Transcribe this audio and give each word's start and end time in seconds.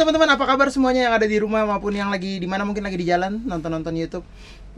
teman-teman, 0.00 0.32
apa 0.32 0.44
kabar 0.48 0.72
semuanya 0.72 1.12
yang 1.12 1.14
ada 1.20 1.28
di 1.28 1.36
rumah 1.36 1.68
maupun 1.68 1.92
yang 1.92 2.08
lagi 2.08 2.40
di 2.40 2.48
mana 2.48 2.64
mungkin 2.64 2.80
lagi 2.80 2.96
di 2.96 3.04
jalan 3.04 3.44
nonton-nonton 3.44 3.92
YouTube. 4.00 4.24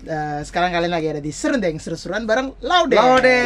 Eh, 0.03 0.43
sekarang 0.43 0.75
kalian 0.75 0.91
lagi 0.91 1.15
ada 1.15 1.23
di 1.23 1.31
Serundeng 1.31 1.79
seru-seruan 1.79 2.27
bareng 2.27 2.59
Laude. 2.59 2.99
Laude. 2.99 3.39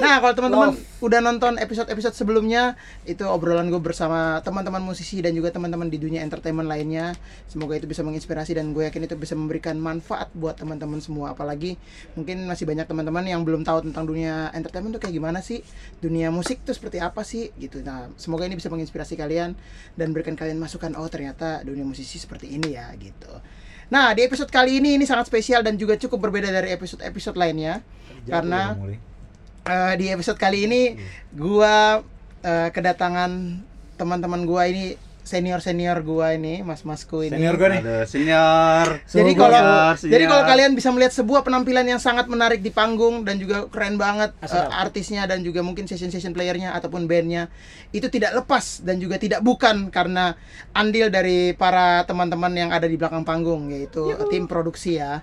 Nah, 0.00 0.16
kalau 0.18 0.32
teman-teman 0.32 0.70
udah 1.04 1.20
nonton 1.20 1.60
episode-episode 1.60 2.16
sebelumnya, 2.16 2.74
itu 3.04 3.22
obrolan 3.28 3.68
gue 3.68 3.78
bersama 3.78 4.40
teman-teman 4.40 4.80
musisi 4.80 5.20
dan 5.20 5.36
juga 5.36 5.52
teman-teman 5.52 5.92
di 5.92 6.00
dunia 6.00 6.24
entertainment 6.24 6.66
lainnya. 6.66 7.12
Semoga 7.46 7.76
itu 7.76 7.84
bisa 7.84 8.00
menginspirasi 8.00 8.56
dan 8.56 8.72
gue 8.72 8.88
yakin 8.88 9.04
itu 9.04 9.14
bisa 9.20 9.36
memberikan 9.36 9.76
manfaat 9.76 10.32
buat 10.32 10.56
teman-teman 10.56 10.98
semua. 11.04 11.36
Apalagi 11.36 11.76
mungkin 12.16 12.48
masih 12.48 12.64
banyak 12.64 12.88
teman-teman 12.88 13.28
yang 13.28 13.44
belum 13.44 13.62
tahu 13.62 13.86
tentang 13.92 14.08
dunia 14.08 14.48
entertainment 14.56 14.96
tuh 14.96 15.02
kayak 15.04 15.14
gimana 15.20 15.44
sih, 15.44 15.60
dunia 16.00 16.32
musik 16.32 16.64
tuh 16.64 16.72
seperti 16.72 16.98
apa 16.98 17.20
sih 17.20 17.52
gitu. 17.60 17.84
Nah, 17.84 18.08
semoga 18.16 18.48
ini 18.48 18.56
bisa 18.56 18.72
menginspirasi 18.72 19.20
kalian 19.20 19.52
dan 19.94 20.16
berikan 20.16 20.32
kalian 20.34 20.56
masukan 20.56 20.96
oh 20.96 21.08
ternyata 21.12 21.60
dunia 21.60 21.84
musisi 21.84 22.16
seperti 22.16 22.56
ini 22.56 22.72
ya 22.74 22.88
gitu. 22.96 23.30
Nah, 23.90 24.14
di 24.14 24.22
episode 24.22 24.48
kali 24.54 24.78
ini 24.78 24.94
ini 24.94 25.04
sangat 25.04 25.26
spesial 25.26 25.66
dan 25.66 25.74
juga 25.74 25.98
cukup 25.98 26.30
berbeda 26.30 26.54
dari 26.54 26.70
episode-episode 26.70 27.34
lainnya 27.34 27.82
karena 28.22 28.78
eh, 29.66 29.94
di 30.00 30.06
episode 30.08 30.38
kali 30.40 30.68
ini 30.68 30.82
gua 31.34 32.00
eh, 32.40 32.68
kedatangan 32.72 33.60
teman-teman 34.00 34.48
gua 34.48 34.64
ini 34.68 34.96
senior-senior 35.30 36.02
gua 36.02 36.34
ini, 36.34 36.64
mas-masku 36.66 37.22
ini. 37.22 37.38
Senior 37.38 37.54
gue 37.54 37.68
nih. 37.70 37.80
Ada 37.86 37.98
senior. 38.08 38.86
Jadi 39.06 39.30
Senior, 39.30 39.38
kalau 39.38 39.62
senior. 39.94 40.12
jadi 40.16 40.24
kalau 40.26 40.42
kalian 40.48 40.70
bisa 40.74 40.88
melihat 40.90 41.12
sebuah 41.14 41.40
penampilan 41.46 41.86
yang 41.86 42.00
sangat 42.02 42.26
menarik 42.26 42.64
di 42.64 42.74
panggung 42.74 43.22
dan 43.22 43.38
juga 43.38 43.70
keren 43.70 43.94
banget 43.94 44.34
sedap. 44.42 44.74
artisnya 44.74 45.30
dan 45.30 45.46
juga 45.46 45.62
mungkin 45.62 45.86
session-session 45.86 46.34
playernya 46.34 46.74
ataupun 46.74 47.06
bandnya 47.06 47.46
itu 47.94 48.10
tidak 48.10 48.42
lepas 48.42 48.82
dan 48.82 48.98
juga 48.98 49.22
tidak 49.22 49.44
bukan 49.46 49.92
karena 49.94 50.34
andil 50.74 51.12
dari 51.12 51.54
para 51.54 52.02
teman-teman 52.10 52.50
yang 52.56 52.70
ada 52.74 52.90
di 52.90 52.98
belakang 52.98 53.22
panggung 53.22 53.70
yaitu 53.70 54.10
tim 54.32 54.50
produksi 54.50 54.98
ya 54.98 55.22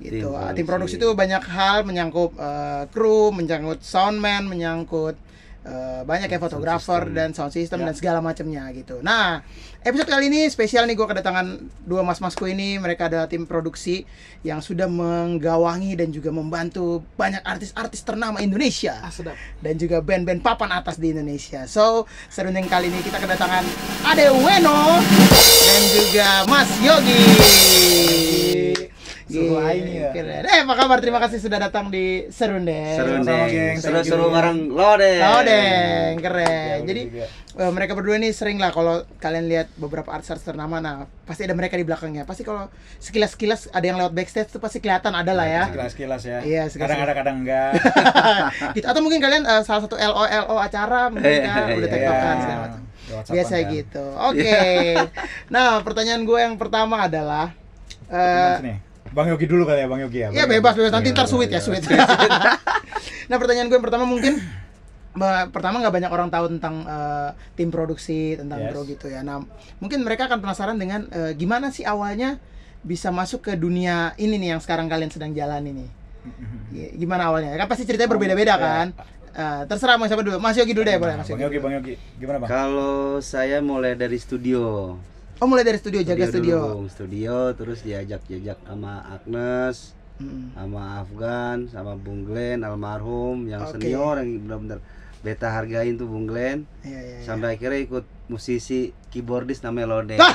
gitu. 0.00 0.32
Tim 0.32 0.56
Tim 0.56 0.66
produksi. 0.66 0.96
produksi. 0.96 0.96
itu 0.96 1.08
banyak 1.12 1.42
hal 1.46 1.76
menyangkut 1.82 2.32
eh, 2.34 2.82
kru, 2.88 3.30
menyangkut 3.30 3.80
soundman, 3.80 4.44
menyangkut 4.44 5.16
eh, 5.60 6.02
banyak 6.02 6.26
ya 6.26 6.38
fotografer 6.38 7.04
dan 7.10 7.30
sound 7.30 7.50
system 7.50 7.80
Ya. 7.80 7.86
dan 7.86 7.94
segala 7.94 8.18
macamnya 8.18 8.64
gitu. 8.70 8.98
Nah, 9.00 9.44
episode 9.80 10.08
kali 10.08 10.26
ini 10.26 10.48
spesial 10.48 10.84
nih 10.84 10.94
gue 10.94 11.04
kedatangan 11.04 11.46
dua 11.82 12.00
mas-masku 12.00 12.44
ini. 12.44 12.76
Mereka 12.76 13.06
adalah 13.06 13.24
tim 13.24 13.44
produksi 13.44 14.08
yang 14.40 14.58
sudah 14.58 14.88
menggawangi 14.88 15.92
dan 15.94 16.08
juga 16.08 16.32
membantu 16.32 17.04
banyak 17.14 17.44
artis-artis 17.44 18.00
ternama 18.00 18.40
Indonesia 18.40 18.96
Ah, 18.98 19.12
sedap. 19.12 19.36
dan 19.60 19.76
juga 19.76 20.00
band-band 20.00 20.40
papan 20.40 20.72
atas 20.72 20.96
di 20.96 21.12
Indonesia. 21.12 21.64
So, 21.66 22.08
serundeng 22.26 22.64
kali 22.64 22.88
ini 22.88 23.04
kita 23.04 23.20
kedatangan 23.20 23.64
Ade 24.06 24.32
Weno 24.32 24.96
dan 25.60 25.82
juga 25.92 26.28
Mas 26.46 26.72
Yogi. 26.80 27.20
Suruh 29.30 29.62
aing 29.62 29.86
ya. 29.86 30.10
Keren. 30.10 30.42
Eh, 30.42 30.60
apa 30.60 30.74
kabar? 30.74 30.98
Terima 30.98 31.18
kasih 31.18 31.38
sudah 31.38 31.58
datang 31.58 31.86
di 31.86 32.26
Serundeng. 32.28 32.92
Seru 32.92 33.10
Sama-sama, 33.16 33.36
deh. 33.40 33.48
geng. 33.48 33.76
Seru-seru 33.78 34.24
bareng 34.28 34.58
Lode. 34.68 35.12
Lodeng, 35.16 36.12
keren. 36.18 36.78
Jadi 36.82 37.02
eh, 37.52 37.70
mereka 37.70 37.92
berdua 37.92 38.16
ini 38.16 38.30
sering 38.30 38.56
lah 38.56 38.70
kalau 38.70 39.00
kalian 39.16 39.46
lihat 39.46 39.70
beberapa 39.74 40.10
artis-artis 40.10 40.42
ternama, 40.44 40.78
nah 40.78 40.94
pasti 41.24 41.42
ada 41.42 41.52
mereka 41.52 41.74
di 41.74 41.82
belakangnya. 41.82 42.22
Pasti 42.22 42.42
kalau 42.42 42.66
sekilas-sekilas 42.98 43.70
ada 43.70 43.84
yang 43.84 43.96
lewat 43.96 44.12
backstage 44.12 44.48
tuh 44.48 44.58
pasti 44.58 44.78
kelihatan 44.78 45.12
ada 45.12 45.30
lah 45.30 45.46
ya. 45.46 45.62
Sekilas-sekilas 45.66 46.22
ya. 46.22 46.38
Iya, 46.40 46.62
sekilas- 46.66 46.88
Kadang 46.88 47.00
ada, 47.00 47.14
kadang 47.14 47.36
enggak. 47.40 47.70
gitu. 48.76 48.86
Atau 48.86 49.00
mungkin 49.00 49.18
kalian 49.18 49.42
eh, 49.42 49.62
salah 49.62 49.82
satu 49.82 49.94
LO 49.94 50.20
LO 50.20 50.56
acara 50.56 51.08
mungkin 51.08 51.30
Iya, 51.30 51.46
kan 51.46 51.64
udah 51.70 51.78
iya, 51.78 51.88
tektokan 51.88 52.18
iya. 52.28 52.42
segala 52.42 52.60
macam. 52.60 52.80
Biasa 53.10 53.54
kan. 53.56 53.70
gitu. 53.74 54.04
Oke. 54.22 54.58
nah, 55.50 55.82
pertanyaan 55.82 56.22
gue 56.22 56.38
yang 56.40 56.54
pertama 56.54 57.04
adalah 57.04 57.50
eh, 58.06 58.54
nih. 58.62 58.76
Bang 59.10 59.26
Yogi 59.26 59.46
dulu 59.46 59.66
kali 59.66 59.82
ya, 59.82 59.88
Bang 59.90 60.00
Yogi 60.00 60.18
ya. 60.20 60.28
Iya 60.30 60.44
bebas 60.46 60.74
bebas 60.74 60.92
nanti 60.94 61.10
Iya, 61.10 61.16
ntar 61.18 61.26
iya, 61.26 61.32
sweet 61.32 61.50
ya 61.50 61.54
iya. 61.54 61.60
sweet. 61.60 61.82
nah 63.30 63.36
pertanyaan 63.38 63.66
gue 63.66 63.76
yang 63.76 63.82
pertama 63.82 64.04
mungkin 64.04 64.38
pertama 65.50 65.82
nggak 65.82 65.94
banyak 65.94 66.10
orang 66.10 66.28
tahu 66.28 66.46
tentang 66.48 66.86
eh, 66.86 67.28
tim 67.54 67.68
produksi 67.68 68.38
tentang 68.38 68.62
Yes. 68.62 68.70
pro 68.70 68.80
gitu 68.84 69.06
ya. 69.06 69.20
Nah 69.20 69.42
mungkin 69.78 70.06
mereka 70.06 70.26
akan 70.26 70.38
penasaran 70.38 70.78
dengan 70.78 71.10
eh, 71.10 71.34
gimana 71.34 71.70
sih 71.70 71.82
awalnya 71.82 72.38
bisa 72.80 73.10
masuk 73.10 73.44
ke 73.44 73.52
dunia 73.54 74.14
ini 74.16 74.38
nih 74.38 74.56
yang 74.56 74.60
sekarang 74.62 74.86
kalian 74.86 75.10
sedang 75.10 75.34
jalan 75.34 75.66
ini. 75.74 75.86
Gimana 76.94 77.28
awalnya? 77.28 77.56
Kan 77.56 77.66
pasti 77.66 77.82
ceritanya 77.82 78.08
berbeda-beda 78.08 78.54
Iya. 78.54 78.62
kan. 78.62 78.86
Eh, 79.30 79.62
terserah 79.66 79.94
mau 79.94 80.06
siapa 80.06 80.22
dulu. 80.22 80.38
Mas 80.38 80.54
Yogi 80.54 80.74
dulu 80.74 80.82
deh 80.82 80.98
boleh 80.98 81.14
Mas 81.16 81.26
Bang. 81.26 81.38
Yogi, 81.38 81.58
Bang 81.58 81.72
Yogi. 81.72 81.94
Gimana, 82.18 82.42
Bang? 82.42 82.48
Kalau 82.50 82.94
saya 83.20 83.58
mulai 83.58 83.94
dari 83.94 84.18
studio. 84.18 84.94
Oh 85.40 85.48
mulai 85.48 85.64
dari 85.64 85.80
studio 85.80 86.04
jaga 86.04 86.28
studio. 86.28 86.56
dulu. 86.76 86.84
Studio 86.86 87.34
terus 87.56 87.80
diajak-jajak 87.80 88.60
sama 88.60 89.00
Agnes, 89.08 89.96
Mm. 90.20 90.52
sama 90.52 91.00
Afgan, 91.00 91.64
sama 91.66 91.96
Bung 91.96 92.28
Glenn 92.28 92.60
almarhum 92.60 93.48
yang 93.48 93.64
Oke. 93.64 93.80
senior 93.80 94.20
yang 94.20 94.44
benar-benar 94.44 94.78
beta 95.20 95.52
hargain 95.52 96.00
tuh 96.00 96.08
Bung 96.08 96.24
Glenn. 96.24 96.64
Iya 96.80 97.00
iya. 97.00 97.16
iya. 97.20 97.26
Sampai 97.26 97.56
akhirnya 97.56 97.80
ikut 97.84 98.04
musisi 98.30 98.94
keyboardis 99.10 99.60
namanya 99.66 99.86
Lode. 99.90 100.16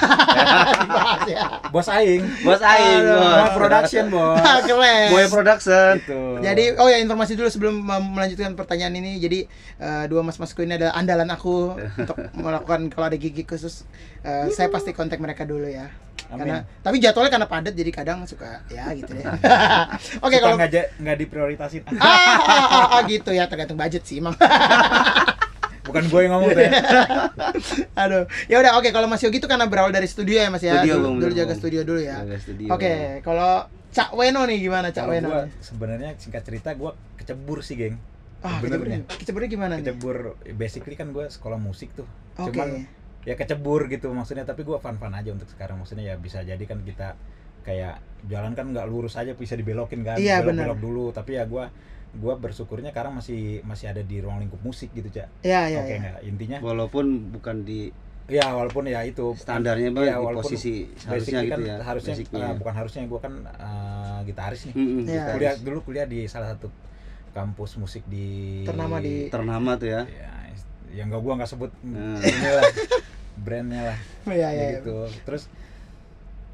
Ya. 1.25 1.57
Bos 1.73 1.90
Aing. 1.90 2.22
Bos 2.46 2.62
Aing, 2.62 3.01
Aduh. 3.01 3.18
Bos 3.18 3.50
bos. 3.50 3.56
production, 3.57 4.06
Bos. 4.13 4.38
Keren. 4.69 5.09
Boy 5.09 5.25
Production. 5.25 5.94
Gitu. 5.97 6.22
Jadi 6.44 6.63
oh 6.78 6.85
ya 6.85 7.01
informasi 7.01 7.34
dulu 7.34 7.50
sebelum 7.50 7.81
melanjutkan 8.13 8.53
pertanyaan 8.53 8.94
ini. 9.01 9.18
Jadi 9.18 9.50
eh, 9.81 10.06
dua 10.06 10.22
mas-masku 10.22 10.62
ini 10.62 10.78
adalah 10.78 10.94
andalan 10.94 11.34
aku 11.34 11.74
untuk 12.01 12.18
melakukan 12.38 12.94
kalau 12.94 13.09
ada 13.09 13.18
gigi 13.18 13.41
khusus 13.41 13.90
eh, 14.22 14.53
saya 14.53 14.69
pasti 14.69 14.94
kontak 14.94 15.18
mereka 15.18 15.50
dulu 15.50 15.66
ya. 15.66 15.90
Amin. 16.31 16.40
Karena 16.41 16.58
tapi 16.81 16.97
jadwalnya 16.97 17.31
karena 17.31 17.47
padat 17.50 17.74
jadi 17.78 17.91
kadang 17.94 18.25
suka 18.25 18.66
ya 18.72 18.90
gitu 18.97 19.13
ya. 19.13 19.36
Oke 20.25 20.38
Suka 20.38 20.44
kalau 20.46 20.56
nggak 20.58 21.00
nggak 21.02 21.18
diprioritasin. 21.22 21.81
ah, 21.97 22.02
ah, 22.02 22.66
ah, 22.66 22.86
ah, 22.97 23.02
gitu 23.06 23.30
ya 23.31 23.46
tergantung 23.46 23.78
budget 23.78 24.02
sih 24.06 24.18
emang. 24.18 24.34
Bukan 25.86 26.03
gue 26.09 26.19
yang 26.25 26.34
ngomong 26.34 26.50
tuh 26.58 26.63
ya. 26.66 26.72
Aduh. 28.03 28.25
Ya 28.50 28.58
udah 28.58 28.81
oke 28.81 28.90
kalau 28.90 29.06
Mas 29.06 29.22
Yogi 29.22 29.38
itu 29.38 29.46
karena 29.46 29.69
berawal 29.69 29.94
dari 29.94 30.09
studio 30.09 30.41
ya 30.41 30.50
Mas 30.50 30.66
ya. 30.66 30.81
Studio, 30.81 30.97
dulu, 30.97 31.06
Bang, 31.06 31.16
dulu 31.22 31.34
jaga 31.38 31.53
Bang. 31.53 31.59
studio 31.62 31.81
dulu 31.86 32.02
ya. 32.02 32.16
Oke, 32.74 33.22
kalau 33.22 33.69
Cak 33.94 34.12
Weno 34.18 34.42
nih 34.50 34.57
gimana 34.59 34.90
Cak 34.90 35.06
Weno? 35.06 35.46
sebenarnya 35.62 36.18
singkat 36.18 36.42
cerita 36.42 36.74
gue 36.74 36.92
kecebur 37.22 37.62
sih, 37.62 37.78
geng. 37.78 37.96
Ah, 38.42 38.62
keceburnya, 38.62 39.00
keceburnya 39.09 39.50
gimana 39.50 39.74
nih? 39.78 39.86
Kecebur, 39.90 40.38
basically 40.57 40.97
kan 40.97 41.09
gue 41.13 41.25
sekolah 41.30 41.57
musik 41.57 41.94
tuh. 41.97 42.06
Oke. 42.38 42.53
Cuman 42.53 42.86
ya 43.25 43.34
kecebur 43.34 43.90
gitu 43.90 44.08
maksudnya 44.09 44.41
tapi 44.41 44.62
gue 44.62 44.78
fun 44.78 44.96
fun 44.96 45.12
aja 45.12 45.30
untuk 45.30 45.46
sekarang 45.47 45.75
maksudnya 45.75 46.06
ya 46.06 46.16
bisa 46.16 46.41
jadi 46.41 46.62
kan 46.62 46.80
kita 46.80 47.18
kayak 47.62 47.97
jalan 48.25 48.53
kan 48.53 48.69
nggak 48.69 48.86
lurus 48.86 49.18
aja 49.18 49.34
bisa 49.34 49.53
dibelokin 49.53 50.02
kan 50.02 50.16
Iya, 50.16 50.40
belok 50.40 50.53
belok 50.56 50.80
dulu 50.80 51.06
tapi 51.09 51.34
ya 51.34 51.44
gue 51.44 51.66
gua 52.16 52.34
bersyukurnya 52.36 52.90
sekarang 52.90 53.18
masih 53.18 53.59
masih 53.62 53.90
ada 53.90 54.00
di 54.00 54.18
ruang 54.18 54.40
lingkup 54.40 54.62
musik 54.62 54.88
gitu 54.90 55.09
cak 55.12 55.28
Iya, 55.41 55.62
iya, 55.68 55.80
oke 55.81 55.90
iya. 55.90 55.97
nggak 56.00 56.18
intinya 56.24 56.58
Walaupun 56.62 57.06
bukan 57.30 57.56
di 57.62 57.90
ya 58.25 58.50
walaupun 58.52 58.86
ya 58.86 59.02
itu 59.02 59.34
standarnya 59.36 59.90
Iya, 59.92 60.16
di 60.16 60.24
walaupun 60.24 60.46
posisi 60.47 60.90
seharusnya 60.96 61.42
gitu 61.42 61.52
kan 61.52 61.59
ya. 61.62 61.75
harusnya 61.84 62.13
basicnya. 62.16 62.42
eh, 62.44 62.53
bukan 62.56 62.74
harusnya 62.75 63.02
gue 63.03 63.19
kan 63.19 63.34
eh, 63.44 64.19
gitaris 64.24 64.62
nih 64.63 64.74
Mm-mm, 64.74 65.00
Iya. 65.02 65.09
gitaris. 65.12 65.34
kuliah 65.34 65.53
dulu 65.59 65.80
kuliah 65.84 66.06
di 66.06 66.19
salah 66.25 66.50
satu 66.52 66.69
kampus 67.31 67.75
musik 67.75 68.06
di 68.06 68.62
Ternama 68.63 68.97
di- 68.97 69.28
ternama 69.28 69.75
tuh 69.75 69.90
ya. 69.90 70.02
ya 70.06 70.30
yang 70.96 71.12
gak 71.12 71.19
gua 71.19 71.34
nggak 71.36 71.50
sebut 71.50 71.72
Nah. 71.84 72.16
Brandnya 73.38 73.81
lah 73.85 74.00
Iya, 74.25 74.34
Ya 74.34 74.50
iya. 74.50 74.50
iya. 74.50 74.69
gitu 74.78 74.97
terus 75.23 75.51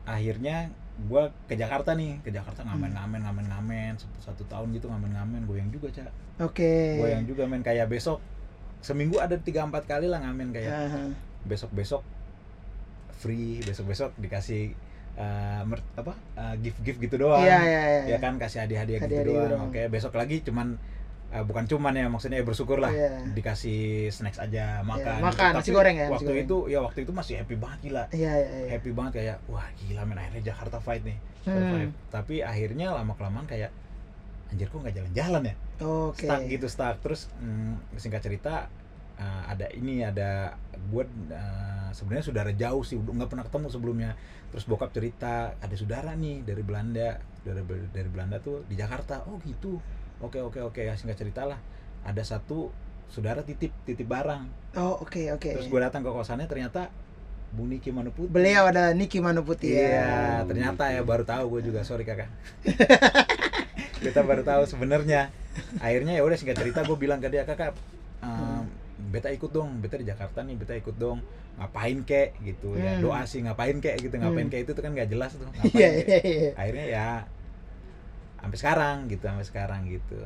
akhirnya 0.03 0.70
gua 1.03 1.29
ke 1.46 1.53
Jakarta 1.53 1.94
nih 1.94 2.20
ke 2.20 2.29
Jakarta 2.29 2.61
Hmm. 2.61 2.78
ngamen 2.78 2.91
ngamen 2.94 3.20
ngamen 3.22 3.46
ngamen 3.47 3.91
satu, 3.96 4.17
satu 4.23 4.44
tahun 4.46 4.72
gitu 4.72 4.85
ngamen 4.85 5.11
ngamen 5.11 5.41
goyang 5.46 5.70
juga 5.70 5.90
cak 5.90 6.09
Oke. 6.40 6.97
goyang 6.97 7.23
juga 7.23 7.46
men 7.46 7.61
kayak 7.61 7.88
besok 7.88 8.17
seminggu 8.79 9.17
ada 9.17 9.38
tiga 9.38 9.61
empat 9.61 9.85
kali 9.85 10.06
lah 10.06 10.20
ngamen 10.20 10.50
kayak 10.52 10.70
Aha. 10.70 11.03
besok 11.44 11.70
besok 11.72 12.02
free 13.14 13.61
besok 13.61 13.85
besok 13.88 14.09
dikasih 14.17 14.73
eh, 15.14 15.61
mer- 15.61 15.85
apa 15.94 16.17
gift 16.58 16.82
gift 16.82 16.97
gitu 17.00 17.16
doang 17.20 17.41
Iya, 17.41 17.59
iya, 17.61 17.82
iya. 17.84 18.02
ya 18.08 18.17
kan 18.17 18.38
kasih 18.38 18.66
hadiah-hadiah 18.66 19.00
gitu 19.00 19.06
Hadiah-hadiah 19.06 19.38
doang. 19.47 19.50
doang. 19.52 19.70
Oke, 19.70 19.82
besok 19.88 20.14
lagi 20.16 20.41
cuman 20.41 20.82
eh, 21.32 21.44
bukan 21.48 21.64
cuman 21.64 21.96
ya 21.96 22.06
maksudnya 22.12 22.44
ya 22.44 22.46
bersyukur 22.46 22.84
lah 22.84 22.92
Iya. 22.92 23.24
dikasih 23.32 24.12
snacks 24.12 24.38
aja 24.38 24.84
makan. 24.84 25.18
Iya, 25.18 25.24
makan, 25.24 25.52
gitu. 25.56 25.60
nasi 25.64 25.70
goreng 25.72 25.96
ya, 25.96 26.08
Waktu 26.12 26.28
goreng. 26.28 26.46
itu 26.46 26.58
ya 26.68 26.80
waktu 26.84 27.00
itu 27.08 27.12
masih 27.16 27.34
happy 27.40 27.56
banget 27.56 27.80
gila. 27.88 28.04
Iya, 28.12 28.32
iya, 28.36 28.48
iya. 28.52 28.70
Happy 28.76 28.92
banget 28.92 29.12
kayak 29.18 29.38
wah 29.48 29.68
gila 29.80 30.02
men 30.04 30.20
akhirnya 30.20 30.44
Jakarta 30.52 30.78
fight 30.84 31.04
nih. 31.08 31.18
Hmm. 31.48 31.90
Tapi 32.12 32.44
akhirnya 32.44 32.92
lama 32.94 33.16
kelamaan 33.16 33.48
kayak 33.48 33.72
anjir 34.52 34.68
kok 34.68 34.84
nggak 34.84 34.96
jalan-jalan 35.00 35.42
ya? 35.48 35.56
Oke. 35.82 36.28
Stuck 36.28 36.42
gitu 36.46 36.68
stuck. 36.68 36.96
Terus 37.00 37.32
mm, 37.40 37.96
singkat 37.96 38.22
cerita 38.22 38.68
eh, 39.16 39.44
ada 39.48 39.72
ini 39.72 40.04
ada 40.04 40.60
gue 40.92 41.04
sebenarnya 41.92 42.26
saudara 42.26 42.52
jauh 42.56 42.84
sih 42.84 42.98
nggak 42.98 43.30
pernah 43.30 43.46
ketemu 43.46 43.68
sebelumnya 43.70 44.12
terus 44.50 44.64
bokap 44.68 44.92
cerita 44.92 45.56
ada 45.60 45.76
saudara 45.76 46.16
nih 46.16 46.44
dari 46.44 46.64
Belanda 46.64 47.20
dari 47.44 47.62
dari 47.92 48.10
Belanda 48.12 48.40
tuh 48.40 48.64
di 48.68 48.76
Jakarta 48.80 49.28
oh 49.28 49.40
gitu 49.44 49.80
oke 50.22 50.40
oke 50.40 50.59
oke 50.64 50.82
ya 50.82 50.94
singkat 50.94 51.18
cerita 51.18 51.44
lah 51.44 51.58
ada 52.02 52.22
satu 52.22 52.70
saudara 53.08 53.41
titip 53.41 53.73
titip 53.84 54.06
barang 54.06 54.47
Oh, 54.72 55.03
oke, 55.03 55.20
oke. 55.35 55.52
terus 55.52 55.68
gue 55.68 55.79
datang 55.79 56.00
ke 56.00 56.08
kosannya 56.08 56.47
ternyata 56.47 56.88
Bung 57.52 57.68
Niki 57.68 57.91
Manuputi. 57.91 58.32
Beliau 58.32 58.64
adalah 58.64 58.96
Niki 58.96 59.20
Manuputi 59.20 59.68
Iya, 59.68 59.84
ya. 59.91 60.47
ternyata 60.47 60.88
ya 60.88 61.03
baru 61.03 61.28
tahu 61.28 61.59
gue 61.59 61.68
juga. 61.68 61.84
Sorry 61.84 62.08
kakak. 62.08 62.32
Kita 64.00 64.23
baru 64.23 64.41
tahu 64.41 64.64
sebenarnya. 64.66 65.29
Akhirnya 65.78 66.16
ya 66.16 66.23
udah 66.23 66.34
singkat 66.34 66.58
cerita 66.58 66.82
gue 66.82 66.96
bilang 66.96 67.20
ke 67.20 67.28
dia 67.28 67.44
kakak, 67.44 67.76
ehm, 68.23 68.66
beta 69.12 69.28
ikut 69.28 69.52
dong, 69.52 69.78
beta 69.78 70.00
di 70.00 70.08
Jakarta 70.08 70.41
nih, 70.41 70.56
beta 70.56 70.73
ikut 70.73 70.96
dong. 70.96 71.20
Ngapain 71.59 72.00
kek 72.02 72.40
gitu 72.40 72.79
ya. 72.79 72.96
Hmm. 72.96 73.03
Doa 73.03 73.28
sih 73.28 73.44
ngapain 73.44 73.76
kek 73.78 74.00
gitu, 74.00 74.16
ngapain 74.16 74.47
Hmm. 74.47 74.53
kek 74.53 74.62
itu 74.64 74.72
tuh 74.72 74.82
kan 74.82 74.96
nggak 74.96 75.12
jelas 75.12 75.35
tuh. 75.35 75.44
Ngapain 75.52 75.76
Iya, 75.76 75.90
kek. 75.91 76.06
iya, 76.08 76.20
iya. 76.23 76.50
Akhirnya 76.56 76.85
ya 76.88 77.08
sampai 78.41 78.58
sekarang 78.58 78.96
gitu, 79.08 79.23
sampai 79.23 79.46
sekarang 79.46 79.82
gitu. 79.88 80.17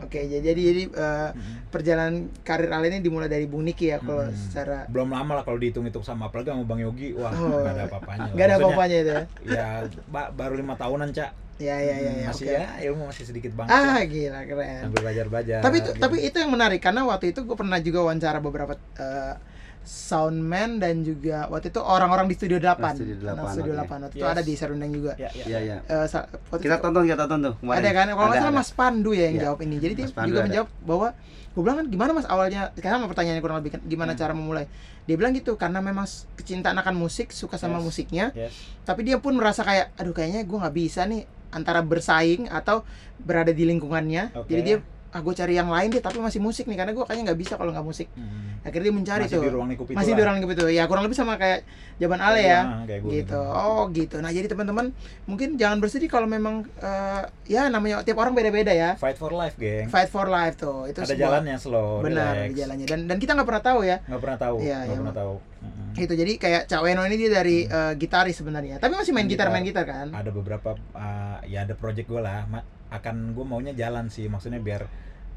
Oke, 0.00 0.24
jadi 0.24 0.40
jadi 0.42 0.60
jadi, 0.64 0.82
eh, 0.88 1.30
perjalanan 1.68 2.14
karir 2.40 2.72
Ale 2.72 2.88
ini 2.88 2.98
dimulai 2.98 3.28
dari 3.28 3.44
Bung 3.44 3.62
Niki 3.62 3.88
ya 3.88 4.00
kalau 4.00 4.24
Hmm. 4.24 4.32
secara 4.32 4.88
belum 4.88 5.12
lama 5.12 5.32
lah 5.34 5.44
kalau 5.44 5.56
dihitung-hitung 5.56 6.00
sama 6.00 6.26
apalagi 6.26 6.48
sama 6.48 6.64
Bang 6.64 6.80
Yogi 6.80 7.12
wah 7.12 7.28
Oh. 7.28 7.60
nggak 7.60 7.74
ada 7.74 7.84
apa-apanya 7.84 8.28
nggak 8.32 8.46
ada 8.46 8.56
apa-apanya 8.56 8.96
itu 8.98 9.12
ya. 9.12 9.24
ya 9.44 9.66
ba- 10.06 10.32
baru 10.32 10.56
lima 10.56 10.74
tahunan 10.74 11.12
cak 11.12 11.30
Ya 11.60 11.76
ya 11.76 11.92
ya, 11.94 12.10
ya 12.16 12.26
masih 12.26 12.46
oke. 12.48 12.56
ya 12.56 12.64
ilmu 12.88 13.02
masih 13.04 13.24
sedikit 13.28 13.52
banget 13.52 13.68
Ah, 13.70 14.00
Cak. 14.00 14.08
gila 14.08 14.40
keren. 14.42 14.80
sambil 14.80 15.00
belajar 15.04 15.24
belajar 15.28 15.58
tapi 15.60 15.76
itu 15.78 15.90
tapi 15.94 16.16
itu 16.24 16.36
yang 16.40 16.50
menarik 16.50 16.80
karena 16.80 17.04
waktu 17.04 17.26
itu 17.30 17.40
gue 17.44 17.52
pernah 17.54 17.76
juga 17.78 18.00
wawancara 18.00 18.40
beberapa 18.40 18.72
eh, 18.96 19.34
soundman 19.90 20.78
dan 20.78 21.02
juga 21.02 21.46
waktu 21.46 21.68
itu 21.68 21.78
orang-orang 21.78 22.26
di 22.26 22.34
Studio 22.34 22.58
8 22.58 22.94
Studio 22.94 23.14
Anak 23.26 23.44
8, 23.44 23.54
Studio 23.54 23.72
oke. 23.72 23.80
8 23.84 23.98
waktu 24.00 24.16
itu 24.16 24.22
Yes. 24.22 24.32
ada 24.32 24.42
di 24.42 24.54
Serundeng 24.54 24.90
juga 24.90 25.12
ya, 25.14 25.30
ya, 25.30 25.44
Iya, 25.44 25.58
iya. 25.60 25.76
Eh, 25.84 26.06
sa- 26.06 26.26
waktu 26.48 26.62
Kita 26.62 26.76
itu 26.76 26.84
tonton, 26.84 27.02
kita 27.04 27.16
tonton 27.18 27.38
tuh 27.42 27.54
kemarin. 27.58 27.78
ada 27.80 27.90
kan 27.90 28.06
kalau 28.08 28.28
nggak 28.28 28.40
salah. 28.40 28.54
Mas 28.54 28.70
Pandu 28.70 29.10
ya 29.10 29.24
yang 29.26 29.36
Iya. 29.36 29.42
jawab 29.44 29.58
ini 29.60 29.76
jadi 29.76 29.92
dia 29.92 30.06
Mas 30.06 30.14
Pandu 30.14 30.28
juga 30.28 30.38
ada. 30.38 30.46
menjawab 30.46 30.68
bahwa 30.80 31.08
gue 31.50 31.60
bilang 31.60 31.76
kan 31.76 31.86
gimana 31.88 32.10
mas 32.12 32.26
awalnya 32.26 32.60
karena 32.72 32.96
sama 32.96 33.08
pertanyaannya 33.10 33.42
kurang 33.42 33.58
lebih 33.58 33.70
kan, 33.74 33.80
gimana 33.84 34.12
Hmm. 34.14 34.20
cara 34.20 34.32
memulai 34.32 34.64
dia 35.02 35.16
bilang 35.16 35.32
gitu 35.32 35.52
karena 35.56 35.78
memang 35.80 36.06
kecintaan 36.32 36.78
akan 36.78 36.94
musik 36.94 37.28
suka 37.30 37.58
sama 37.58 37.76
Yes. 37.76 37.84
musiknya 37.84 38.26
Yes. 38.32 38.54
tapi 38.80 39.02
dia 39.02 39.18
pun 39.18 39.34
merasa 39.34 39.60
kayak 39.60 39.90
aduh 39.96 40.12
kayaknya 40.12 40.42
gue 40.42 40.54
nggak 40.56 40.76
bisa 40.76 41.02
nih 41.04 41.22
antara 41.50 41.82
bersaing 41.82 42.46
atau 42.46 42.86
berada 43.18 43.50
di 43.50 43.66
lingkungannya 43.66 44.30
Oke. 44.32 44.46
jadi 44.48 44.62
dia 44.62 44.76
ah 45.10 45.20
gue 45.20 45.34
cari 45.34 45.52
yang 45.52 45.66
lain 45.66 45.90
deh 45.90 45.98
tapi 45.98 46.16
masih 46.16 46.38
musik 46.38 46.64
nih 46.64 46.76
karena 46.76 46.92
gue 46.92 47.02
kayaknya 47.02 47.24
nggak 47.26 47.40
bisa 47.40 47.54
kalau 47.54 47.70
nggak 47.70 47.82
musik. 47.82 48.06
Hmm. 48.12 48.48
akhirnya 48.60 48.86
dia 48.86 48.94
mencari 48.94 49.22
masih 49.24 49.34
tuh. 49.34 49.42
di 49.42 49.50
ruang 49.50 49.68
lingkup 49.68 49.86
itu 49.86 49.96
masih 49.96 50.12
di 50.12 50.20
ruang 50.20 50.36
lingkup 50.36 50.52
itu 50.52 50.66
ya 50.68 50.84
kurang 50.84 51.02
lebih 51.02 51.16
sama 51.16 51.34
kayak 51.34 51.64
jaman 51.96 52.18
Ale 52.18 52.40
ya. 52.40 52.60
kayak 52.84 53.00
gue 53.00 53.10
gitu. 53.16 53.40
oh 53.40 53.88
gitu. 53.90 54.16
Nah 54.18 54.30
jadi 54.30 54.46
teman-teman 54.46 54.92
mungkin 55.24 55.56
jangan 55.56 55.78
bersedih 55.78 56.06
kalau 56.06 56.24
memang 56.26 56.62
eh, 56.76 57.22
ya 57.46 57.66
namanya 57.66 58.02
tiap 58.02 58.16
orang 58.16 58.32
beda-beda 58.32 58.70
ya. 58.70 58.94
Fight 58.94 59.16
for 59.16 59.32
life 59.32 59.56
geng. 59.56 59.88
Fight 59.88 60.06
for 60.06 60.28
life 60.28 60.54
tuh. 60.54 60.84
Itu 60.84 61.00
ada 61.00 61.08
sebuah- 61.08 61.40
jalannya 61.40 61.56
slow 61.56 62.00
benar 62.00 62.30
relax. 62.30 62.44
ada 62.44 62.54
jalannya. 62.54 62.86
Dan 62.86 63.00
dan 63.06 63.16
kita 63.16 63.32
nggak 63.32 63.48
pernah 63.48 63.64
tahu 63.64 63.80
ya. 63.82 63.96
Nggak 64.04 64.20
pernah 64.20 64.38
tahu 64.38 64.56
Iya, 64.60 64.76
nggak 64.78 64.86
iya, 64.86 65.00
pernah 65.00 65.16
tahu. 65.16 65.34
Mm-mm. 65.60 65.88
itu 65.98 66.14
jadi 66.14 66.32
kayak 66.36 66.62
Cak 66.66 66.80
Weno 66.80 67.02
ini 67.02 67.16
dia 67.16 67.30
dari 67.30 67.56
eh, 67.64 67.92
gitaris 67.94 68.36
sebenarnya. 68.36 68.76
Tapi 68.76 68.92
masih 68.92 69.10
main 69.10 69.24
Main 69.24 69.32
gitar 69.32 69.48
gitar. 69.48 69.52
main 69.52 69.64
gitar 69.66 69.84
kan? 69.84 70.06
Ada 70.10 70.30
beberapa 70.30 70.70
uh, 70.94 71.38
ya 71.44 71.64
ada 71.64 71.74
project 71.74 72.06
gue 72.06 72.16
lah. 72.18 72.44
Ma- 72.46 72.64
akan 72.90 73.32
gue 73.32 73.44
maunya 73.46 73.72
jalan 73.72 74.10
sih 74.10 74.26
maksudnya 74.26 74.58
biar 74.58 74.84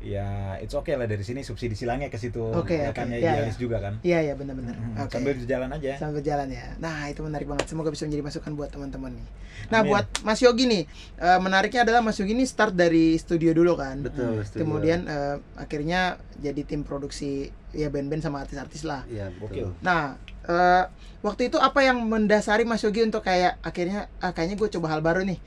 ya 0.04 0.60
it's 0.60 0.76
okay 0.76 1.00
lah 1.00 1.08
dari 1.08 1.24
sini 1.24 1.48
subsidi 1.48 1.80
silangnya 1.80 2.12
ke 2.12 2.20
situ 2.20 2.44
Oke, 2.52 2.76
ya 2.76 2.92
oke. 2.92 3.00
kan 3.00 3.08
ya 3.08 3.24
Ya, 3.24 3.40
idealis 3.40 3.56
juga 3.56 3.80
kan 3.80 4.04
iya 4.04 4.20
iya 4.20 4.34
benar-benar 4.36 4.76
Mm-mm. 4.76 5.00
oke 5.00 5.16
sambil 5.16 5.32
jalan 5.48 5.70
aja 5.72 5.96
sambil 5.96 6.20
berjalan 6.20 6.52
ya 6.52 6.76
nah 6.76 7.08
itu 7.08 7.24
menarik 7.24 7.48
banget 7.48 7.72
semoga 7.72 7.88
bisa 7.88 8.04
menjadi 8.04 8.24
masukan 8.28 8.52
buat 8.52 8.68
teman-teman 8.68 9.16
nih 9.16 9.28
nah 9.72 9.80
Amin. 9.80 9.96
buat 9.96 10.06
Mas 10.28 10.44
Yogi 10.44 10.68
nih 10.68 10.84
eh, 11.24 11.40
menariknya 11.40 11.88
adalah 11.88 12.04
Mas 12.04 12.20
Yogi 12.20 12.36
ini 12.36 12.44
start 12.44 12.76
dari 12.76 13.16
studio 13.16 13.56
dulu 13.56 13.80
kan 13.80 14.04
Betul, 14.04 14.44
setuju. 14.44 14.60
kemudian 14.68 15.08
eh, 15.08 15.38
akhirnya 15.56 16.20
jadi 16.36 16.62
tim 16.68 16.84
produksi 16.84 17.48
ya 17.72 17.88
band-band 17.88 18.28
sama 18.28 18.44
artis-artis 18.44 18.84
lah 18.84 19.08
Iya, 19.08 19.32
betul. 19.40 19.72
Nah, 19.80 20.20
eh, 20.44 20.84
waktu 21.24 21.48
itu 21.48 21.58
apa 21.58 21.80
yang 21.80 22.04
mendasari 22.04 22.68
Mas 22.68 22.84
Yogi 22.84 23.08
untuk 23.08 23.24
kayak 23.24 23.56
akhirnya 23.64 24.12
ah, 24.20 24.30
kayaknya 24.30 24.60
gue 24.60 24.68
coba 24.68 24.94
hal 24.94 25.02
baru 25.02 25.24
nih. 25.24 25.40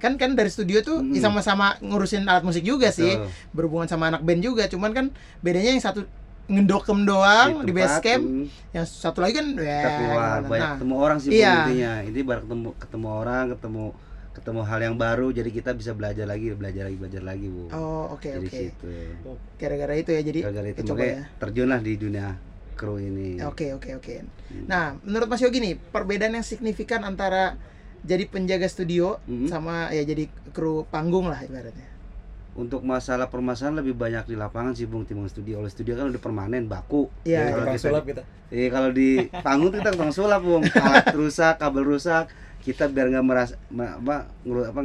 Kan 0.00 0.16
kan 0.16 0.32
dari 0.32 0.48
studio 0.48 0.80
tuh 0.80 1.04
Mm. 1.04 1.12
ya 1.14 1.20
sama-sama 1.22 1.76
ngurusin 1.78 2.24
alat 2.24 2.40
musik 2.40 2.64
juga 2.64 2.88
sih, 2.90 3.20
berhubungan 3.52 3.86
sama 3.86 4.08
anak 4.08 4.24
band 4.24 4.40
juga. 4.40 4.64
Cuman 4.66 4.90
kan 4.90 5.06
bedanya 5.44 5.76
yang 5.76 5.84
satu 5.84 6.08
ngedokem 6.50 7.06
doang 7.06 7.62
di, 7.62 7.70
tempat, 7.70 7.78
base 7.78 7.96
camp, 8.02 8.22
mm, 8.26 8.44
yang 8.74 8.82
satu 8.82 9.22
lagi 9.22 9.38
kan 9.38 9.46
ya 9.54 9.80
keluar 9.86 10.18
gimana. 10.42 10.48
banyak 10.50 10.66
Nah, 10.66 10.72
ketemu 10.74 10.94
orang 10.98 11.18
sih 11.22 11.30
iya. 11.30 11.54
Intinya 11.62 11.92
ini 12.02 12.20
baru 12.26 12.40
ketemu 12.42 12.68
ketemu 12.74 13.06
orang 13.06 13.44
ketemu 13.54 13.84
ketemu 14.30 14.60
hal 14.62 14.80
yang 14.82 14.96
baru 14.96 15.26
jadi 15.30 15.50
kita 15.50 15.70
bisa 15.74 15.90
belajar 15.94 16.26
lagi 16.26 16.50
belajar 16.54 16.86
lagi 16.86 16.96
belajar 16.98 17.22
lagi 17.22 17.46
bu 17.50 17.66
oh 17.70 18.14
oke 18.14 18.30
jadi 18.30 18.46
oke. 18.46 18.56
situ 18.62 18.88
Gara-gara 19.58 19.94
itu 19.98 20.10
ya 20.10 20.22
jadi 20.22 20.38
gara-gara 20.46 20.68
itu 20.70 20.82
coba 20.86 21.02
ya. 21.02 21.22
terjunlah 21.38 21.78
di 21.82 21.92
dunia 21.98 22.28
kru 22.74 22.96
ini 22.96 23.36
Oke 23.44 23.76
oke 23.76 24.00
oke. 24.00 24.14
Hmm. 24.48 24.64
Nah, 24.64 24.96
menurut 25.04 25.28
Mas 25.28 25.44
Yogi 25.44 25.60
nih, 25.60 25.76
perbedaan 25.76 26.32
yang 26.32 26.46
signifikan 26.46 27.04
antara 27.04 27.60
jadi 28.02 28.24
penjaga 28.24 28.64
studio 28.64 29.20
Mhm. 29.24 29.46
sama 29.46 29.88
ya 29.88 30.02
jadi 30.02 30.24
kru 30.50 30.84
panggung 30.86 31.26
lah 31.26 31.40
ibaratnya. 31.40 31.88
untuk 32.50 32.82
masalah 32.82 33.26
permasalahan 33.26 33.78
lebih 33.78 33.94
banyak 33.94 34.26
di 34.26 34.34
lapangan 34.34 34.74
sih 34.74 34.84
bung 34.84 35.06
timbang 35.06 35.26
studio. 35.26 35.58
Oleh 35.58 35.70
studio 35.70 35.94
kan 35.94 36.10
udah 36.10 36.18
permanen 36.18 36.66
baku. 36.66 37.06
Iya, 37.22 37.46
Jadi 37.46 37.50
kalau 37.52 37.64
kita 37.64 37.80
sulap 37.80 38.04
kita. 38.04 38.22
Eh 38.50 38.68
kalau 38.68 38.90
di 38.90 39.08
panggung 39.38 39.70
kita 39.70 39.88
tukang 39.88 40.10
sulap 40.10 40.42
bung. 40.42 40.66
Alat 40.66 41.14
rusak 41.16 41.56
kabel 41.56 41.86
rusak. 41.86 42.26
Kita 42.58 42.84
biar 42.86 43.06
nggak 43.08 43.22
merasa 43.22 43.54
ma- 43.68 43.94
apa 43.94 44.16
ngelu- 44.42 44.66
apa 44.66 44.80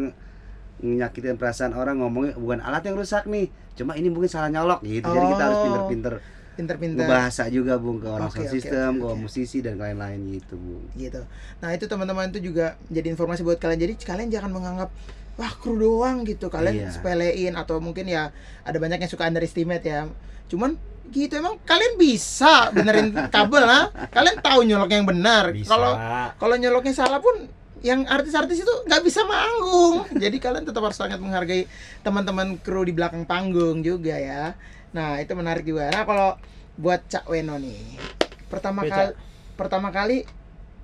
nyakitin 0.78 1.36
perasaan 1.36 1.74
orang 1.74 1.98
ngomongnya 1.98 2.36
bukan 2.36 2.60
alat 2.60 2.84
yang 2.84 2.96
rusak 2.96 3.26
nih 3.26 3.48
cuma 3.74 3.92
ini 3.94 4.08
mungkin 4.08 4.30
salah 4.30 4.48
nyolok. 4.48 4.80
Gitu. 4.82 5.04
Jadi 5.04 5.26
kita 5.28 5.44
harus 5.44 5.58
Oh. 5.58 5.64
pinter-pinter 5.66 6.14
Pinter-pinter. 6.56 7.04
ngebahasa 7.04 7.48
juga 7.48 7.76
bung 7.76 8.00
ke 8.00 8.08
orang 8.08 8.28
Oke, 8.28 8.40
sound 8.40 8.48
oke, 8.48 8.54
system 8.56 8.92
oke, 8.96 9.04
ke 9.04 9.14
musisi 9.20 9.60
dan 9.60 9.76
lain-lain 9.76 10.20
gitu 10.34 10.56
bung 10.56 10.84
gitu. 10.96 11.22
Nah 11.60 11.70
itu 11.72 11.86
teman-teman 11.86 12.32
itu 12.32 12.40
juga 12.42 12.80
jadi 12.88 13.12
informasi 13.12 13.44
buat 13.44 13.60
kalian. 13.60 13.78
Jadi 13.78 13.94
kalian 14.00 14.30
jangan 14.30 14.50
menganggap 14.50 14.90
wah 15.36 15.54
kru 15.54 15.76
doang 15.76 16.24
gitu. 16.24 16.48
Kalian 16.48 16.88
Iya. 16.88 16.90
sepelein 16.90 17.54
atau 17.54 17.78
mungkin 17.78 18.08
ya 18.08 18.32
ada 18.64 18.78
banyak 18.78 18.98
yang 18.98 19.12
suka 19.12 19.28
underestimate 19.28 19.84
ya. 19.84 20.08
Cuman 20.48 20.80
gitu 21.06 21.38
emang 21.38 21.62
kalian 21.62 22.00
bisa 22.00 22.72
benerin 22.72 23.12
kabel 23.36 23.62
lah. 23.62 23.92
Kalian 24.10 24.40
tahu 24.40 24.64
nyolok 24.64 24.90
yang 24.90 25.06
benar. 25.06 25.52
Kalau 25.54 25.92
kalau 26.36 26.56
nyoloknya 26.56 26.96
salah 26.96 27.20
pun 27.20 27.52
yang 27.84 28.02
artis-artis 28.10 28.66
itu 28.66 28.74
nggak 28.88 29.04
bisa 29.04 29.22
manggung. 29.28 30.10
Jadi 30.24 30.42
kalian 30.42 30.66
tetap 30.66 30.82
harus 30.82 30.98
sangat 30.98 31.22
menghargai 31.22 31.70
teman-teman 32.02 32.58
kru 32.58 32.82
di 32.82 32.96
belakang 32.96 33.28
panggung 33.28 33.86
juga 33.86 34.18
ya. 34.18 34.58
Nah 34.96 35.20
itu 35.20 35.36
menarik 35.36 35.68
juga. 35.68 35.92
Nah 35.92 36.04
kalau 36.04 36.40
buat 36.76 37.04
Cak 37.06 37.28
Weno 37.28 37.60
nih, 37.60 38.00
pertama 38.48 38.88
kali 38.88 39.12
pertama 39.54 39.90
kali 39.92 40.24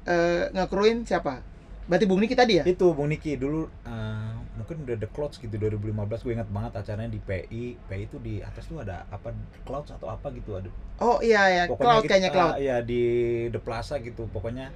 eh, 0.04 0.44
ngekruin 0.52 1.04
siapa? 1.04 1.40
Berarti 1.82 2.06
Bung 2.06 2.20
Niki 2.20 2.36
tadi 2.36 2.60
ya? 2.60 2.64
itu 2.64 2.92
Bung 2.92 3.08
Niki. 3.08 3.36
Dulu 3.36 3.68
eh, 3.84 4.32
mungkin 4.56 4.84
udah 4.84 4.96
The 4.98 5.10
Clouds 5.10 5.40
gitu 5.40 5.52
2015 5.52 5.96
gue 6.22 6.34
ingat 6.34 6.50
banget 6.50 6.72
acaranya 6.78 7.10
di 7.10 7.20
PI 7.20 7.64
PI 7.82 8.02
itu 8.06 8.18
di 8.20 8.40
atas 8.40 8.68
tuh 8.68 8.80
ada 8.80 9.08
apa? 9.08 9.32
Clouds 9.64 9.90
atau 9.90 10.08
apa 10.08 10.28
gitu 10.32 10.56
ada. 10.56 10.68
Oh 11.00 11.20
iya 11.20 11.48
ya, 11.50 11.64
Cloud 11.68 12.04
kita- 12.04 12.12
kayaknya 12.12 12.30
Cloud. 12.30 12.54
ya 12.60 12.78
di 12.80 13.02
The 13.48 13.60
Plaza 13.60 13.96
gitu. 13.98 14.28
Pokoknya 14.28 14.70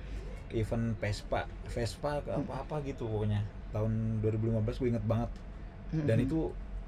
event 0.52 0.96
Vespa 0.96 1.44
Vespa 1.68 2.24
apa-apa 2.24 2.80
gitu 2.84 3.04
pokoknya. 3.06 3.44
Tahun 3.72 3.92
2015 4.20 4.80
gue 4.80 4.90
inget 4.90 5.06
banget. 5.06 5.32
Dan 5.94 6.18
Mhm. 6.18 6.26
itu 6.26 6.40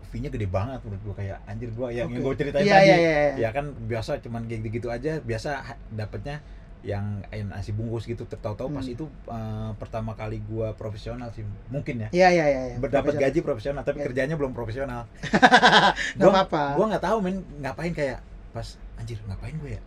fee-nya 0.08 0.28
gede 0.28 0.48
banget 0.48 0.80
menurut 0.82 1.02
gue 1.04 1.16
kayak 1.18 1.38
anjir 1.44 1.70
gue 1.70 1.88
yang, 1.90 2.08
yang 2.08 2.10
Oke. 2.14 2.24
gue 2.24 2.34
ceritain 2.40 2.64
Iya 2.64 2.74
tadi 2.74 2.88
iya 2.88 2.98
iya. 2.98 3.36
ya 3.38 3.50
kan 3.50 3.66
biasa 3.84 4.20
cuman 4.20 4.42
kayak 4.44 4.68
gitu 4.70 4.88
aja 4.88 5.20
biasa 5.20 5.50
dapetnya 5.92 6.40
yang 6.80 7.04
nasi 7.50 7.72
bungkus 7.72 8.06
gitu 8.06 8.24
tahu-tahu 8.24 8.70
pas 8.70 8.82
Hmm. 8.82 8.94
itu 8.94 9.06
eh, 9.26 9.72
pertama 9.76 10.14
kali 10.14 10.40
gua 10.42 10.72
profesional 10.74 11.28
sih 11.30 11.42
mungkin 11.68 12.00
ya 12.00 12.10
Iya 12.10 12.28
iya 12.32 12.46
iya. 12.46 12.62
iya. 12.66 12.76
berdapat 12.78 13.18
gaji 13.18 13.40
profesional 13.42 13.82
tapi 13.82 14.00
Ya. 14.00 14.06
kerjanya 14.08 14.36
belum 14.36 14.54
profesional 14.54 15.10
Nggak 16.16 16.22
Gua- 16.22 16.32
apa-apa. 16.38 16.64
gua 16.74 16.86
nggak 16.88 17.04
tahu 17.04 17.18
men 17.20 17.36
ngapain 17.60 17.92
kayak 17.92 18.22
pas 18.50 18.68
anjir 18.96 19.18
ngapain 19.22 19.58
gue 19.58 19.72
ya 19.72 19.82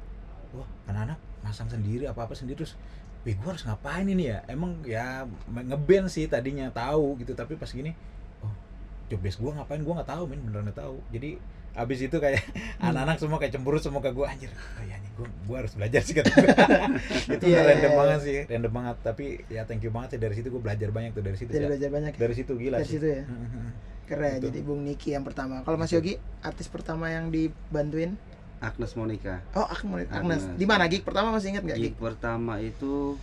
wah 0.52 0.66
anak-anak 0.84 1.16
masang 1.40 1.66
sendiri 1.66 2.04
apa 2.04 2.20
apa 2.20 2.34
sendiri 2.34 2.60
terus 2.60 2.74
Wih, 3.20 3.36
gua 3.36 3.52
harus 3.52 3.64
ngapain 3.64 4.04
ini 4.06 4.28
ya? 4.28 4.40
Emang 4.46 4.80
ya 4.82 5.28
ngeband 5.46 6.08
sih 6.08 6.24
tadinya 6.24 6.68
tahu 6.70 7.20
gitu, 7.20 7.32
tapi 7.34 7.52
pas 7.52 7.68
gini, 7.68 7.92
job 9.10 9.20
desk 9.20 9.38
gua 9.38 9.52
ngapain? 9.54 9.82
Gua 9.82 9.98
nggak 9.98 10.08
tahu, 10.08 10.22
men 10.24 10.40
beneran 10.40 10.64
nggak 10.64 10.78
tahu. 10.78 10.96
Jadi 11.10 11.36
abis 11.70 11.98
itu 12.02 12.16
kayak 12.16 12.42
Hmm. 12.78 12.90
anak-anak 12.90 13.16
semua 13.16 13.36
kayak 13.36 13.52
cemberut 13.52 13.78
semua 13.78 13.98
ke 13.98 14.10
gua 14.10 14.26
anjir. 14.28 14.50
Kayaknya 14.50 15.10
gua 15.12 15.26
gua 15.44 15.56
harus 15.60 15.72
belajar 15.74 16.00
sih 16.00 16.14
kata 16.14 16.30
itu 17.28 17.44
Iya, 17.44 17.52
udah 17.52 17.62
iya, 17.62 17.68
random 17.68 17.86
iya. 17.86 17.98
banget 17.98 18.20
sih, 18.20 18.38
random 18.46 18.72
banget. 18.72 18.96
Tapi 19.00 19.24
ya 19.46 19.62
thank 19.64 19.82
you 19.82 19.90
banget 19.90 20.08
sih 20.08 20.20
dari 20.20 20.34
situ 20.34 20.48
gua 20.48 20.62
belajar 20.64 20.88
banyak 20.88 21.10
tuh 21.12 21.22
dari 21.22 21.36
situ. 21.36 21.50
Ya. 21.50 21.66
belajar 21.66 21.90
banyak. 21.90 22.12
ya? 22.12 22.18
Dari 22.18 22.34
situ 22.36 22.52
gila 22.54 22.76
Dari 22.76 22.86
sih. 22.86 22.96
situ 22.96 23.06
ya. 23.08 23.22
Keren. 24.04 24.32
Gitu. 24.36 24.46
Jadi 24.48 24.60
Bung 24.60 24.82
Niki 24.82 25.08
yang 25.10 25.22
pertama. 25.22 25.62
Kalau 25.62 25.74
Mas 25.74 25.86
Gitu. 25.88 25.98
Yogi, 26.00 26.14
artis 26.40 26.66
pertama 26.66 27.06
yang 27.06 27.30
dibantuin? 27.30 28.18
Agnes 28.58 28.92
Monica 28.92 29.40
Oh, 29.54 29.64
Agnes. 29.64 30.10
Agnes. 30.10 30.42
Agnes. 30.44 30.58
Di 30.58 30.66
mana 30.66 30.84
gig 30.84 31.00
pertama 31.00 31.30
masih 31.30 31.54
ingat 31.54 31.64
nggak 31.64 31.78
gig? 31.78 31.84
gig 31.86 31.96
pertama 31.96 32.58
itu 32.58 33.14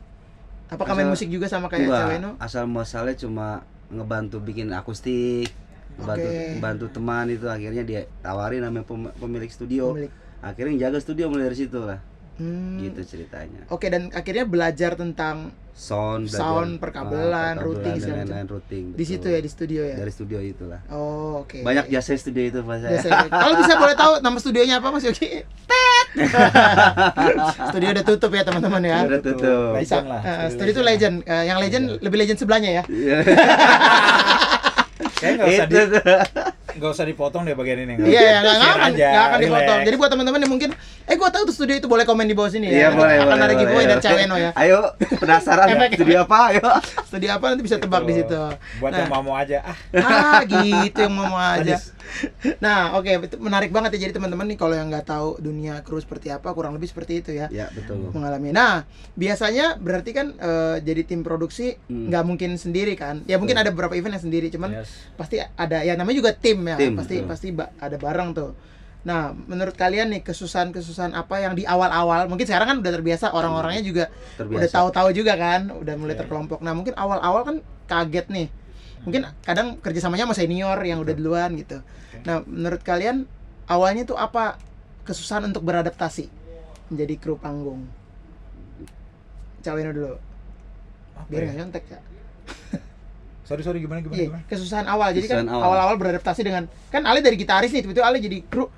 Apakah 0.68 0.92
main 0.92 1.06
Asal- 1.06 1.14
musik 1.16 1.28
juga 1.30 1.46
sama 1.46 1.66
kayak 1.66 1.86
Ceweno? 1.86 2.30
asal 2.36 2.66
muasalnya 2.66 3.14
cuma 3.16 3.62
ngebantu 3.90 4.38
bikin 4.38 4.70
akustik, 4.70 5.50
ngebantu, 5.96 6.26
Oke. 6.26 6.46
ngebantu 6.54 6.84
teman 6.90 7.26
itu 7.26 7.46
akhirnya 7.46 7.82
dia 7.82 8.00
tawarin 8.20 8.62
namanya 8.62 8.82
pem- 8.84 9.14
pemilik 9.14 9.48
studio. 9.48 9.92
Pemilik. 9.92 10.12
Akhirnya 10.40 10.88
jaga 10.88 10.98
studio 10.98 11.28
mulai 11.28 11.46
dari 11.46 11.58
situ 11.58 11.78
lah. 11.78 12.00
Hmm. 12.34 12.80
Gitu 12.80 13.04
ceritanya. 13.04 13.68
Oke 13.68 13.86
dan 13.86 14.08
akhirnya 14.10 14.42
belajar 14.42 14.96
tentang 14.96 15.52
Sound, 15.70 16.28
belajar- 16.28 16.40
Sound, 16.40 16.72
perkabelan, 16.76 17.54
ah, 17.54 17.62
routing, 17.62 17.94
dan 17.94 18.00
segala 18.00 18.18
lain-lain 18.22 18.48
routing. 18.48 18.84
di 18.92 19.04
situ 19.04 19.26
ya 19.26 19.38
di 19.38 19.48
studio 19.48 19.80
ya. 19.82 19.96
Dari 19.96 20.08
studio 20.08 20.38
itulah. 20.38 20.80
Oh 20.88 21.44
oke. 21.44 21.60
Banyak 21.60 21.88
jasa 21.88 22.12
studio 22.14 22.40
itu 22.42 22.60
pas 22.62 22.80
saya. 22.80 23.00
Kalau 23.28 23.54
bisa 23.56 23.76
boleh 23.76 23.92
tahu 23.94 24.12
nama 24.18 24.36
studionya 24.36 24.80
apa 24.80 24.88
Mas 24.88 25.04
Yogi? 25.04 25.44
Studio 27.70 27.88
udah 27.92 28.04
tutup 28.04 28.30
ya 28.30 28.42
teman-teman 28.42 28.82
ya. 28.82 28.98
Udah 29.04 29.20
tutup. 29.20 29.72
Legend 29.74 30.06
lah. 30.06 30.20
Eh, 30.20 30.48
studio 30.50 30.72
itu 30.72 30.82
legend. 30.82 31.14
Eh, 31.22 31.44
yang 31.46 31.58
legend 31.58 31.84
lebih 31.98 32.18
legend 32.18 32.38
sebelahnya 32.38 32.70
ya. 32.72 32.82
Iya. 32.86 33.18
Kayaknya 35.16 35.36
nggak 35.36 35.48
usah 35.50 35.66
di, 35.66 35.76
nggak 36.70 36.90
usah 36.90 37.04
dipotong 37.04 37.42
deh 37.44 37.52
bagian 37.52 37.78
ini. 37.78 37.94
Iya, 38.00 38.20
ya, 38.20 38.36
nggak 38.40 38.56
akan, 38.56 38.90
nggak 38.94 39.24
akan 39.26 39.38
dipotong. 39.38 39.78
Jadi 39.84 39.96
buat 39.96 40.10
teman-teman 40.10 40.40
yang 40.40 40.48
mungkin, 40.50 40.70
eh 41.04 41.14
gua 41.14 41.28
tahu 41.28 41.44
tuh 41.44 41.54
studio 41.54 41.76
itu 41.76 41.84
boleh 41.84 42.04
komen 42.04 42.24
di 42.24 42.32
bawah 42.32 42.48
sini 42.48 42.68
Iya 42.68 42.88
ya. 42.88 42.88
boleh 42.90 43.16
Akan 43.18 43.26
boleh. 43.26 43.36
ada 43.36 43.44
boleh, 43.44 43.60
giveaway 43.60 43.84
boleh. 43.86 44.00
Caweno 44.00 44.36
ya. 44.36 44.50
Ayo 44.56 44.78
penasaran 45.16 45.66
ya 45.68 45.76
studio 45.90 46.18
apa? 46.24 46.38
Ayo. 46.50 46.64
Studio 47.04 47.28
apa 47.32 47.44
nanti 47.46 47.62
bisa 47.62 47.76
tebak 47.76 48.02
di 48.02 48.14
situ. 48.14 48.40
Buat 48.80 48.92
yang 48.94 49.08
Nah. 49.08 49.20
mau 49.20 49.34
aja 49.36 49.58
ah. 49.60 49.76
Ah, 49.94 50.40
gitu 50.42 50.98
yang 50.98 51.12
mau 51.12 51.36
aja. 51.36 51.76
Nah, 52.58 52.94
oke, 52.94 53.08
itu 53.22 53.36
menarik 53.36 53.70
banget 53.70 53.96
ya 53.96 54.08
jadi 54.08 54.16
teman-teman 54.16 54.46
nih 54.46 54.56
kalau 54.56 54.72
yang 54.72 54.88
nggak 54.88 55.06
tahu 55.06 55.38
dunia 55.38 55.80
kru 55.80 55.96
seperti 55.96 56.28
apa, 56.28 56.50
kurang 56.50 56.72
lebih 56.72 56.86
seperti 56.86 57.20
itu 57.20 57.30
ya. 57.32 57.46
Ya 57.48 57.68
betul. 57.70 58.10
mengalami. 58.10 58.50
Nah, 58.50 58.84
biasanya 59.14 59.76
berarti 59.76 60.10
kan 60.10 60.34
eh, 60.34 60.76
jadi 60.80 61.02
tim 61.04 61.20
produksi 61.20 61.76
Hmm. 61.82 62.08
nggak 62.08 62.24
mungkin 62.24 62.50
sendiri 62.54 62.94
kan? 62.94 63.22
Ya 63.24 63.36
mungkin 63.36 63.56
ada 63.56 63.68
beberapa 63.68 63.92
event 63.92 64.16
yang 64.16 64.24
sendiri, 64.24 64.48
cuman 64.48 64.70
Yes. 64.76 64.90
pasti 65.14 65.36
ada 65.38 65.78
ya 65.80 65.94
namanya 65.94 66.18
juga 66.18 66.32
tim 66.32 66.60
ya, 66.62 66.76
Tim, 66.76 66.94
pasti 66.94 67.14
betul. 67.16 67.28
pasti 67.28 67.48
ba- 67.50 67.72
ada 67.76 67.96
bareng 67.96 68.30
tuh. 68.32 68.52
Nah, 69.00 69.32
menurut 69.32 69.72
kalian 69.74 70.10
nih 70.10 70.20
kesusahan-kesusahan 70.20 71.12
apa 71.12 71.40
yang 71.40 71.56
di 71.56 71.64
awal-awal? 71.64 72.28
Mungkin 72.28 72.44
sekarang 72.44 72.68
kan 72.68 72.76
udah 72.78 72.92
terbiasa, 72.92 73.32
orang-orangnya 73.32 73.80
juga 73.80 74.04
Terbiasa. 74.36 74.56
udah 74.56 74.68
tahu-tahu 74.68 75.08
juga 75.14 75.32
kan, 75.34 75.72
udah 75.72 75.94
mulai 75.96 76.12
Iya. 76.12 76.20
terkelompok. 76.20 76.60
Nah, 76.60 76.72
mungkin 76.72 76.92
awal-awal 76.94 77.42
kan 77.42 77.56
kaget 77.86 78.28
nih. 78.28 78.46
Mungkin 79.00 79.24
kadang 79.40 79.80
kerjasamanya 79.80 80.28
sama 80.28 80.36
senior 80.36 80.76
yang 80.80 81.00
udah 81.00 81.14
duluan 81.14 81.56
gitu. 81.56 81.80
Nah, 82.22 82.44
menurut 82.44 82.80
kalian 82.80 83.24
awalnya 83.64 84.04
tuh 84.04 84.14
apa 84.14 84.60
kesusahan 85.02 85.48
untuk 85.48 85.64
beradaptasi 85.64 86.28
menjadi 86.88 87.14
kru 87.16 87.36
panggung? 87.36 87.88
Cawino 89.60 89.92
dulu, 89.92 90.16
biar 91.28 91.40
ya? 91.40 91.46
nggak 91.46 91.56
nyontek 91.60 91.84
ya. 91.86 92.00
Sorry 93.48 93.60
sorry 93.60 93.82
gimana 93.82 93.98
gimana 94.00 94.16
Iya, 94.16 94.26
gimana? 94.30 94.44
kesusahan 94.46 94.86
awal. 94.86 95.10
Jadi 95.10 95.26
kan 95.26 95.42
Kesusahan 95.42 95.50
awal. 95.50 95.64
awal-awal 95.66 95.96
beradaptasi 95.98 96.40
dengan 96.40 96.64
kan 96.88 97.02
Ale 97.02 97.18
dari 97.18 97.34
gitaris 97.34 97.74
nih, 97.74 97.82
tiba-tiba 97.82 98.06
Ale 98.06 98.18
jadi 98.18 98.38
kru. 98.46 98.70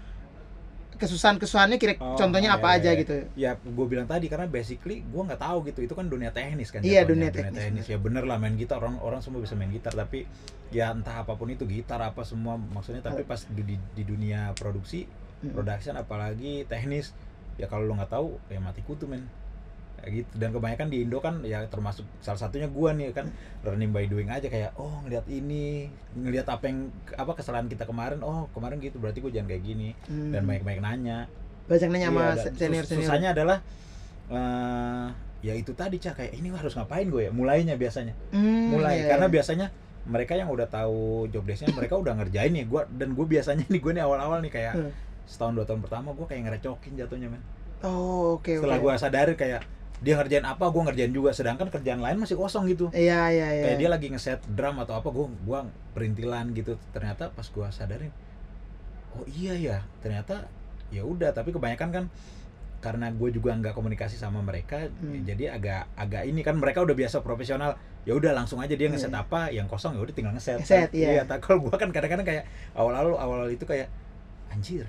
Kesusahan-kesusahannya 1.03 1.79
kira 1.83 1.99
Oh, 1.99 2.15
contohnya 2.15 2.55
apa 2.55 2.73
iya, 2.73 2.79
aja 2.79 2.91
iya. 2.95 3.01
gitu. 3.03 3.15
Ya, 3.35 3.51
gue 3.59 3.87
bilang 3.91 4.07
tadi 4.07 4.31
karena 4.31 4.47
basically 4.47 5.03
gue 5.03 5.23
nggak 5.23 5.43
tahu 5.43 5.67
gitu. 5.67 5.83
Itu 5.83 5.99
kan 5.99 6.07
dunia 6.07 6.31
teknis 6.31 6.71
kan. 6.71 6.81
Iya, 6.81 7.03
dunia 7.03 7.35
teknis, 7.35 7.91
Ya 7.91 7.99
bener 7.99 8.25
lah 8.25 8.39
main 8.39 8.55
gitar 8.55 8.79
orang 8.79 9.03
orang 9.03 9.21
semua 9.21 9.43
bisa 9.43 9.59
main 9.59 9.69
gitar 9.75 9.91
tapi 9.93 10.25
ya 10.73 10.89
entah 10.89 11.21
apa 11.21 11.37
pun 11.37 11.53
itu 11.53 11.69
gitar 11.69 12.01
apa 12.01 12.25
semua 12.25 12.57
maksudnya 12.57 13.05
tapi 13.05 13.29
pas 13.29 13.45
di, 13.45 13.77
di, 13.77 14.03
dunia 14.09 14.57
produksi 14.57 15.05
production 15.53 16.01
apalagi 16.01 16.65
teknis 16.65 17.13
ya 17.61 17.69
kalau 17.69 17.85
lo 17.85 17.93
nggak 18.01 18.09
tahu 18.09 18.41
ya 18.49 18.57
mati 18.63 18.81
kutu 18.81 19.05
men 19.05 19.29
gitu 20.05 20.31
dan 20.33 20.51
kebanyakan 20.51 20.87
di 20.87 20.99
Indo 21.01 21.19
kan 21.19 21.41
ya 21.41 21.63
termasuk 21.65 22.03
salah 22.19 22.37
satunya 22.37 22.67
gua 22.67 22.91
nih 22.91 23.11
kan 23.11 23.31
learning 23.63 23.91
by 23.91 24.05
doing 24.05 24.27
aja 24.27 24.45
kayak 24.45 24.75
oh 24.75 24.91
ngeliat 25.01 25.23
ini 25.27 25.87
ngeliat 26.13 26.47
apa 26.47 26.65
yang 26.65 26.91
apa 27.13 27.33
kesalahan 27.33 27.67
kita 27.67 27.83
kemarin 27.83 28.19
oh 28.21 28.51
kemarin 28.51 28.79
gitu 28.79 28.97
berarti 28.97 29.19
gue 29.19 29.31
jangan 29.31 29.49
kayak 29.49 29.63
gini 29.63 29.95
Hmm. 30.05 30.31
dan 30.31 30.43
banyak-banyak 30.43 30.81
nanya 30.81 31.19
Banyak 31.63 31.89
nanya 31.89 32.09
sama 32.09 32.21
Iya, 32.21 32.35
dan 32.43 32.55
senior 32.57 32.85
senior. 32.85 33.03
susahnya 33.05 33.29
adalah 33.31 33.59
eh 34.29 35.07
ya 35.41 35.53
itu 35.53 35.71
tadi 35.73 35.97
cak 35.97 36.15
kayak 36.17 36.33
ini 36.35 36.51
harus 36.51 36.73
ngapain 36.73 37.05
gue 37.05 37.23
ya 37.23 37.31
mulainya 37.31 37.75
biasanya 37.75 38.15
Hmm, 38.31 38.71
mulai 38.71 39.01
iya, 39.01 39.11
karena 39.11 39.27
iya. 39.27 39.33
biasanya 39.33 39.67
mereka 40.05 40.35
yang 40.35 40.49
udah 40.49 40.67
tahu 40.67 41.27
job 41.29 41.43
desknya 41.45 41.71
mereka 41.73 41.95
udah 41.95 42.15
ngerjain 42.17 42.51
nih 42.51 42.65
gue 42.65 42.83
dan 42.93 43.13
gue 43.13 43.27
biasanya 43.29 43.63
nih 43.65 43.81
gue 43.81 43.93
nih 43.93 44.03
awal-awal 44.03 44.39
nih 44.41 44.51
kayak 44.51 44.75
Hmm. 44.75 44.91
setahun 45.25 45.55
dua 45.55 45.65
tahun 45.65 45.81
pertama 45.81 46.11
gue 46.11 46.27
kayak 46.27 46.43
ngerecokin 46.45 46.93
jatuhnya 46.97 47.29
men 47.29 47.43
Oh, 47.83 48.39
oke 48.39 48.47
setelah 48.53 48.79
oke. 48.79 48.85
gue 48.85 48.93
sadari 48.97 49.35
kayak 49.35 49.63
dia 50.03 50.15
ngerjain 50.15 50.43
apa 50.43 50.67
gue 50.67 50.83
ngerjain 50.83 51.11
juga 51.11 51.31
sedangkan 51.31 51.67
kerjaan 51.69 51.99
lain 51.99 52.19
masih 52.19 52.35
kosong 52.35 52.67
gitu 52.67 52.91
Iya, 52.91 53.31
iya, 53.31 53.47
iya. 53.53 53.63
kayak 53.65 53.79
dia 53.79 53.89
lagi 53.89 54.07
ngeset 54.09 54.43
drum 54.49 54.77
atau 54.77 54.95
apa 54.95 55.09
gue 55.09 55.27
gua 55.43 55.63
perintilan 55.93 56.51
gitu 56.53 56.75
ternyata 56.91 57.31
pas 57.31 57.47
gue 57.47 57.67
sadarin 57.71 58.11
oh 59.13 59.23
iya 59.29 59.55
ya 59.55 59.79
ternyata 59.99 60.51
ya 60.91 61.03
udah 61.03 61.31
tapi 61.31 61.51
kebanyakan 61.51 61.89
kan 61.89 62.05
karena 62.83 63.09
gue 63.09 63.31
juga 63.31 63.55
nggak 63.55 63.73
komunikasi 63.73 64.19
sama 64.19 64.43
mereka 64.43 64.91
Hmm. 64.99 65.23
jadi 65.23 65.55
agak 65.55 65.87
agak 65.95 66.23
ini 66.27 66.43
kan 66.43 66.59
mereka 66.59 66.83
udah 66.83 66.93
biasa 66.93 67.23
profesional 67.23 67.79
ya 68.03 68.13
udah 68.13 68.35
langsung 68.35 68.59
aja 68.59 68.75
dia 68.75 68.91
ngeset 68.91 69.09
Iya. 69.09 69.23
apa 69.23 69.41
yang 69.49 69.71
kosong 69.71 69.95
ya 69.95 70.03
udah 70.03 70.11
tinggal 70.11 70.35
ngeset 70.35 70.59
Ngeset, 70.59 70.91
iya. 70.91 71.23
tak 71.23 71.39
kalau 71.41 71.63
gue 71.63 71.71
kan 71.73 71.87
kadang-kadang 71.89 72.27
kayak 72.27 72.45
awal-awal 72.75 73.15
awal 73.15 73.47
itu 73.47 73.63
kayak 73.63 73.87
anjir 74.51 74.83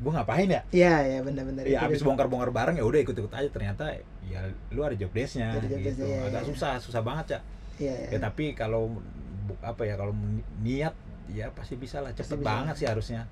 gue 0.00 0.10
ngapain 0.10 0.48
ya 0.48 0.62
Iya, 0.70 0.94
iya 1.06 1.18
benar-benar. 1.20 1.62
ya 1.62 1.84
abis 1.84 2.00
bongkar-bongkar 2.00 2.48
bareng 2.50 2.74
ya 2.74 2.82
udah 2.82 3.00
ikut-ikut 3.00 3.28
aja 3.28 3.48
ternyata 3.48 3.84
ya 4.24 4.40
lu 4.70 4.80
ada 4.80 4.94
job 4.94 5.10
desknya 5.10 5.52
job 5.54 5.76
gitu 5.76 6.02
iya, 6.02 6.24
agak 6.24 6.42
iya. 6.42 6.48
susah 6.48 6.72
susah 6.76 7.00
banget 7.00 7.36
ya 7.36 7.40
Iya, 7.78 7.94
iya. 7.98 8.08
ya 8.10 8.18
tapi 8.20 8.52
kalau 8.52 8.96
bu- 9.42 9.60
apa 9.60 9.82
ya 9.82 9.94
kalau 9.94 10.16
niat 10.58 10.92
ya 11.28 11.48
pasti 11.50 11.76
bisa 11.76 12.00
lah 12.00 12.10
Pasti 12.10 12.24
cepet 12.26 12.38
bisa. 12.38 12.48
banget 12.48 12.74
sih 12.74 12.86
harusnya 12.86 13.22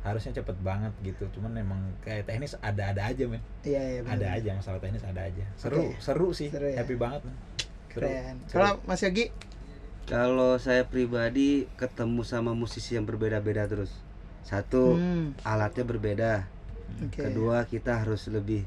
harusnya 0.00 0.32
cepet 0.34 0.56
banget 0.60 0.92
gitu 1.02 1.28
cuman 1.30 1.52
emang 1.54 1.76
kayak 2.00 2.24
teknis 2.24 2.56
ada-ada 2.58 3.04
aja 3.06 3.24
men 3.24 3.40
Iya, 3.62 3.80
iya 3.80 4.00
benar. 4.00 4.16
ada 4.16 4.26
aja 4.34 4.50
masalah 4.54 4.78
teknis 4.78 5.02
ada 5.02 5.20
aja 5.22 5.44
seru 5.54 5.76
Oke. 5.82 5.96
seru 5.98 6.28
sih 6.30 6.48
Seru 6.48 6.66
ya. 6.66 6.80
happy 6.80 6.96
banget 6.96 7.20
men 7.22 7.36
seru, 7.88 8.04
Keren. 8.04 8.36
seru. 8.44 8.54
Kalau 8.54 8.72
Mas 8.84 9.00
Yogi, 9.00 9.26
Kalau 10.02 10.56
saya 10.56 10.82
pribadi 10.84 11.48
ketemu 11.74 12.22
sama 12.22 12.50
musisi 12.52 12.92
yang 12.92 13.04
berbeda-beda 13.04 13.62
terus. 13.64 13.94
Satu 14.42 14.96
hmm, 14.96 15.42
alatnya 15.42 15.84
berbeda. 15.84 16.32
oke. 17.06 17.20
Kedua 17.20 17.64
kita 17.64 18.02
harus 18.02 18.26
lebih 18.26 18.64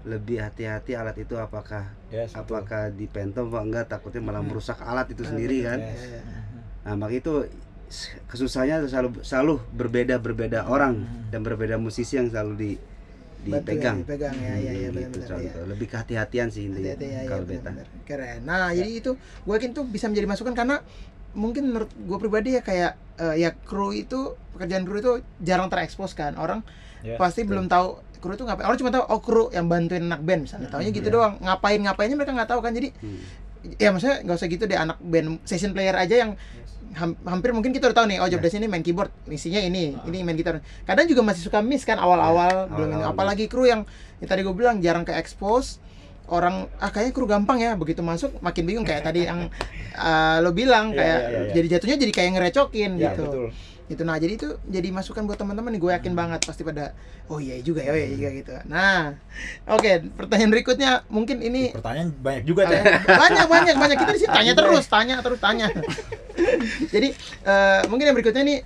lebih 0.00 0.40
hati-hati 0.40 0.96
alat 0.96 1.12
itu 1.18 1.36
apakah 1.36 1.92
Yes, 2.08 2.32
apakah 2.32 2.88
dipentom 2.88 3.52
apa 3.52 3.60
enggak 3.60 3.84
takutnya 3.86 4.24
malah 4.24 4.40
Hmm. 4.40 4.48
merusak 4.48 4.80
alat 4.80 5.12
itu 5.12 5.28
sendiri 5.28 5.60
betul. 5.60 5.68
kan. 5.68 5.78
Iya, 5.78 5.92
Yes. 5.92 6.02
iya. 6.08 6.20
Nah, 6.80 6.94
maka 6.96 7.12
itu 7.12 7.32
kesusahannya 8.26 8.86
selalu 8.86 9.08
selalu 9.20 9.54
berbeda-berbeda 9.74 10.64
orang 10.64 11.04
Hmm. 11.04 11.28
dan 11.28 11.40
berbeda 11.42 11.76
musisi 11.76 12.16
yang 12.16 12.30
selalu 12.30 12.52
di 12.56 12.70
ya, 12.72 13.60
dipegang. 13.60 13.98
dipegang 14.00 14.36
ya, 14.36 14.54
iya, 14.56 14.72
iya, 14.74 14.88
Hmm, 14.88 15.00
gitu 15.00 15.18
iya. 15.18 15.26
contoh. 15.26 15.64
Lebih 15.68 15.86
kehati-hatian 15.90 16.48
sih 16.48 16.62
intinya 16.64 16.92
Hati-hati 16.92 17.06
ya, 17.06 17.20
ya 17.20 17.28
kalau 17.28 17.44
beta. 17.44 17.60
benar-benar. 17.68 17.86
Keren. 18.06 18.38
Nah, 18.46 18.68
jadi 18.70 18.90
itu 18.94 19.10
gue 19.18 19.54
yakin 19.54 19.70
tuh 19.70 19.84
bisa 19.84 20.06
menjadi 20.06 20.28
masukan 20.28 20.54
karena 20.54 20.76
mungkin 21.32 21.68
menurut 21.68 21.90
gue 21.90 22.18
pribadi 22.18 22.50
ya 22.52 22.60
kayak 22.60 22.92
eh, 23.16 23.36
ya 23.38 23.54
kru 23.54 23.90
itu 23.90 24.34
pekerjaan 24.50 24.82
kru 24.82 24.96
itu 24.98 25.12
jarang 25.38 25.66
terekspos 25.66 26.12
kan 26.12 26.34
orang 26.34 26.62
Yes, 27.00 27.16
pasti 27.16 27.42
betul. 27.42 27.50
belum 27.50 27.66
tahu 27.66 27.88
kru 28.18 28.32
itu 28.34 28.44
ngapain 28.44 28.66
orang 28.66 28.76
cuma 28.76 28.90
tahu 28.90 29.04
oh 29.06 29.20
kru 29.20 29.44
yang 29.48 29.66
bantuin 29.66 30.04
anak 30.04 30.20
band 30.20 30.44
misalnya 30.44 30.68
taunya 30.68 30.90
gitu 30.90 31.08
iya. 31.08 31.14
doang 31.14 31.32
ngapain 31.40 31.80
ngapainnya 31.80 32.12
mereka 32.14 32.32
nggak 32.34 32.50
tahu 32.50 32.60
kan 32.60 32.72
jadi 32.72 32.92
Hmm. 32.94 33.20
ya 33.76 33.88
maksudnya 33.88 34.20
nggak 34.20 34.36
usah 34.36 34.48
gitu 34.48 34.64
deh 34.64 34.76
anak 34.76 34.98
band 34.98 35.40
session 35.42 35.70
player 35.70 35.92
aja 35.94 36.12
yang 36.18 36.30
yes. 36.32 36.70
ham- 36.94 37.16
hampir 37.22 37.52
mungkin 37.52 37.70
kita 37.70 37.88
udah 37.88 37.96
tahu 37.96 38.06
nih 38.06 38.18
oh 38.18 38.28
job 38.28 38.40
Ya. 38.40 38.44
desk 38.46 38.56
ini 38.56 38.68
main 38.68 38.80
keyboard 38.80 39.08
misinya 39.24 39.56
ini 39.58 39.96
ini 40.02 40.20
main 40.20 40.34
gitar 40.34 40.60
kadang 40.82 41.06
juga 41.06 41.22
masih 41.22 41.40
suka 41.42 41.60
miss 41.60 41.84
kan 41.84 41.96
awal-awal 41.96 42.66
Ya, 42.66 42.68
belum 42.70 42.88
ini 42.90 42.94
awal-awal 42.98 43.14
apalagi 43.14 43.44
kru 43.46 43.64
yang, 43.64 43.88
yang 44.16 44.28
tadi 44.28 44.40
gue 44.42 44.52
bilang 44.52 44.80
jarang 44.80 45.04
ke 45.04 45.12
expose 45.14 45.80
orang 46.30 46.70
ah 46.78 46.88
kayaknya 46.88 47.12
kru 47.12 47.26
gampang 47.26 47.58
ya. 47.58 47.74
Begitu 47.74 48.00
masuk 48.00 48.38
makin 48.38 48.62
bingung. 48.64 48.86
Kayak 48.86 49.02
tadi 49.04 49.26
yang 49.26 49.50
eh, 49.92 50.36
lo 50.40 50.54
bilang 50.54 50.94
Iya, 50.94 50.96
kayak 50.96 51.18
iya, 51.18 51.28
iya, 51.28 51.40
iya. 51.42 51.52
jadi 51.52 51.66
jatuhnya 51.76 51.96
jadi 51.98 52.12
kayak 52.14 52.30
ngerecokin 52.38 52.90
Ya, 52.96 53.10
gitu. 53.12 53.24
betul. 53.26 53.48
itu 53.90 54.06
nah 54.06 54.14
jadi 54.14 54.38
itu 54.38 54.46
jadi 54.70 54.86
masukan 54.94 55.26
buat 55.26 55.34
teman-teman 55.34 55.74
nih 55.74 55.82
gue 55.82 55.90
yakin 55.90 56.14
banget 56.14 56.46
pasti 56.46 56.62
pada 56.62 56.94
oh 57.26 57.42
iya 57.42 57.58
juga 57.58 57.82
ya 57.82 57.90
oh 57.90 57.98
iya 57.98 58.06
juga 58.06 58.28
gitu. 58.30 58.52
Nah 58.70 59.18
oke 59.66 60.14
pertanyaan 60.14 60.50
berikutnya 60.54 60.90
mungkin 61.10 61.42
ini 61.42 61.74
Pertanyaan 61.74 62.14
banyak 62.14 62.46
juga, 62.46 62.70
Cak. 62.70 62.86
banyak 63.10 63.46
banyak 63.50 63.74
banyak. 63.74 63.96
Kita 63.98 64.12
di 64.14 64.20
sini 64.22 64.30
tanya 64.30 64.52
terus 64.54 64.86
tanya 64.86 65.18
terus 65.18 65.42
tanya. 65.42 65.66
Jadi 66.86 67.08
eh, 67.42 67.80
mungkin 67.90 68.06
yang 68.06 68.14
berikutnya 68.14 68.46
nih 68.46 68.58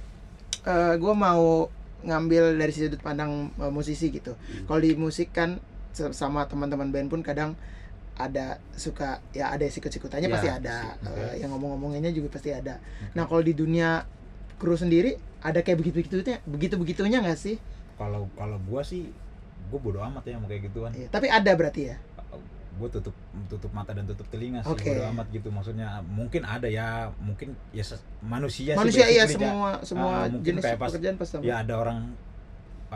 gue 1.01 1.15
mau 1.17 1.73
ngambil 2.05 2.61
dari 2.61 2.73
sudut 2.77 3.01
pandang 3.01 3.49
eh, 3.57 3.73
musisi 3.73 4.13
gitu. 4.13 4.37
Kalau 4.69 4.81
di 4.81 4.93
musik 4.93 5.33
kan 5.33 5.57
sama 5.95 6.45
teman-teman 6.45 6.91
band 6.91 7.09
pun 7.09 7.21
kadang 7.21 7.55
ada 8.15 8.59
suka 8.73 9.19
ya 9.31 9.51
ada 9.51 9.63
sikut-sikutannya 9.65 10.27
Ya, 10.27 10.35
pasti 10.35 10.47
ada. 10.49 10.77
Eh, 11.03 11.43
yang 11.43 11.51
ngomong-ngomonginnya 11.51 12.11
juga 12.11 12.31
pasti 12.31 12.51
ada. 12.51 12.79
Nah 13.11 13.27
kalau 13.27 13.41
di 13.41 13.51
dunia 13.53 14.07
kru 14.55 14.75
sendiri 14.75 15.15
ada 15.41 15.61
kayak 15.61 15.79
begitu-begitunya 15.79 16.39
begitu-begitunya 16.45 17.19
nggak 17.21 17.35
sih? 17.37 17.59
Kalau 17.95 18.31
kalau 18.33 18.59
gua 18.63 18.83
sih 18.83 19.11
gua 19.67 19.79
bodo 19.79 19.99
amat 20.01 20.23
ya 20.25 20.39
mau 20.39 20.47
kayak 20.47 20.71
gituan. 20.71 20.91
Iya, 20.95 21.11
tapi 21.11 21.27
ada 21.27 21.51
berarti 21.53 21.91
ya? 21.91 21.97
Gue 22.75 22.91
tutup 22.91 23.15
tutup 23.47 23.71
mata 23.71 23.95
dan 23.95 24.03
tutup 24.03 24.27
telinga 24.27 24.59
sih 24.61 24.75
Oke. 24.75 24.91
bodo 24.91 25.07
amat 25.11 25.27
gitu. 25.31 25.47
Maksudnya 25.51 26.03
mungkin 26.05 26.43
ada 26.43 26.67
ya 26.67 27.07
mungkin 27.19 27.55
ya 27.71 27.83
manusia, 28.21 28.75
manusia 28.75 29.07
sih 29.07 29.15
iya 29.15 29.25
semua 29.27 29.79
semua 29.83 30.11
Ah, 30.23 30.27
mungkin 30.27 30.59
jenis 30.59 30.63
kayak 30.63 30.79
pas- 30.79 30.91
pekerjaan 30.91 31.15
pasti 31.15 31.35
ya 31.43 31.63
ada 31.63 31.75
orang 31.77 32.15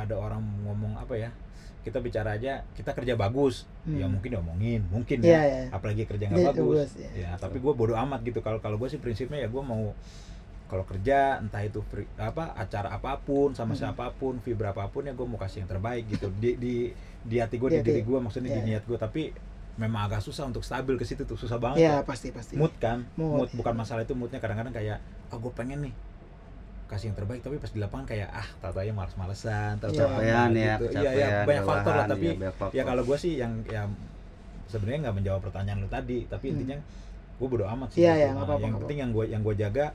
ada 0.00 0.14
orang 0.14 0.38
ngomong 0.62 0.94
apa 0.94 1.14
ya 1.14 1.30
kita 1.78 1.98
bicara 1.98 2.34
aja 2.34 2.66
kita 2.72 2.92
kerja 2.92 3.14
bagus 3.14 3.64
ya 3.84 4.04
Hmm. 4.04 4.14
mungkin 4.14 4.30
diomongin 4.30 4.80
mungkin 4.86 5.18
Iya, 5.18 5.32
ya 5.32 5.40
iya. 5.40 5.62
apalagi 5.70 6.04
kerja 6.04 6.24
Iya, 6.24 6.30
nggak 6.30 6.46
bagus 6.52 6.68
bagus, 6.68 6.90
iya. 6.96 7.10
ya 7.16 7.30
tapi 7.34 7.56
gue 7.56 7.72
bodo 7.72 7.94
amat 7.94 8.20
gitu 8.22 8.38
kalau 8.38 8.58
kalau 8.58 8.76
gue 8.76 8.88
sih 8.88 8.96
prinsipnya 8.96 9.38
ya 9.38 9.48
gue 9.48 9.62
mau 9.62 9.94
kalau 10.66 10.84
kerja 10.84 11.40
entah 11.40 11.64
itu 11.64 11.80
free- 11.82 12.10
apa 12.14 12.52
acara 12.54 12.92
apa 12.92 13.16
pun 13.18 13.52
sama 13.52 13.72
Hmm. 13.72 13.80
siapa 13.88 14.12
pun 14.12 14.36
fibra 14.38 14.68
apa 14.68 14.84
pun 14.86 15.00
ya 15.02 15.12
gue 15.12 15.24
mau 15.24 15.36
kasih 15.36 15.64
yang 15.64 15.70
terbaik 15.70 16.04
gitu 16.08 16.28
di 16.36 16.50
di 16.54 16.74
di 17.18 17.36
hati 17.36 17.56
gue 17.56 17.68
Di 17.70 17.76
di 17.76 17.84
diri 17.86 18.02
gue 18.02 18.18
maksudnya 18.18 18.50
Iya, 18.50 18.56
di 18.56 18.62
iya. 18.62 18.68
niat 18.70 18.84
gue 18.84 18.98
tapi 18.98 19.22
memang 19.76 20.04
agak 20.04 20.20
susah 20.20 20.44
untuk 20.44 20.60
stabil 20.60 20.92
ke 20.92 21.06
situ 21.06 21.22
tuh 21.22 21.38
susah 21.38 21.56
banget 21.56 21.80
Iya, 21.80 22.02
Cak. 22.02 22.04
pasti 22.04 22.28
pasti. 22.30 22.54
mood 22.54 22.74
kan 22.76 23.06
Mood, 23.14 23.32
mood, 23.38 23.48
iya. 23.48 23.56
bukan 23.56 23.74
masalah 23.74 24.02
itu 24.02 24.12
moodnya 24.12 24.36
kadang-kadang 24.36 24.74
kayak 24.74 24.98
ah 25.30 25.38
gue 25.38 25.52
pengen 25.52 25.78
nih 25.80 25.94
kasih 26.88 27.12
yang 27.12 27.16
terbaik 27.16 27.40
tapi 27.40 27.57
pas 27.57 27.68
di 27.68 27.78
lapangan 27.78 28.07
kayak 28.07 28.28
ah 28.28 28.49
tau 28.59 28.73
ya 28.75 28.90
males-malesan 28.90 29.76
Iya. 29.76 29.87
Kecapean 29.87 30.50
ya, 30.50 30.75
gitu. 30.75 30.85
iya 30.97 31.11
ya 31.12 31.28
banyak 31.45 31.62
faktor 31.62 31.92
lah 31.95 32.04
kelelahan, 32.04 32.11
tapi 32.11 32.26
ya, 32.35 32.50
ya 32.73 32.83
kalau 32.83 33.02
gue 33.04 33.16
sih 33.16 33.33
yang 33.37 33.52
ya 33.62 33.85
sebenarnya 34.66 34.99
nggak 35.04 35.16
menjawab 35.16 35.40
pertanyaan 35.42 35.78
lu 35.78 35.88
tadi 35.88 36.25
tapi 36.25 36.47
Hmm. 36.47 36.54
intinya 36.57 36.76
gue 37.38 37.47
bodo 37.47 37.64
amat 37.68 37.88
sih 37.90 38.00
Iya, 38.00 38.09
gitu. 38.09 38.18
iya, 38.18 38.26
nggak 38.26 38.35
Nah, 38.35 38.42
apa-apa, 38.42 38.59
yang 38.59 38.71
nggak 38.71 38.83
penting 38.83 38.99
yang 38.99 39.11
gue 39.12 39.25
yang 39.28 39.42
gue 39.42 39.54
jaga 39.54 39.87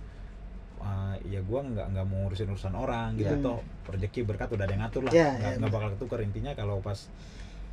uh, 0.80 1.16
ya 1.24 1.40
gue 1.40 1.60
nggak 1.66 1.88
nggak 1.90 2.06
mau 2.06 2.18
ngurusin 2.22 2.48
urusan 2.48 2.74
orang 2.74 3.10
gitu 3.16 3.34
Iya. 3.34 3.42
toh 3.42 3.58
rezeki 3.86 4.20
berkat 4.24 4.48
udah 4.50 4.64
ada 4.64 4.72
yang 4.72 4.82
ngatur 4.82 5.02
lah 5.04 5.12
Iya, 5.12 5.28
nggak 5.34 5.50
iya, 5.50 5.60
nggak 5.60 5.72
bakal 5.72 5.90
ketukar 5.94 6.20
intinya 6.22 6.52
kalau 6.54 6.78
pas 6.78 7.00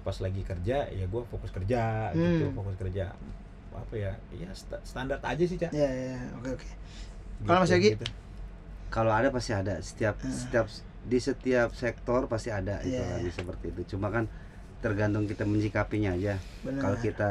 pas 0.01 0.17
lagi 0.17 0.41
kerja 0.41 0.77
ya 0.89 1.05
gue 1.05 1.23
fokus 1.27 1.51
kerja 1.51 1.81
Hmm. 2.11 2.25
gitu 2.35 2.45
fokus 2.53 2.73
kerja 2.75 3.13
apa 3.71 3.95
ya 3.95 4.13
ya 4.33 4.49
sta- 4.53 4.81
standar 4.83 5.21
aja 5.21 5.41
sih 5.43 5.57
cak 5.57 5.71
Iya, 5.71 5.91
iya, 5.91 6.19
oke 6.35 6.51
oke. 6.53 6.69
Kalau 7.43 7.61
Mas 7.61 7.71
Yogi? 7.71 7.95
gitu. 7.95 8.07
Kalau 8.91 9.11
ada 9.11 9.31
pasti 9.31 9.53
ada 9.53 9.79
setiap 9.79 10.19
Ah. 10.19 10.29
setiap 10.29 10.67
di 11.01 11.17
setiap 11.17 11.73
sektor 11.73 12.27
pasti 12.27 12.51
ada 12.51 12.83
itu 12.83 12.93
Iya. 12.93 13.17
lagi 13.17 13.31
seperti 13.31 13.71
itu 13.71 13.97
cuma 13.97 14.11
kan 14.11 14.29
tergantung 14.79 15.25
kita 15.25 15.45
menyikapinya 15.45 16.13
aja 16.13 16.37
kalau 16.77 16.97
kita 16.99 17.29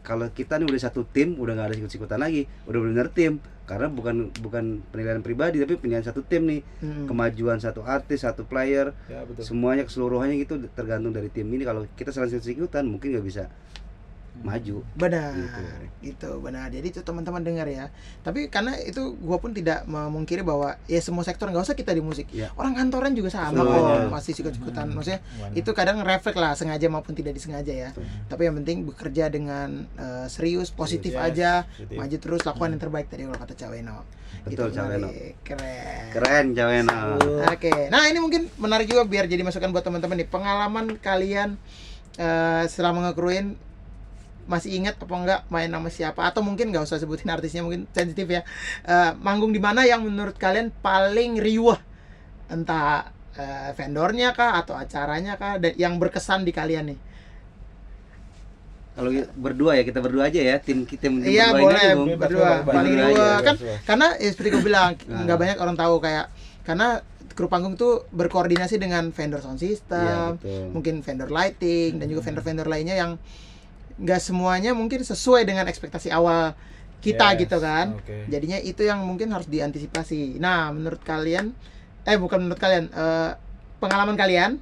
kalau 0.00 0.26
kita 0.28 0.56
nih 0.56 0.66
udah 0.66 0.82
satu 0.82 1.06
tim 1.06 1.34
udah 1.34 1.54
nggak 1.54 1.68
ada 1.68 1.76
ikut-ikutan 1.76 2.18
lagi 2.18 2.44
udah 2.64 2.80
benar 2.82 3.08
tim 3.08 3.38
karena 3.64 3.88
bukan 3.88 4.16
bukan 4.36 4.64
penilaian 4.86 5.20
pribadi 5.20 5.56
tapi 5.56 5.74
penilaian 5.74 6.04
satu 6.04 6.20
tim 6.20 6.44
nih 6.44 6.60
Hmm. 6.78 7.06
kemajuan 7.06 7.56
satu 7.56 7.80
artis 7.82 8.20
satu 8.20 8.44
player 8.44 8.92
ya 9.06 9.24
betul 9.24 9.40
semuanya 9.42 9.82
keseluruhannya 9.82 10.36
gitu 10.38 10.60
tergantung 10.70 11.10
dari 11.10 11.28
tim 11.28 11.48
ini 11.48 11.62
kalau 11.62 11.88
kita 11.90 12.10
saling 12.10 12.34
ikutan 12.34 12.84
mungkin 12.84 13.12
nggak 13.12 13.24
bisa. 13.24 13.44
Maju 14.36 14.82
benar 14.92 15.30
Gitu. 15.30 15.62
gitu 16.02 16.30
benar 16.38 16.66
jadi 16.66 16.82
itu 16.84 17.00
teman-teman 17.00 17.40
dengar 17.40 17.64
ya 17.64 17.88
tapi 18.20 18.48
karena 18.48 18.74
itu 18.76 19.14
gua 19.16 19.38
pun 19.38 19.50
tidak 19.50 19.84
memungkiri 19.84 20.40
bahwa 20.40 20.74
ya 20.84 20.98
semua 20.98 21.22
sektor 21.22 21.46
nggak 21.46 21.62
usah 21.62 21.72
kita 21.72 21.90
di 21.90 22.00
musik 22.00 22.26
Iya. 22.28 22.50
orang 22.54 22.74
kantoran 22.74 23.12
juga 23.12 23.30
sama 23.30 23.62
Semuanya. 23.62 24.04
kok 24.04 24.10
pasti 24.10 24.30
sikut-sikutan 24.32 24.84
Hmm. 24.84 24.94
maksudnya 24.94 25.20
Banyak. 25.22 25.54
itu 25.54 25.70
kadang 25.70 25.96
refleks 26.00 26.34
lah 26.34 26.52
sengaja 26.52 26.86
maupun 26.88 27.12
tidak 27.12 27.32
disengaja 27.32 27.70
ya 27.70 27.90
tapi 28.26 28.42
yang 28.44 28.58
penting 28.58 28.82
bekerja 28.84 29.28
dengan 29.28 29.86
eh, 29.94 30.26
serius 30.26 30.68
positif 30.68 31.12
Yes, 31.12 31.22
aja 31.24 31.50
positif. 31.64 31.94
maju 31.94 32.16
terus 32.18 32.40
lakukan 32.42 32.68
yang 32.70 32.82
terbaik 32.82 33.06
tadi 33.06 33.22
kalau 33.22 33.38
kata 33.38 33.54
Caweno 33.54 34.02
Betul, 34.44 34.68
Caweno. 34.70 35.08
menarik. 35.08 35.40
keren 35.40 36.04
keren 36.10 36.46
Cawena 36.52 37.16
Oke, 37.46 37.88
nah 37.88 38.04
ini 38.04 38.18
mungkin 38.18 38.50
menarik 38.56 38.84
juga 38.84 39.04
biar 39.04 39.24
jadi 39.24 39.40
masukan 39.40 39.70
buat 39.70 39.80
teman-teman 39.80 40.16
nih. 40.16 40.26
Pengalaman 40.26 40.98
kalian 40.98 41.56
eh 42.14 42.64
selama 42.66 43.08
ngekruin 43.08 43.56
masih 44.44 44.76
ingat 44.76 44.96
apa 44.96 45.14
enggak 45.14 45.40
main 45.48 45.66
nama 45.66 45.88
siapa 45.88 46.20
atau 46.22 46.40
mungkin 46.40 46.68
nggak 46.68 46.84
usah 46.84 46.96
sebutin 46.96 47.28
artisnya 47.28 47.60
mungkin 47.60 47.88
sensitif 47.90 48.26
ya. 48.26 48.42
Eh, 48.82 49.10
manggung 49.18 49.50
di 49.50 49.58
mana 49.58 49.82
yang 49.82 50.00
menurut 50.00 50.36
kalian 50.36 50.68
paling 50.78 51.36
riuh 51.36 51.76
entah 52.46 53.08
eh, 53.34 53.70
vendornya 53.72 54.30
kah 54.30 54.56
atau 54.56 54.74
acaranya 54.74 55.34
kah 55.34 55.56
dan 55.56 55.72
yang 55.74 55.96
berkesan 55.96 56.42
di 56.42 56.52
kalian 56.52 56.86
nih. 56.88 57.00
kalau 58.94 59.10
berdua 59.34 59.74
ya 59.74 59.82
kita 59.82 59.98
berdua 59.98 60.30
aja 60.30 60.38
ya 60.38 60.56
tim 60.56 60.86
kita 60.86 61.10
tim 61.10 61.18
Iya, 61.18 61.50
berdua 61.50 61.58
ini 61.58 61.64
boleh. 61.66 61.82
aja, 61.82 61.94
berdua, 62.14 62.46
bebas, 62.54 62.58
paling 62.70 62.92
berdua 62.94 63.08
riuh. 63.10 63.18
aja, 63.18 63.42
Kan 63.42 63.54
karena 63.82 64.06
ya, 64.14 64.28
seperti 64.30 64.48
gue 64.54 64.62
bilang 64.62 64.88
nggak 65.26 65.34
banyak 65.34 65.58
orang 65.58 65.74
tahu 65.74 65.94
kayak 65.98 66.26
karena 66.62 66.88
kru 67.34 67.50
panggung 67.50 67.74
tuh 67.74 68.06
berkoordinasi 68.08 68.78
dengan 68.78 69.10
vendor 69.10 69.42
sound 69.42 69.58
system, 69.58 70.38
betul. 70.38 70.70
mungkin 70.70 71.02
vendor 71.02 71.26
lighting 71.28 71.98
dan 71.98 72.06
juga 72.06 72.22
Hmm. 72.22 72.26
vendor-vendor 72.30 72.68
lainnya 72.70 72.94
yang 72.94 73.18
nggak 73.96 74.18
semuanya 74.18 74.72
mungkin 74.72 75.00
sesuai 75.00 75.42
dengan 75.42 75.64
ekspektasi 75.64 76.10
awal 76.10 76.54
kita 76.98 77.32
Yes, 77.32 77.40
gitu 77.44 77.56
kan. 77.58 77.94
oke. 77.94 78.26
Jadinya 78.26 78.58
itu 78.58 78.80
yang 78.80 79.00
mungkin 79.00 79.28
harus 79.28 79.44
diantisipasi. 79.44 80.36
Nah, 80.36 80.70
menurut 80.70 80.98
kalian 81.00 81.52
eh 82.02 82.16
bukan 82.16 82.40
menurut 82.40 82.56
kalian 82.56 82.88
eh, 82.88 83.30
pengalaman 83.76 84.14
kalian 84.14 84.56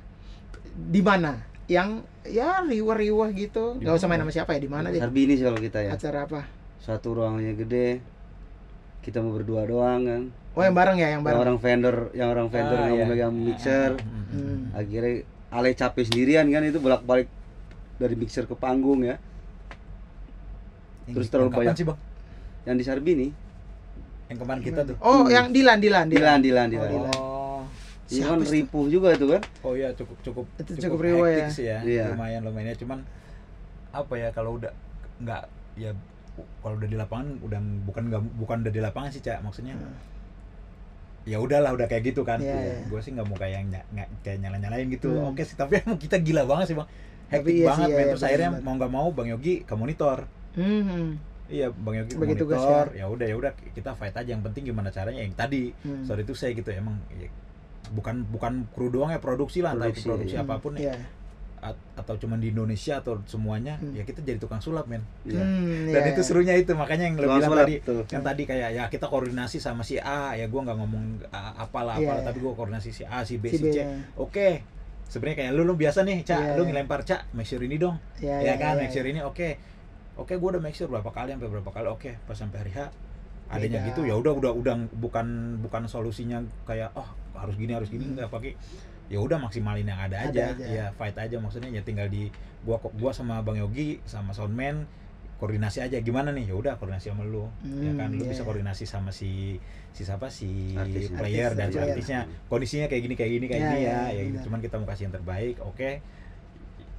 di 0.74 1.00
mana 1.00 1.38
yang 1.66 2.02
ya 2.22 2.60
riwah-riwah 2.60 3.30
gitu. 3.32 3.78
Di 3.78 3.86
Nggak 3.86 3.94
usah 3.94 4.06
main 4.06 4.20
sama 4.20 4.32
siapa 4.32 4.50
ya, 4.52 4.60
di 4.60 4.66
mana 4.66 4.90
deh? 4.90 4.98
Sarbini 4.98 5.34
sih 5.34 5.44
kalau 5.44 5.56
kita 5.56 5.78
ya 5.80 5.94
Acara 5.94 6.24
apa? 6.24 6.42
satu 6.78 7.14
ruangannya 7.14 7.54
gede 7.56 8.02
kita 9.00 9.18
mau 9.18 9.30
berdua 9.30 9.62
doang 9.62 10.02
kan 10.02 10.22
Oh, 10.52 10.60
yang 10.60 10.74
bareng 10.74 10.96
ya, 10.96 11.08
yang 11.08 11.12
yang 11.14 11.24
bareng. 11.24 11.40
orang 11.40 11.56
vendor 11.56 11.96
yang 12.12 12.28
orang 12.28 12.48
vendor 12.48 12.74
Ah, 12.76 12.84
yang 12.84 12.92
iya. 12.92 13.02
mau 13.02 13.08
megang 13.08 13.32
mixer 13.32 13.90
Hmm. 13.96 14.24
Hmm. 14.28 14.60
akhirnya 14.72 15.22
Ale 15.48 15.72
capek 15.72 16.02
sendirian 16.02 16.42
kan 16.44 16.62
itu 16.62 16.76
bolak 16.76 17.02
balik 17.02 17.30
dari 18.02 18.14
mixer 18.14 18.44
ke 18.44 18.54
panggung 18.54 19.00
ya 19.00 19.16
Yang 21.04 21.14
Terus 21.16 21.28
terlalu 21.28 21.50
banyak. 21.52 21.74
sih 21.74 21.84
bang 21.84 21.98
yang 22.62 22.76
di 22.76 22.84
Sarbini 22.84 23.28
yang 24.28 24.38
kemarin 24.38 24.60
kita 24.60 24.80
tuh 24.84 24.96
Oh, 24.98 25.22
Hmm. 25.22 25.28
yang 25.28 25.46
Dilan, 25.48 25.78
Dilan, 25.78 26.06
Dilan 26.06 26.38
Dilan 26.38 26.66
Oh, 26.66 26.72
Dilan 26.72 26.88
Dilan. 26.88 27.12
oh 27.12 27.60
Iya 28.04 28.22
Siapa 28.22 28.34
kan 28.36 28.44
ripuh 28.44 28.84
juga 28.86 29.08
itu 29.10 29.26
kan 29.26 29.42
oh 29.62 29.72
iya 29.72 29.88
cukup 29.92 30.16
cukup 30.20 30.44
Itu 30.56 30.70
cukup 30.78 30.98
riuh 31.00 31.24
hektik 31.24 31.40
ya. 31.40 31.48
sih 31.48 31.64
ya 31.66 31.78
Iya. 31.82 32.04
lumayan 32.10 32.40
lumayan 32.42 32.68
ya 32.68 32.76
cuman 32.76 32.98
apa 33.90 34.14
ya 34.14 34.28
kalau 34.30 34.56
udah 34.56 34.72
nggak 35.18 35.42
ya 35.74 35.90
kalau 36.60 36.76
udah 36.76 36.86
di 36.86 36.94
lapangan 36.94 37.40
udah 37.40 37.56
bukan 37.82 38.02
nggak 38.08 38.22
bukan 38.36 38.56
udah 38.60 38.70
di 38.70 38.80
lapangan 38.80 39.08
sih 39.08 39.20
cak 39.20 39.40
maksudnya 39.40 39.74
Hmm. 39.74 39.96
ya 41.24 41.36
udahlah 41.36 41.70
udah 41.70 41.86
kayak 41.86 42.02
gitu 42.06 42.20
kan 42.20 42.36
Iya, 42.36 42.52
iya. 42.52 42.76
gue 42.84 43.00
sih 43.00 43.10
nggak 43.10 43.24
mau 43.24 43.36
kayak 43.36 43.64
ny- 43.64 43.86
kayak 44.20 44.38
nyala 44.38 44.56
nyalain 44.58 44.88
gitu 44.88 45.08
Hmm. 45.08 45.28
oke 45.28 45.40
sih 45.40 45.54
tapi 45.54 45.78
emang 45.78 45.96
kita 45.96 46.16
gila 46.18 46.44
banget 46.44 46.68
sih 46.68 46.76
bang 46.76 46.88
hektik 47.34 47.54
iya 47.54 47.66
banget 47.66 47.86
iya, 47.86 47.94
men 47.94 47.98
iya, 47.98 48.10
terus 48.10 48.22
akhirnya 48.22 48.48
benar-benar. 48.50 48.66
mau 48.66 48.74
nggak 48.76 48.92
mau 48.92 49.08
bang 49.10 49.28
Yogi 49.30 49.54
ke 49.62 49.74
monitor 49.74 50.18
Hmm. 50.52 51.16
iya 51.48 51.66
bang 51.68 51.94
Yogi 51.98 52.12
ke 52.12 52.20
monitor 52.20 52.84
ya 52.92 53.04
udah 53.06 53.26
ya 53.26 53.34
udah 53.34 53.52
kita 53.70 53.90
fight 53.92 54.12
aja 54.12 54.28
yang 54.28 54.40
penting 54.40 54.62
gimana 54.64 54.88
caranya 54.88 55.20
yang 55.20 55.32
tadi 55.32 55.72
Hmm. 55.80 56.02
sorry 56.02 56.22
itu 56.22 56.32
saya 56.32 56.52
gitu 56.52 56.68
emang 56.68 56.96
ya, 57.10 57.28
bukan 57.90 58.24
bukan 58.26 58.52
kru 58.68 58.88
doang 58.88 59.08
ya 59.08 59.18
produksi 59.18 59.60
lah 59.60 59.72
entah 59.72 59.86
itu 59.86 60.00
Produksi, 60.00 60.08
produksi 60.08 60.34
Hmm, 60.34 60.44
apa 60.44 60.54
pun 60.58 60.72
Iya. 60.74 60.92
ya 60.92 60.96
at- 61.62 61.78
atau 61.94 62.18
cuman 62.18 62.36
di 62.36 62.50
Indonesia 62.50 62.98
atau 62.98 63.22
semuanya 63.24 63.78
Hmm. 63.78 63.94
ya 63.94 64.02
kita 64.02 64.18
jadi 64.20 64.34
tukang 64.36 64.58
sulap 64.58 64.84
men 64.84 64.98
Iya. 65.22 65.38
Hmm, 65.46 65.88
dan 65.88 66.00
iya, 66.00 66.10
itu 66.10 66.18
iya. 66.18 66.26
serunya 66.26 66.54
itu 66.54 66.72
makanya 66.72 67.04
yang 67.06 67.14
Tukang 67.16 67.38
bilang 67.38 67.52
tadi 67.56 67.74
tuh. 67.80 68.02
yang 68.08 68.22
tadi 68.22 68.42
kayak 68.42 68.68
ya 68.72 68.84
kita 68.88 69.06
koordinasi 69.06 69.56
sama 69.56 69.80
si 69.80 69.94
A 69.96 70.34
ya 70.34 70.46
gua 70.46 70.60
nggak 70.64 70.74
ngomong 70.74 71.04
ah, 71.30 71.54
apalah 71.60 71.96
Iya, 71.96 72.06
apalah 72.08 72.18
iya. 72.18 72.28
tapi 72.28 72.38
gua 72.40 72.52
koordinasi 72.52 72.90
si 72.90 73.02
A 73.04 73.22
si 73.22 73.38
B 73.38 73.46
Si 73.46 73.56
si, 73.56 73.62
B, 73.62 73.66
C 73.70 73.78
ya. 73.78 73.86
oke 74.16 74.48
sebenarnya 75.08 75.36
kayak 75.46 75.52
lu 75.56 75.62
lu 75.66 75.74
biasa 75.76 76.04
nih 76.06 76.22
cak 76.24 76.40
Iya, 76.40 76.52
lu 76.58 76.62
iya. 76.64 76.68
ngelempar 76.72 77.00
cak 77.02 77.20
make 77.34 77.48
sure 77.48 77.62
ini 77.62 77.76
dong 77.78 77.96
Iya, 78.20 78.36
ya 78.40 78.44
iya, 78.44 78.54
kan 78.58 78.74
iya, 78.76 78.80
make 78.86 78.92
sure 78.94 79.06
iya. 79.06 79.12
ini 79.16 79.20
oke 79.22 79.48
oke 80.18 80.32
gua 80.38 80.48
udah 80.58 80.62
make 80.62 80.76
sure 80.76 80.88
berapa 80.88 81.10
kali 81.10 81.32
sampai 81.36 81.48
berapa 81.48 81.70
kali 81.72 81.86
oke 81.88 82.10
pas 82.28 82.36
sampai 82.36 82.58
hari 82.62 82.72
H 82.76 82.80
adanya 83.52 83.84
Beda. 83.84 83.88
gitu 83.92 84.00
ya 84.08 84.14
udah 84.16 84.32
udah 84.32 84.52
udah 84.56 84.74
bukan 84.96 85.60
bukan 85.60 85.82
solusinya 85.84 86.40
kayak 86.64 86.92
oh 86.96 87.04
harus 87.36 87.56
gini 87.60 87.72
harus 87.76 87.92
gini 87.92 88.08
nggak 88.16 88.32
pakai 88.32 88.56
ya 89.12 89.20
udah 89.20 89.36
maksimalin 89.36 89.84
yang 89.84 90.00
ada. 90.00 90.24
Ada 90.24 90.32
aja. 90.32 90.44
aja. 90.56 90.64
ya 90.64 90.84
fight 90.96 91.16
aja 91.20 91.36
maksudnya 91.36 91.68
ya 91.68 91.84
tinggal 91.84 92.08
di 92.08 92.32
gua 92.64 92.80
gua 92.96 93.12
sama 93.12 93.44
Bang 93.44 93.60
Yogi 93.60 94.00
sama 94.08 94.32
soundman 94.32 94.88
koordinasi 95.42 95.82
aja. 95.82 95.98
Gimana 95.98 96.30
nih? 96.30 96.46
Ya 96.46 96.54
udah 96.54 96.78
koordinasi 96.78 97.10
sama 97.10 97.26
lu. 97.26 97.50
Ya 97.82 97.90
Hmm, 97.90 97.98
kan? 97.98 98.08
Lu 98.14 98.22
iya. 98.22 98.30
bisa 98.30 98.46
koordinasi 98.46 98.86
sama 98.86 99.10
si 99.10 99.58
si 99.90 100.06
siapa? 100.06 100.30
Si 100.30 100.78
Artis. 100.78 101.10
player 101.10 101.50
Artis, 101.50 101.58
dan 101.58 101.66
si 101.74 101.78
artisnya. 101.82 102.20
Kondisinya 102.46 102.86
kayak 102.86 103.02
gini 103.02 103.14
kayak 103.18 103.32
gini 103.34 103.46
kayak 103.50 103.58
Ya, 103.60 103.70
gini 103.74 103.80
ya, 103.82 103.90
ya, 103.90 104.10
ya 104.14 104.22
gitu. 104.30 104.38
cuman 104.46 104.62
kita 104.62 104.74
mau 104.78 104.86
kasih 104.86 105.02
yang 105.10 105.14
terbaik 105.18 105.56
oke. 105.58 105.90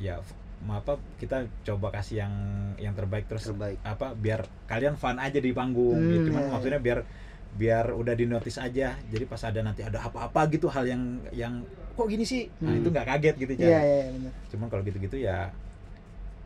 Ya 0.04 0.20
f- 0.20 0.36
ma- 0.68 0.84
apa 0.84 1.00
kita 1.24 1.48
coba 1.64 1.88
kasih 1.96 2.28
yang 2.28 2.34
yang 2.76 2.92
terbaik. 2.92 3.32
Terus 3.32 3.48
terbaik. 3.48 3.80
apa 3.88 4.12
biar 4.12 4.44
kalian 4.68 5.00
fun 5.00 5.16
aja 5.24 5.40
di 5.40 5.56
panggung 5.56 5.96
Hmm, 6.04 6.12
gitu. 6.20 6.28
cuman 6.28 6.44
iya, 6.44 6.52
maksudnya 6.52 6.82
biar 6.84 7.00
biar 7.54 7.86
udah 7.96 8.12
di 8.18 8.26
notice 8.28 8.60
aja. 8.60 9.00
Jadi 9.08 9.24
pas 9.24 9.40
ada 9.40 9.64
nanti 9.64 9.88
ada 9.88 10.04
apa-apa 10.04 10.52
gitu 10.52 10.68
hal 10.68 10.84
yang 10.84 11.24
yang 11.32 11.64
kok 11.96 12.12
gini 12.12 12.28
sih? 12.28 12.52
Nah 12.60 12.76
Hmm. 12.76 12.82
itu 12.84 12.90
nggak 12.92 13.08
kaget 13.08 13.36
gitu 13.40 13.52
Iya, 13.56 13.64
iya, 13.64 13.80
iya, 13.82 14.06
benar. 14.12 14.34
cuman 14.52 14.68
kalau 14.68 14.84
gitu-gitu 14.84 15.18
ya 15.18 15.50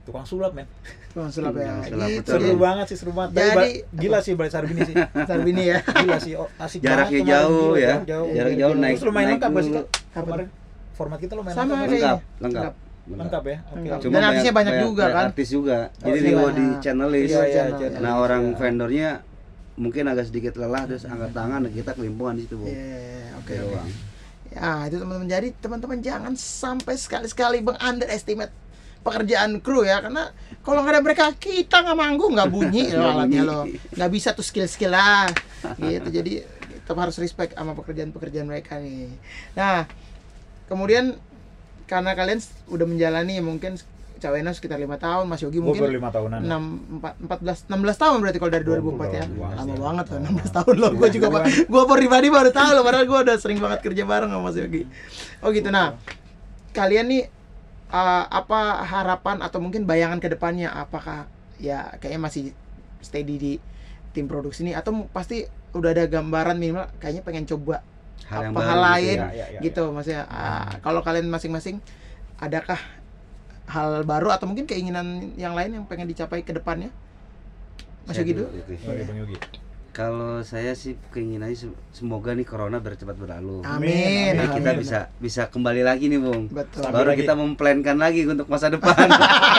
tukang 0.07 0.23
sulap 0.23 0.51
men 0.51 0.63
Tukang 1.09 1.27
sulap 1.27 1.51
ya. 1.53 1.67
Tukang 1.67 1.83
sulap, 1.85 2.07
Gitu 2.07 2.29
seru 2.31 2.43
dia. 2.45 2.55
banget 2.57 2.85
sih 2.87 2.97
seru 2.97 3.11
banget 3.11 3.29
Tapi 3.29 3.43
Jadi, 3.43 3.51
ba- 3.53 3.83
gila 3.93 4.19
sih 4.19 4.33
balik 4.33 4.51
Sarbini 4.51 4.81
sih 4.81 4.95
Sarbini 5.29 5.63
ya. 5.65 5.77
gila 5.83 6.17
sih 6.17 6.33
oh, 6.33 6.47
asik 6.57 6.79
Jaraknya 6.79 7.19
banget 7.19 7.27
jauh 7.29 7.71
ya. 7.73 7.83
jarak 7.89 8.03
jauh 8.05 8.27
jarak 8.29 8.49
Iya, 8.49 8.57
jauh 8.57 8.71
iya. 8.71 8.81
naik 8.81 8.95
terus 8.95 9.05
lumayan 9.05 9.27
lengkap 9.29 9.51
sih 9.57 9.73
kemarin 10.15 10.47
format 10.93 11.19
kita 11.19 11.33
lumayan 11.35 11.53
Sama 11.53 11.73
lengkap 11.77 11.89
lengkap 11.91 12.19
lengkap 12.39 12.73
lengkap 13.09 13.43
ya 13.45 13.57
oke 13.61 13.75
Lengkap. 13.77 13.99
Cuma 13.99 14.13
Dan 14.13 14.23
artisnya 14.25 14.53
banyak 14.53 14.73
juga, 14.81 15.05
kan? 15.07 15.25
artis 15.25 15.47
juga 15.49 15.77
Oh, 15.93 16.05
jadi 16.05 16.17
iya, 16.17 16.23
di 16.23 16.31
banyak. 16.33 16.53
di 16.53 16.65
channel 16.79 17.09
list 17.09 17.27
Iya, 17.29 17.41
iya, 17.43 17.63
channel. 17.69 17.99
nah 17.99 18.13
orang 18.17 18.43
Iya. 18.45 18.55
vendornya 18.57 19.09
mungkin 19.75 20.03
agak 20.05 20.25
sedikit 20.25 20.53
lelah 20.55 20.83
terus 20.85 21.03
angkat 21.03 21.31
tangan 21.31 21.61
kita 21.67 21.91
kelimpungan 21.93 22.33
di 22.33 22.43
situ 22.43 22.55
bu 22.55 22.65
Iya, 22.65 23.37
oke 23.37 23.53
Gitu. 23.53 23.79
Ya, 24.49 24.87
itu 24.87 24.97
teman-teman. 24.97 25.27
Jadi 25.27 25.47
teman-teman 25.55 25.97
jangan 25.99 26.33
sampai 26.33 26.95
sekali-sekali 26.95 27.59
meng 27.61 27.77
underestimate 27.77 28.49
pekerjaan 29.07 29.57
kru 29.57 29.81
ya 29.81 30.03
karena 30.03 30.29
kalau 30.59 30.83
nggak 30.83 30.93
ada 30.93 31.01
mereka 31.01 31.25
kita 31.33 31.79
nggak 31.79 31.95
manggung 31.95 32.35
nggak 32.35 32.51
bunyi 32.51 32.91
loh 32.93 33.07
alatnya 33.13 33.41
loh. 33.41 33.63
Nggak 33.95 34.11
bisa 34.11 34.35
tuh 34.35 34.43
skill 34.43 34.67
skill 34.67 34.91
lah 34.91 35.31
gitu. 35.79 36.11
Jadi 36.11 36.43
tetap 36.77 36.97
harus 36.97 37.15
respect 37.15 37.51
sama 37.51 37.71
pekerjaan-pekerjaan 37.73 38.43
mereka 38.43 38.75
nih. 38.77 39.07
Nah 39.53 39.87
kemudian 40.67 41.15
karena 41.83 42.11
kalian 42.13 42.43
udah 42.67 42.83
menjalani 42.83 43.39
mungkin 43.39 43.79
Cawena 44.17 44.49
sekitar 44.49 44.81
lima 44.81 44.97
tahun 44.97 45.29
Mas 45.29 45.45
Yogi 45.45 45.61
baru 45.61 45.77
mungkin 45.77 45.93
lima 45.93 46.09
tahunan 46.09 46.41
enam 46.41 46.63
empat 46.89 47.13
empat 47.21 47.37
belas 47.37 47.57
enam 47.69 47.79
belas 47.85 47.97
tahun 48.01 48.17
berarti 48.17 48.37
kalau 48.41 48.49
dari 48.49 48.65
Oh, 48.65 48.73
2004 48.73 49.13
ya. 49.13 49.23
udah 49.23 49.29
lama 49.29 49.53
lama 49.53 49.75
banget 49.77 50.05
loh 50.09 50.17
banget. 50.17 50.41
16 50.41 50.57
tahun 50.57 50.75
loh. 50.75 50.91
Gue 50.91 51.09
juga 51.13 51.27
Iya. 51.29 51.43
gue 51.77 51.83
pribadi 51.85 52.27
baru 52.27 52.49
tahu 52.49 52.69
loh 52.73 52.81
padahal 52.81 53.05
gue 53.05 53.19
udah 53.29 53.35
sering 53.37 53.59
banget 53.61 53.79
kerja 53.79 54.03
bareng 54.03 54.33
sama 54.33 54.41
Mas 54.41 54.57
Yogi. 54.57 54.81
Oh 55.39 55.53
gitu. 55.53 55.69
Nah 55.69 55.93
kalian 56.73 57.05
nih 57.07 57.21
uh, 57.91 58.23
apa 58.27 58.83
harapan 58.83 59.43
atau 59.43 59.59
mungkin 59.59 59.83
bayangan 59.87 60.19
ke 60.19 60.27
depannya? 60.31 60.71
Apakah 60.71 61.27
ya 61.57 61.93
kayaknya 61.97 62.21
masih 62.21 62.43
steady 62.99 63.35
di 63.37 63.53
tim 64.11 64.25
produksi 64.25 64.67
ini? 64.67 64.73
Atau 64.75 65.07
pasti 65.11 65.47
udah 65.75 65.91
ada 65.93 66.05
gambaran 66.07 66.57
minimal 66.57 66.87
kayaknya 66.97 67.21
pengen 67.21 67.45
coba 67.45 67.83
hal 68.27 68.49
apa 68.49 68.59
hal 68.59 68.79
gitu 68.79 68.87
lain 68.87 69.17
ya. 69.17 69.27
Ya, 69.29 69.29
ya, 69.31 69.45
ya, 69.53 69.59
gitu 69.61 69.83
maksudnya 69.93 70.23
ah, 70.31 70.73
kalau 70.81 71.05
kalian 71.05 71.29
masing-masing 71.29 71.77
adakah 72.41 72.79
hal 73.67 74.07
baru 74.07 74.31
atau 74.31 74.47
mungkin 74.47 74.63
keinginan 74.63 75.35
yang 75.35 75.53
lain 75.53 75.75
yang 75.75 75.85
pengen 75.85 76.07
dicapai 76.07 76.41
ke 76.41 76.55
depannya? 76.55 76.89
Mas 78.07 78.15
Yogi 78.15 78.39
dulu, 78.39 78.47
dulu. 78.47 78.63
Oke, 78.63 79.03
Bang 79.03 79.17
Yogi. 79.19 79.35
Kalau 79.97 80.45
saya 80.45 80.77
sih 80.77 80.93
keinginannya 81.09 81.57
se- 81.57 81.73
semoga 81.91 82.29
nih 82.31 82.45
corona 82.45 82.77
biar 82.77 82.93
cepat 82.93 83.17
berlalu 83.17 83.65
amin, 83.65 84.29
Jadi 84.29 84.37
Amin, 84.37 84.53
kita 84.53 84.69
amin. 84.69 84.77
bisa 84.77 84.99
bisa 85.17 85.41
kembali 85.49 85.81
lagi 85.81 86.05
nih 86.05 86.21
bung 86.21 86.45
betul 86.47 86.85
baru 86.85 87.11
lagi. 87.11 87.25
kita 87.25 87.33
memplankan 87.33 87.97
lagi 87.97 88.21
untuk 88.23 88.45
masa 88.45 88.69
depan 88.69 88.93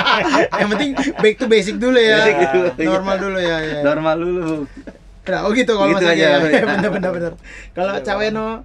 yang 0.62 0.68
penting 0.70 0.90
back 1.18 1.34
to 1.34 1.46
basic 1.46 1.74
dulu 1.76 1.98
ya 1.98 2.22
Basic 2.22 2.38
dulu, 2.48 2.66
normal 2.86 3.16
dulu 3.18 3.38
ya, 3.40 3.56
ya. 3.60 3.80
normal 3.82 4.16
dulu 4.16 4.42
Nah, 5.28 5.44
oh 5.44 5.52
gitu 5.52 5.76
kalau 5.76 5.92
Gitu 5.92 6.08
aja, 6.08 6.16
ya. 6.16 6.30
ya. 6.54 6.64
bener 6.64 6.88
bener 6.88 7.10
bener 7.12 7.32
kalau 7.74 7.98
Caweno 8.00 8.62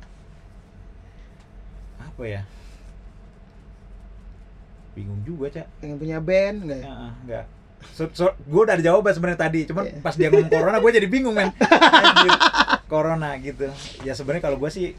apa 2.00 2.24
ya 2.24 2.42
bingung 4.94 5.20
juga 5.24 5.50
cak 5.52 5.68
pengen 5.82 5.98
punya 5.98 6.22
band 6.22 6.58
enggak 6.64 6.80
ya? 6.80 6.86
Ya, 6.86 6.96
enggak. 7.18 7.46
So, 7.92 8.08
so, 8.16 8.32
gue 8.40 8.62
udah 8.64 8.80
ada 8.80 8.84
jawaban 8.84 9.12
sebenarnya 9.12 9.42
tadi, 9.44 9.68
cuman 9.68 9.84
Iya. 9.86 10.00
pas 10.00 10.16
dia 10.16 10.32
ngomong 10.32 10.50
corona 10.50 10.78
gue 10.80 10.92
jadi 10.96 11.08
bingung 11.12 11.36
men. 11.36 11.52
Anjir. 11.60 12.32
corona 12.88 13.30
gitu. 13.42 13.68
Ya 14.08 14.14
sebenarnya 14.16 14.44
kalau 14.48 14.58
gue 14.62 14.70
sih 14.72 14.96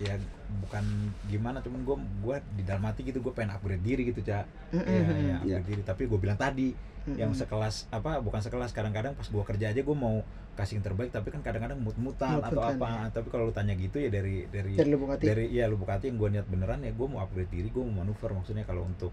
ya 0.00 0.16
bukan 0.64 0.84
gimana, 1.28 1.60
cuman 1.60 1.80
gue 1.84 1.96
gua 2.20 2.36
di 2.56 2.62
dalam 2.64 2.82
hati 2.88 3.04
gitu 3.04 3.20
gue 3.20 3.32
pengen 3.32 3.54
upgrade 3.54 3.84
diri 3.84 4.08
gitu 4.08 4.20
cak. 4.24 4.46
Ya, 4.72 4.80
ya, 4.82 5.36
upgrade 5.42 5.68
diri. 5.68 5.82
Tapi 5.84 6.02
gue 6.08 6.18
bilang 6.18 6.38
tadi 6.38 6.72
yang 7.18 7.34
sekelas 7.34 7.90
apa 7.90 8.22
bukan 8.22 8.38
sekelas 8.38 8.70
kadang-kadang 8.70 9.18
pas 9.18 9.26
gue 9.26 9.42
kerja 9.42 9.74
aja 9.74 9.80
gue 9.82 9.96
mau 9.96 10.22
kasih 10.54 10.78
yang 10.78 10.86
terbaik 10.86 11.10
tapi 11.10 11.34
kan 11.34 11.42
kadang-kadang 11.42 11.82
mut-mutan 11.82 12.38
atau 12.38 12.62
apa 12.62 13.10
tapi 13.10 13.26
kalau 13.26 13.50
lu 13.50 13.54
tanya 13.56 13.74
gitu 13.74 13.98
ya 13.98 14.06
dari 14.06 14.46
dari 14.46 14.78
dari 14.78 14.90
lubuk 14.92 15.10
hati 15.10 15.24
dari 15.26 15.50
ya 15.50 15.66
lubuk 15.66 15.90
hati 15.90 16.14
yang 16.14 16.22
gue 16.22 16.28
niat 16.38 16.46
beneran 16.46 16.78
ya 16.86 16.94
gue 16.94 17.06
mau 17.10 17.18
upgrade 17.18 17.50
diri 17.50 17.74
gue 17.74 17.82
mau 17.82 18.06
manuver 18.06 18.30
maksudnya 18.30 18.62
kalau 18.62 18.86
untuk 18.86 19.10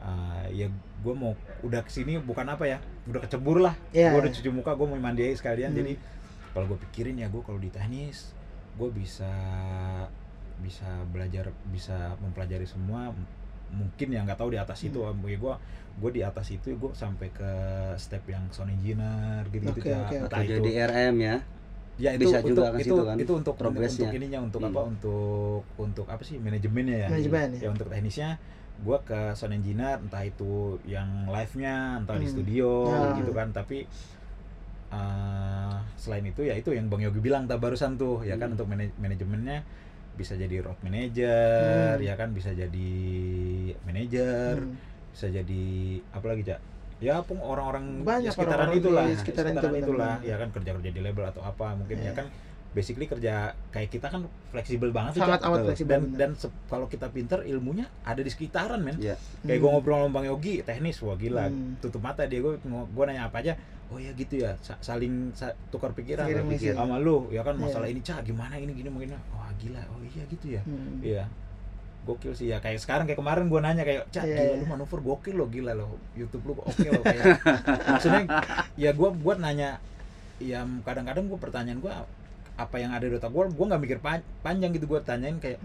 uh, 0.00 0.44
ya 0.48 0.66
gue 1.00 1.14
mau 1.14 1.32
udah 1.60 1.80
ke 1.80 1.90
sini 1.90 2.16
bukan 2.18 2.44
apa 2.46 2.64
ya 2.66 2.78
udah 3.04 3.20
kecebur 3.20 3.60
lah 3.60 3.74
Iya, 3.90 4.12
gue 4.12 4.20
udah 4.20 4.30
iya. 4.30 4.36
cuci 4.36 4.50
muka 4.50 4.72
gue 4.72 4.86
mau 4.86 4.96
mandi 4.96 5.22
aja 5.22 5.36
sekalian 5.38 5.70
Hmm. 5.70 5.78
jadi 5.78 5.92
kalau 6.50 6.66
gue 6.66 6.78
pikirin 6.82 7.16
ya 7.16 7.26
gue 7.26 7.40
kalau 7.40 7.56
di 7.56 7.68
teknis 7.68 8.32
gue 8.74 8.88
bisa 8.90 9.30
bisa 10.60 10.84
belajar 11.08 11.48
bisa 11.66 11.96
mempelajari 12.18 12.64
semua 12.64 13.12
mungkin 13.70 14.08
ya 14.10 14.20
nggak 14.20 14.36
tahu 14.36 14.50
di 14.50 14.58
atas 14.58 14.82
itu 14.82 15.00
Hmm. 15.00 15.20
ya 15.22 15.36
gue 15.36 15.54
gue 16.00 16.10
di 16.12 16.22
atas 16.22 16.46
itu 16.48 16.68
gue 16.70 16.90
sampai 16.92 17.28
ke 17.30 17.50
step 17.96 18.24
yang 18.26 18.44
sound 18.50 18.70
engineer 18.70 19.44
gitu 19.48 19.68
gitu 19.70 19.80
Oke, 19.80 19.90
oke, 19.90 20.16
entah 20.18 20.38
atau 20.38 20.44
itu 20.44 20.52
jadi 20.58 20.70
RM 20.86 21.16
ya 21.18 21.36
ya 22.00 22.10
itu 22.16 22.24
Bisa 22.24 22.40
untuk 22.40 22.48
juga 22.56 22.68
ke 22.70 22.78
itu 22.80 22.84
situ 22.88 23.02
kan, 23.04 23.16
itu 23.20 23.32
untuk 23.36 23.54
progresnya. 23.54 24.08
untuk 24.08 24.16
ininya 24.16 24.38
untuk 24.40 24.60
Hmm. 24.60 24.70
apa 24.70 24.80
untuk 24.86 25.62
untuk 25.76 26.06
apa 26.08 26.22
sih 26.22 26.36
manajemennya 26.36 26.96
ya 26.96 27.08
Manajemen, 27.08 27.48
ya. 27.52 27.60
ya 27.60 27.68
untuk 27.70 27.86
teknisnya 27.88 28.28
gua 28.80 28.98
ke 29.00 29.32
sound 29.32 29.52
engineer 29.52 29.96
entah 29.96 30.22
itu 30.22 30.52
yang 30.84 31.06
live 31.26 31.54
nya 31.54 31.76
entah 31.96 32.14
di 32.14 32.24
Hmm. 32.24 32.34
studio 32.34 32.70
Ya. 32.86 33.16
gitu 33.16 33.30
kan 33.30 33.48
tapi 33.50 33.84
eh, 34.90 35.74
selain 35.94 36.24
itu 36.24 36.42
ya 36.42 36.54
itu 36.54 36.70
yang 36.70 36.86
bang 36.86 37.06
Yogi 37.06 37.20
bilang 37.20 37.46
tak 37.46 37.58
barusan 37.58 37.94
tuh 37.94 38.22
ya 38.22 38.34
kan 38.34 38.50
Hmm. 38.50 38.54
untuk 38.54 38.66
manaj- 38.66 38.96
manajemennya 38.96 39.62
bisa 40.12 40.34
jadi 40.34 40.60
road 40.60 40.76
manager 40.80 41.96
Hmm. 41.96 42.02
ya 42.02 42.14
kan 42.14 42.28
bisa 42.30 42.50
jadi 42.50 42.90
manager 43.80 44.58
Hmm. 44.58 44.74
bisa 45.10 45.26
jadi 45.28 45.64
apa 46.10 46.26
lagi 46.26 46.42
cak 46.44 46.60
ya 46.98 47.22
pun 47.22 47.38
orang-orang 47.38 48.02
Banyak 48.02 48.20
di 48.22 48.34
sekitaran 48.34 48.66
orang-orang 48.66 48.76
itulah 48.76 49.04
di 49.06 49.14
sekitaran 49.14 49.52
itu, 49.54 49.68
itulah 49.78 50.14
ya 50.20 50.36
kan 50.36 50.48
kerja 50.50 50.70
kerja 50.74 50.90
di 50.90 51.00
label 51.00 51.24
atau 51.24 51.40
apa 51.40 51.72
mungkin 51.72 51.96
Iya. 51.96 52.06
ya 52.06 52.12
kan 52.14 52.26
basically 52.70 53.04
kerja 53.04 53.34
kayak 53.68 53.90
kita 53.90 54.06
kan 54.06 54.22
fleksibel 54.48 54.90
banget 54.90 55.18
sangat 55.18 55.40
amat 55.40 55.50
Betul. 55.56 55.66
fleksibel 55.66 55.90
dan 55.90 56.02
bener. 56.04 56.18
dan 56.20 56.30
se- 56.32 56.54
kalau 56.66 56.86
kita 56.86 57.06
pinter 57.08 57.42
ilmunya 57.42 57.84
ada 58.00 58.18
di 58.18 58.28
sekitaran 58.28 58.78
men 58.78 58.94
ya 58.96 59.18
kayak 59.40 59.50
Hmm. 59.52 59.60
gue 59.60 59.70
ngobrol 59.72 59.98
sama 60.00 60.10
bang 60.12 60.26
Yogi 60.28 60.54
teknis 60.60 60.98
wah 61.00 61.14
gila 61.14 61.44
Hmm. 61.44 61.74
tutup 61.78 61.98
mata 61.98 62.22
dia 62.24 62.38
gue 62.38 62.62
gue 62.62 63.04
nanya 63.04 63.26
apa 63.26 63.40
aja 63.40 63.58
oh 63.88 63.98
ya 63.98 64.10
gitu 64.12 64.38
ya 64.38 64.54
sa- 64.56 64.78
saling 64.78 65.34
sa- 65.34 65.50
tukar 65.68 65.90
pikiran 65.90 66.24
Pikiran 66.24 66.46
misi. 66.46 66.70
sama 66.70 66.96
lu 66.96 67.26
ya 67.28 67.42
kan 67.42 67.52
Iya. 67.52 67.62
masalah 67.64 67.86
ini 67.86 68.00
cak 68.00 68.22
gimana 68.22 68.54
ini 68.54 68.70
gini 68.72 68.86
mungkin 68.86 69.18
wah 69.28 69.50
gila 69.56 69.82
oh 69.90 69.98
iya 70.00 70.22
gitu 70.24 70.46
ya 70.48 70.62
Hmm. 70.62 71.02
Iya. 71.02 71.26
Gokil 72.00 72.32
sih 72.32 72.48
ya 72.48 72.56
kayak 72.56 72.78
sekarang 72.78 73.04
kayak 73.04 73.18
kemarin 73.18 73.44
gua 73.46 73.60
nanya 73.60 73.84
kayak, 73.84 74.08
"Cak, 74.08 74.24
Iya, 74.24 74.32
gila 74.32 74.44
iya. 74.46 74.56
lu 74.56 74.66
manuver 74.66 74.98
gokil 75.00 75.36
lo, 75.36 75.44
gila 75.46 75.76
lo. 75.76 76.00
YouTube 76.14 76.48
lu 76.48 76.52
oke 76.56 76.80
lo 76.82 77.02
kayak." 77.04 77.36
Maksudnya 77.92 78.24
ya 78.74 78.90
gua 78.92 79.12
buat 79.12 79.36
nanya 79.36 79.76
ya 80.38 80.64
kadang-kadang 80.80 81.28
gua 81.28 81.36
pertanyaan 81.36 81.76
gua 81.78 82.08
apa 82.60 82.76
yang 82.76 82.92
ada 82.92 83.04
di 83.04 83.14
otak 83.16 83.32
gua, 83.32 83.48
gua 83.48 83.66
nggak 83.72 83.82
mikir 83.82 83.98
pan- 83.98 84.26
panjang 84.40 84.70
gitu 84.70 84.84
gua 84.84 85.00
tanyain 85.00 85.40
kayak 85.40 85.56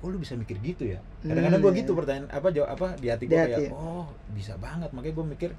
kok 0.00 0.08
lu 0.08 0.16
bisa 0.16 0.32
mikir 0.32 0.56
gitu 0.58 0.88
ya? 0.88 0.98
Kadang-kadang 1.20 1.60
Hmm, 1.60 1.66
gua 1.68 1.72
iya. 1.72 1.80
gitu 1.84 1.92
pertanyaan 1.92 2.28
apa 2.32 2.48
jawab 2.48 2.68
apa 2.72 2.86
di 2.96 3.06
hati 3.12 3.24
hati, 3.28 3.36
kayak 3.52 3.68
ya. 3.68 3.70
oh 3.70 4.08
bisa 4.32 4.56
banget. 4.56 4.88
Makanya 4.90 5.14
gua 5.14 5.26
mikir 5.28 5.50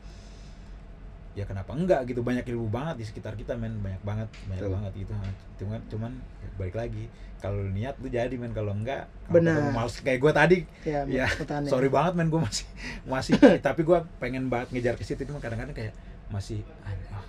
ya 1.31 1.45
kenapa 1.45 1.71
enggak? 1.71 2.03
Gitu 2.09 2.19
banyak 2.19 2.43
ilmu 2.43 2.67
banget 2.67 2.95
di 2.99 3.05
sekitar 3.05 3.37
kita 3.37 3.53
men. 3.55 3.77
Banyak 3.79 4.01
banget 4.01 4.27
banyak 4.49 4.61
Betul. 4.65 4.73
banget 4.75 4.93
gitu. 4.97 5.13
Cuman 5.61 5.79
cuman 5.87 6.11
ya 6.41 6.49
balik 6.57 6.75
lagi 6.75 7.05
kalau 7.37 7.61
niat 7.69 7.95
lu 8.01 8.09
jadi 8.09 8.35
men. 8.35 8.51
Kalau 8.51 8.73
enggak 8.73 9.07
Benar. 9.29 9.71
males 9.71 9.95
kayak 10.01 10.19
gue 10.19 10.31
tadi? 10.33 10.57
Ya, 10.83 11.05
ya, 11.05 11.25
sorry 11.65 11.87
banget 11.87 12.17
men. 12.17 12.27
Gue 12.27 12.41
masih 12.41 12.65
masih 13.05 13.33
tapi 13.65 13.85
gue 13.85 13.99
pengen 14.17 14.49
banget 14.49 14.73
ngejar 14.73 14.97
ke 14.97 15.05
situ. 15.05 15.21
Cuma 15.23 15.37
kadang-kadang 15.37 15.77
kayak 15.77 15.93
masih 16.27 16.65
ah, 16.81 17.20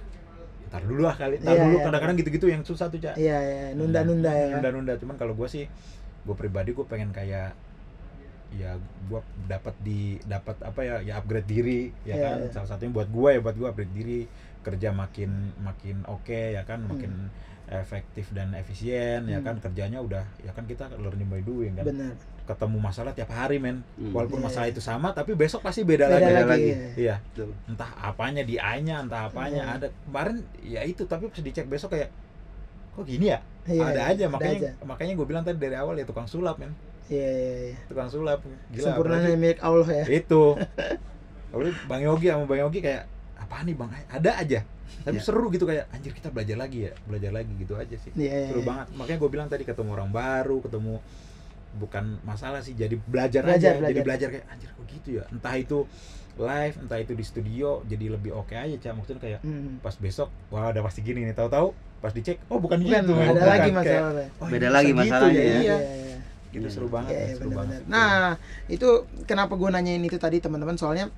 ntar 0.72 0.82
dulu 0.82 1.04
lah 1.04 1.12
kali 1.12 1.37
ntar 1.38 1.52
Iya, 1.52 1.62
dulu. 1.62 1.76
iya, 1.76 1.85
kadang-kadang 1.85 2.16
gitu-gitu 2.16 2.46
yang 2.48 2.62
susah 2.62 2.88
tuh 2.88 2.96
cak 2.96 3.14
iya 3.14 3.37
iya 3.38 3.64
nunda-nunda 3.72 4.32
ya. 4.32 4.56
nunda-nunda. 4.56 4.96
Cuman 4.96 5.14
kalau 5.14 5.35
gue 5.35 5.44
sih 5.46 5.68
gue 6.22 6.35
pribadi 6.35 6.72
gue 6.72 6.82
pengen 6.82 7.12
kayak 7.12 7.52
ya 8.52 8.76
gue 8.76 9.20
dapat 9.46 9.72
di 9.78 10.00
dapat 10.22 10.56
apa 10.61 10.80
ya 10.80 10.94
ya 11.00 11.14
upgrade 11.18 11.44
diri 11.46 11.80
ya 12.02 12.14
Iya, 12.14 12.24
kan. 12.26 12.38
iya. 12.38 12.50
salah 12.50 12.68
satunya 12.70 12.88
buat 12.90 13.08
gue 13.08 13.28
ya 13.30 13.40
buat 13.40 13.54
gue 13.54 13.64
upgrade 13.66 13.94
diri 13.94 14.20
kerja 14.61 14.88
makin 14.90 15.30
makin 15.58 16.00
oke 16.06 16.40
ya 16.52 16.62
kan. 16.62 16.80
Makin 16.82 17.28
efektif 17.64 18.28
dan 18.30 18.52
efisien 18.52 19.24
ya 19.24 19.38
Hmm. 19.38 19.46
kan. 19.46 19.56
Kerjanya 19.58 19.98
udah 19.98 20.24
ya 20.38 20.50
kan 20.50 20.64
kita 20.64 20.88
learning 20.94 21.28
by 21.28 21.40
doing 21.40 21.72
kan. 21.74 21.85
Benar 21.87 22.12
ketemu 22.42 22.76
masalah 22.76 23.12
tiap 23.12 23.31
hari 23.31 23.57
men. 23.57 23.87
Hmm. 23.94 24.11
walaupun 24.11 24.38
Iya. 24.38 24.46
masalah 24.46 24.66
itu 24.66 24.78
sama 24.78 25.11
tapi 25.11 25.33
besok 25.33 25.62
pasti 25.62 25.83
beda, 25.83 26.07
beda 26.07 26.26
lagi. 26.42 26.46
lagi, 26.46 26.70
iya. 26.98 27.22
Betul. 27.22 27.55
entah 27.64 27.90
apanya 27.96 28.42
di 28.42 28.59
A-nya 28.59 28.98
entah 29.00 29.26
apanya 29.26 29.62
Iya. 29.64 29.76
ada. 29.78 29.87
Kemarin 30.05 30.37
ya 30.61 30.81
itu 30.83 31.02
tapi 31.05 31.26
pas 31.26 31.38
dicek 31.38 31.66
besok 31.66 31.94
kayak 31.94 32.11
kok 32.92 33.05
gini 33.05 33.31
ya? 33.31 33.38
Iya, 33.62 33.83
ada 33.85 34.02
iya, 34.02 34.12
aja 34.12 34.24
ada 34.26 34.35
makanya 34.35 34.59
aja. 34.59 34.70
makanya 34.83 35.12
gue 35.14 35.26
bilang 35.26 35.42
tadi 35.42 35.57
dari 35.57 35.76
awal 35.76 35.94
ya 35.94 36.02
tukang 36.02 36.26
sulap 36.26 36.59
men. 36.59 36.74
Iya 37.07 37.31
iya 37.31 37.55
iya. 37.70 37.76
Tukang 37.87 38.09
sulap. 38.09 38.42
Gila 38.68 38.85
sempurnanya 38.85 39.35
milik 39.35 39.59
Allah 39.61 39.88
ya. 39.88 40.05
Itu. 40.09 40.59
Apalagi 41.52 41.72
bang 41.85 42.02
Yogi 42.02 42.26
sama 42.26 42.44
bang 42.44 42.61
Yogi 42.61 42.81
kayak 42.81 43.02
apa 43.37 43.57
nih 43.62 43.74
bang? 43.74 43.90
Ada 44.09 44.31
aja. 44.37 44.61
Tapi 45.02 45.18
Ya. 45.18 45.24
seru 45.24 45.46
gitu 45.48 45.64
kayak 45.64 45.88
anjir 45.88 46.12
kita 46.12 46.28
belajar 46.28 46.55
lagi 46.55 46.87
ya 46.87 46.92
belajar 47.07 47.31
lagi 47.33 47.52
gitu 47.55 47.74
aja 47.74 47.96
sih. 47.96 48.12
Iya 48.12 48.28
iya, 48.28 48.48
seru 48.50 48.61
iya. 48.61 48.68
banget. 48.68 48.87
Makanya 48.92 49.18
gue 49.18 49.31
bilang 49.31 49.48
tadi 49.48 49.62
ketemu 49.62 49.90
orang 49.92 50.11
baru 50.11 50.59
ketemu 50.61 50.94
bukan 51.74 52.20
masalah 52.20 52.58
sih 52.58 52.72
jadi 52.72 52.94
belajar, 53.00 53.40
Belajar, 53.40 53.72
aja 53.74 53.80
jadi 53.80 53.80
belajar. 53.80 54.04
belajar 54.04 54.28
kayak 54.30 54.46
anjir 54.46 54.68
kok 54.70 54.85
gitu 54.87 55.08
ya 55.12 55.24
entah 55.26 55.54
itu 55.54 55.78
live 56.35 56.76
entah 56.78 56.98
itu 56.98 57.12
di 57.12 57.22
studio 57.22 57.68
jadi 57.82 58.04
lebih 58.11 58.32
oke 58.32 58.52
aja 58.52 58.76
cak 58.78 58.92
maksudnya 58.94 59.20
kayak 59.20 59.40
Hmm. 59.40 59.76
pas 59.78 59.92
besok 59.94 60.28
wah 60.48 60.68
udah 60.68 60.82
pasti 60.82 61.00
gini 61.00 61.22
nih 61.22 61.32
tahu-tahu 61.32 61.72
pas 61.98 62.11
dicek 62.11 62.40
oh 62.46 62.56
bukan 62.56 62.78
Bukan, 62.78 62.92
gitu 62.98 63.12
ada 63.14 63.30
Bukan. 63.30 63.46
lagi 63.46 63.70
masalahnya 63.70 64.26
oh, 64.35 64.46
Beda 64.46 64.68
lagi 64.68 64.90
bisa 64.90 64.98
gitu 64.98 65.12
masalahnya 65.12 65.40
ya. 65.40 65.56
iya 65.56 65.76
iya. 65.78 66.16
itu 66.50 66.61
Hmm. 66.61 66.68
seru 66.70 66.88
banget 66.88 67.11
Iya, 67.11 67.16
ya, 67.16 67.22
iya, 67.22 67.35
seru 67.35 67.48
benar-benar. 67.48 67.80
banget 67.80 67.82
Nah, 67.88 68.30
itu 68.68 68.88
kenapa 69.24 69.52
gue 69.54 69.68
nanyain 69.70 70.02
itu 70.02 70.18
tadi 70.18 70.37
teman-teman 70.38 70.76
soalnya 70.76 71.08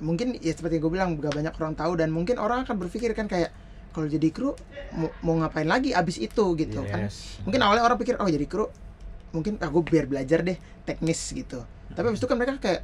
mungkin 0.00 0.34
ya 0.34 0.50
seperti 0.50 0.76
gue 0.76 0.88
bilang 0.88 1.14
gak 1.14 1.30
banyak 1.30 1.54
orang 1.54 1.74
tahu 1.74 1.92
dan 1.94 2.08
mungkin 2.08 2.36
orang 2.36 2.64
akan 2.64 2.74
berpikir 2.78 3.12
kan 3.12 3.26
kayak 3.26 3.52
kalau 3.90 4.06
jadi 4.06 4.28
kru 4.28 4.54
mau, 4.92 5.10
mau 5.20 5.34
ngapain 5.36 5.64
lagi 5.64 5.90
abis 5.92 6.16
itu 6.16 6.44
gitu 6.54 6.82
kan. 6.84 7.04
Yes. 7.04 7.38
Mungkin 7.40 7.58
awalnya 7.60 7.82
orang 7.84 7.98
pikir 7.98 8.16
oh 8.16 8.26
jadi 8.26 8.42
kru 8.44 8.66
mungkin 9.30 9.58
aku 9.58 9.82
biar 9.82 10.06
belajar 10.06 10.42
deh 10.42 10.58
teknis 10.82 11.18
gitu. 11.30 11.62
Tapi 11.90 12.06
abis 12.06 12.20
itu 12.22 12.26
kan 12.26 12.38
mereka 12.38 12.58
kayak 12.58 12.82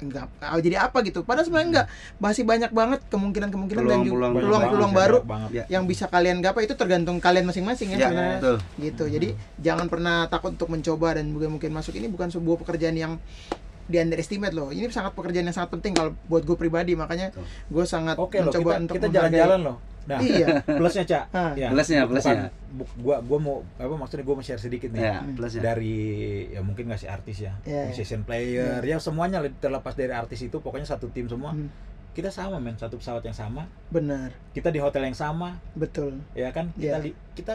enggak 0.00 0.32
ah, 0.40 0.56
jadi 0.56 0.88
apa 0.88 1.04
gitu. 1.04 1.20
Padahal 1.28 1.44
sebenarnya 1.44 1.68
enggak 1.68 1.86
masih 2.16 2.42
banyak 2.48 2.72
banget 2.72 3.00
kemungkinan-kemungkinan 3.12 3.84
dan 3.84 4.00
juga 4.00 4.16
Peluang-peluang 4.16 4.32
peluang-peluang 4.48 4.92
banget, 4.96 5.00
baru 5.04 5.18
banyak 5.20 5.28
banget. 5.28 5.50
Ya. 5.52 5.64
yang 5.68 5.84
bisa 5.84 6.04
kalian 6.08 6.40
gapai 6.40 6.64
itu 6.64 6.72
tergantung 6.72 7.20
kalian 7.20 7.44
masing-masing 7.44 7.92
ya, 7.92 7.96
Ya, 7.96 8.08
sebenarnya 8.08 8.38
betul. 8.40 8.56
gitu 8.80 9.04
jadi 9.12 9.28
jangan 9.60 9.86
pernah 9.92 10.24
takut 10.32 10.56
untuk 10.56 10.72
mencoba 10.72 11.20
dan 11.20 11.28
juga 11.28 11.52
mungkin 11.52 11.70
masuk 11.70 11.92
ini 12.00 12.08
bukan 12.08 12.32
sebuah 12.32 12.56
pekerjaan 12.64 12.96
yang 12.96 13.12
di 13.90 13.98
underestimate 13.98 14.52
loh 14.52 14.70
ini 14.70 14.86
sangat 14.88 15.12
pekerjaan 15.12 15.44
yang 15.44 15.52
sangat 15.52 15.74
penting 15.74 15.92
kalau 15.92 16.14
buat 16.24 16.42
gue 16.42 16.54
pribadi 16.54 16.94
makanya 16.94 17.34
gue 17.66 17.84
sangat 17.84 18.14
Oke 18.16 18.38
loh, 18.38 18.48
mencoba 18.48 18.70
kita, 18.70 18.80
untuk 18.80 18.94
kita 18.94 19.06
menghargai. 19.06 19.18
jalan-jalan 19.34 19.60
loh. 19.62 19.78
Nah, 20.00 20.16
iya 20.18 20.46
plusnya 20.64 21.04
cak. 21.04 21.24
Ah. 21.30 21.52
Ya, 21.52 21.68
Plusnya, 21.68 22.02
bukan- 22.02 22.10
plusnya. 22.16 22.48
bu- 22.72 22.94
gua 22.98 23.16
gua 23.20 23.38
mau 23.38 23.56
apa 23.76 23.94
maksudnya 23.94 24.24
gua 24.24 24.34
mau 24.34 24.42
share 24.42 24.58
sedikit 24.58 24.90
nih. 24.90 25.02
Ya, 25.02 25.20
plusnya. 25.28 25.60
Dari 25.62 25.98
ya 26.48 26.60
mungkin 26.60 26.88
nggak 26.88 26.98
sih 26.98 27.06
artis 27.06 27.36
ya, 27.40 27.52
Iya, 27.62 27.68
iya. 27.76 27.84
musician 27.86 28.22
player, 28.24 28.80
ya 28.80 28.96
semuanya 28.96 29.38
terlepas 29.54 29.92
dari 29.92 30.10
artis 30.10 30.40
itu 30.40 30.56
pokoknya 30.56 30.88
satu 30.88 31.10
tim 31.10 31.26
semua. 31.26 31.52
Hmm, 31.52 31.68
Kita 32.10 32.26
sama 32.26 32.58
men, 32.58 32.74
satu 32.74 32.96
pesawat 32.96 33.22
yang 33.22 33.36
sama, 33.36 33.70
benar 33.86 34.34
kita 34.50 34.68
di 34.68 34.80
hotel 34.80 35.04
yang 35.04 35.14
sama, 35.14 35.60
betul 35.74 36.18
ya 36.32 36.50
kan? 36.50 36.72
Kita 36.74 36.98
li- 36.98 37.14
kita 37.32 37.54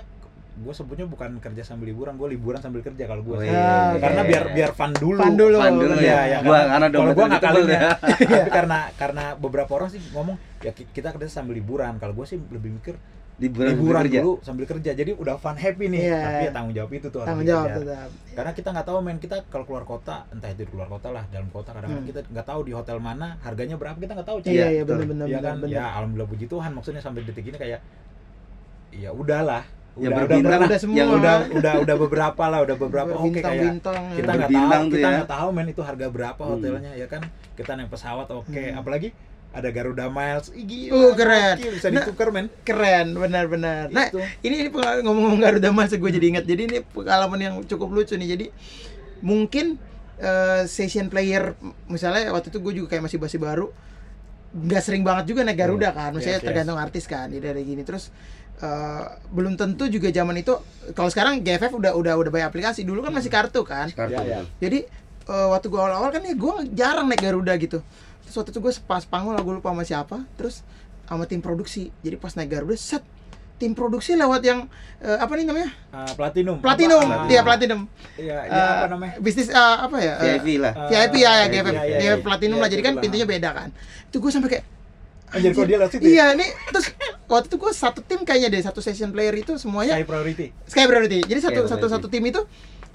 gue 0.56 0.72
sebutnya 0.72 1.04
bukan 1.04 1.36
kerja 1.38 1.62
sambil 1.62 1.88
liburan, 1.88 2.16
gue 2.16 2.32
liburan 2.32 2.58
sambil 2.58 2.80
kerja 2.80 3.04
kalau 3.04 3.22
gue. 3.22 3.36
Oh, 3.36 3.40
sih. 3.40 3.48
iya, 3.48 3.96
Karena 3.98 4.22
oke. 4.22 4.30
biar 4.32 4.44
biar 4.52 4.72
fun 4.72 4.92
dulu. 4.94 5.20
Fun 5.20 5.36
dulu. 5.36 5.58
Fun 5.58 5.76
dulu 5.76 5.94
Iya, 5.96 6.08
ya. 6.08 6.20
ya, 6.26 6.38
Gua 6.42 6.60
karena- 6.64 6.90
kalau 6.90 7.12
gue 7.12 7.26
nggak 7.28 7.44
kalinya, 7.44 7.76
ya. 7.78 7.92
tapi 8.32 8.50
karena 8.50 8.78
karena 8.94 9.24
beberapa 9.36 9.72
orang 9.74 9.90
sih 9.90 10.00
ngomong 10.10 10.36
ya 10.60 10.72
ki- 10.72 10.88
kita 10.90 11.12
kerja 11.12 11.28
sambil 11.30 11.54
liburan. 11.54 11.96
Kalau 11.96 12.14
gue 12.14 12.26
sih 12.26 12.40
lebih 12.40 12.72
mikir 12.74 12.96
Liburan, 13.36 13.68
liburan 13.70 14.02
kerja. 14.02 14.20
dulu 14.24 14.32
sambil 14.40 14.64
kerja 14.64 14.96
jadi 14.96 15.12
udah 15.12 15.36
fun 15.36 15.60
happy 15.60 15.92
nih 15.92 16.08
Iya. 16.08 16.20
tapi 16.24 16.40
ya 16.40 16.52
tanggung 16.56 16.72
jawab 16.74 16.92
itu 16.94 17.08
tuh 17.12 17.20
tanggung 17.22 17.44
jawab 17.44 17.68
tetap 17.68 18.08
karena 18.32 18.52
kita 18.56 18.68
nggak 18.72 18.88
tahu 18.88 18.98
men 19.02 19.18
kita 19.20 19.36
kalau 19.46 19.66
keluar 19.68 19.84
kota 19.84 20.16
entah 20.32 20.48
itu 20.48 20.64
di 20.64 20.72
keluar 20.72 20.88
kota 20.88 21.12
lah 21.12 21.28
dalam 21.28 21.52
kota 21.52 21.70
kadang-kadang 21.70 22.00
Hmm. 22.00 22.08
kita 22.08 22.24
nggak 22.32 22.48
tahu 22.48 22.60
di 22.64 22.72
hotel 22.72 22.98
mana 22.98 23.36
harganya 23.42 23.76
berapa 23.76 24.00
kita 24.00 24.16
nggak 24.16 24.24
tahu 24.26 24.40
Cak. 24.40 24.48
iya 24.50 24.56
Iya, 24.56 24.68
iya 24.72 24.84
benar-benar 24.88 25.28
ya 25.28 25.40
kan 25.42 25.56
ya 25.68 25.84
alhamdulillah 25.94 26.32
puji 26.32 26.46
Tuhan 26.48 26.72
maksudnya 26.72 27.04
sampai 27.04 27.22
detik 27.22 27.44
ini 27.44 27.58
kayak 27.60 27.80
ya 28.94 29.12
udahlah 29.12 29.68
Yang 29.96 30.12
udah 30.12 30.20
berbintang 30.20 30.44
udah, 30.46 30.60
lah. 30.60 30.68
udah 30.68 30.80
semua 30.80 30.96
Yang 30.96 31.10
udah 31.10 31.36
udah 31.50 31.74
udah 31.80 31.96
beberapa 31.98 32.44
lah 32.46 32.60
udah 32.62 32.76
beberapa 32.76 33.10
oke 33.12 33.22
kayak 33.32 33.32
bintang-bintang 33.32 33.96
kita 34.12 34.20
ya. 34.22 34.36
nggak 34.36 34.50
Berbintang 34.50 34.82
tahu 34.82 34.92
kita 34.92 35.00
ya. 35.02 35.16
nggak 35.16 35.30
tahu 35.32 35.48
men 35.50 35.68
itu 35.68 35.82
harga 35.82 36.08
berapa 36.10 36.42
Hmm. 36.42 36.52
hotelnya 36.52 36.92
ya 36.94 37.08
kan 37.08 37.22
kita 37.54 37.72
naik 37.74 37.90
pesawat 37.90 38.28
oke 38.30 38.52
Hmm. 38.54 38.76
apalagi 38.76 39.10
ada 39.50 39.72
Garuda 39.72 40.06
Miles 40.10 40.52
Ih, 40.52 40.66
gila, 40.66 40.92
Uh, 40.92 41.12
keren. 41.14 41.56
bisa 41.56 41.88
Nah, 41.88 41.94
ditukar 41.98 42.28
men 42.30 42.52
keren 42.62 43.16
benar-benar 43.16 43.88
nah 43.88 44.06
Itu. 44.06 44.20
ini, 44.42 44.56
ini 44.62 44.70
ngomong-ngomong 45.02 45.40
Garuda 45.40 45.72
Mas 45.72 45.90
gue 45.90 46.12
jadi 46.12 46.28
ingat 46.30 46.44
jadi 46.44 46.62
ini 46.66 46.78
pengalaman 46.86 47.40
yang 47.40 47.56
cukup 47.64 47.88
lucu 47.90 48.14
nih 48.14 48.30
jadi 48.30 48.46
mungkin 49.22 49.80
eh, 50.18 50.64
session 50.66 51.08
player 51.08 51.56
misalnya 51.86 52.32
waktu 52.32 52.48
itu 52.48 52.60
gue 52.60 52.74
juga 52.74 52.88
kayak 52.90 53.04
masih 53.06 53.16
masih 53.18 53.36
baru 53.38 53.68
nggak 54.52 54.82
sering 54.82 55.04
banget 55.04 55.28
juga 55.28 55.44
naik 55.44 55.56
Garuda 55.58 55.92
kan 55.92 56.12
maksudnya 56.12 56.36
Yes, 56.36 56.44
yes. 56.44 56.48
tergantung 56.48 56.76
artis 56.76 57.04
kan 57.06 57.28
jadi 57.28 57.52
ada 57.52 57.60
gini 57.60 57.84
terus 57.84 58.08
eh, 58.58 59.04
belum 59.30 59.54
tentu 59.54 59.86
juga 59.86 60.08
zaman 60.10 60.36
itu 60.36 60.54
kalau 60.92 61.08
sekarang 61.08 61.40
GFF 61.40 61.74
udah 61.74 61.92
udah 61.94 62.14
udah 62.16 62.32
banyak 62.32 62.48
aplikasi 62.48 62.82
dulu 62.82 63.00
kan 63.00 63.12
masih 63.12 63.28
kartu 63.28 63.62
kan 63.62 63.88
Kartu. 63.90 64.14
Ya, 64.14 64.22
ya. 64.24 64.40
jadi 64.58 64.88
eh, 65.26 65.48
waktu 65.50 65.66
gue 65.66 65.78
awal-awal 65.78 66.10
kan 66.10 66.22
ya 66.22 66.34
gue 66.34 66.54
jarang 66.72 67.06
naik 67.06 67.20
Garuda 67.20 67.54
gitu 67.56 67.80
terus 68.22 68.36
waktu 68.36 68.50
itu 68.50 68.60
gue 68.60 68.74
pas 68.82 69.04
panggung 69.04 69.32
lah 69.32 69.42
gue 69.42 69.54
lupa 69.54 69.70
sama 69.70 69.84
siapa 69.84 70.18
terus 70.34 70.64
sama 71.04 71.24
tim 71.24 71.38
produksi 71.38 71.92
jadi 72.00 72.16
pas 72.16 72.34
naik 72.34 72.50
Garuda 72.50 72.76
set 72.76 73.04
tim 73.56 73.72
produksi 73.72 74.14
lewat 74.14 74.42
yang 74.42 74.68
eh, 75.00 75.16
apa 75.16 75.32
nih 75.34 75.46
namanya 75.46 75.72
Ah, 75.90 76.12
platinum 76.12 76.60
platinum 76.60 77.00
Apa? 77.02 77.24
dia 77.26 77.40
platinum 77.40 77.88
Iya, 78.16 78.36
Eh, 78.44 78.52
apa 78.52 78.88
namanya? 78.90 79.14
bisnis 79.18 79.48
eh, 79.48 79.56
apa 79.78 79.96
ya 79.98 80.14
eh, 80.18 80.36
VIP 80.38 80.60
lah. 80.60 80.74
Ah, 80.74 80.88
VIP 80.90 81.16
ya, 81.18 81.32
ya 81.32 81.46
VIP, 81.46 81.52
GFF 81.56 81.72
iya, 81.74 81.84
dia 81.94 82.04
iya. 82.06 82.14
platinum 82.20 82.56
Iya, 82.56 82.62
lah 82.62 82.70
jadi 82.70 82.82
kan 82.82 82.92
itulah. 82.92 83.04
pintunya 83.06 83.26
beda 83.26 83.50
kan 83.52 83.70
itu 84.06 84.18
gue 84.18 84.28
sampai 84.30 84.50
kayak 84.52 84.66
Anjir, 85.36 85.52
kok 85.52 85.66
dia 85.66 85.78
lewat 85.78 85.92
situ 85.92 86.04
ya? 86.04 86.10
iya 86.10 86.26
nih 86.34 86.50
terus 86.66 86.86
waktu 87.26 87.48
itu 87.48 87.58
gue 87.58 87.72
satu 87.72 88.00
tim 88.00 88.22
kayaknya 88.22 88.48
deh 88.50 88.62
satu 88.62 88.80
session 88.80 89.10
player 89.10 89.34
itu 89.34 89.56
semuanya 89.56 89.94
Sky 89.94 90.06
priority. 90.06 90.46
Sky 90.66 90.86
Priority. 90.86 91.20
Jadi 91.22 91.40
satu 91.42 91.60
Sky 91.60 91.68
satu 91.68 91.86
Priority. 91.86 91.96
satu 91.98 92.08
tim 92.08 92.24
itu 92.24 92.42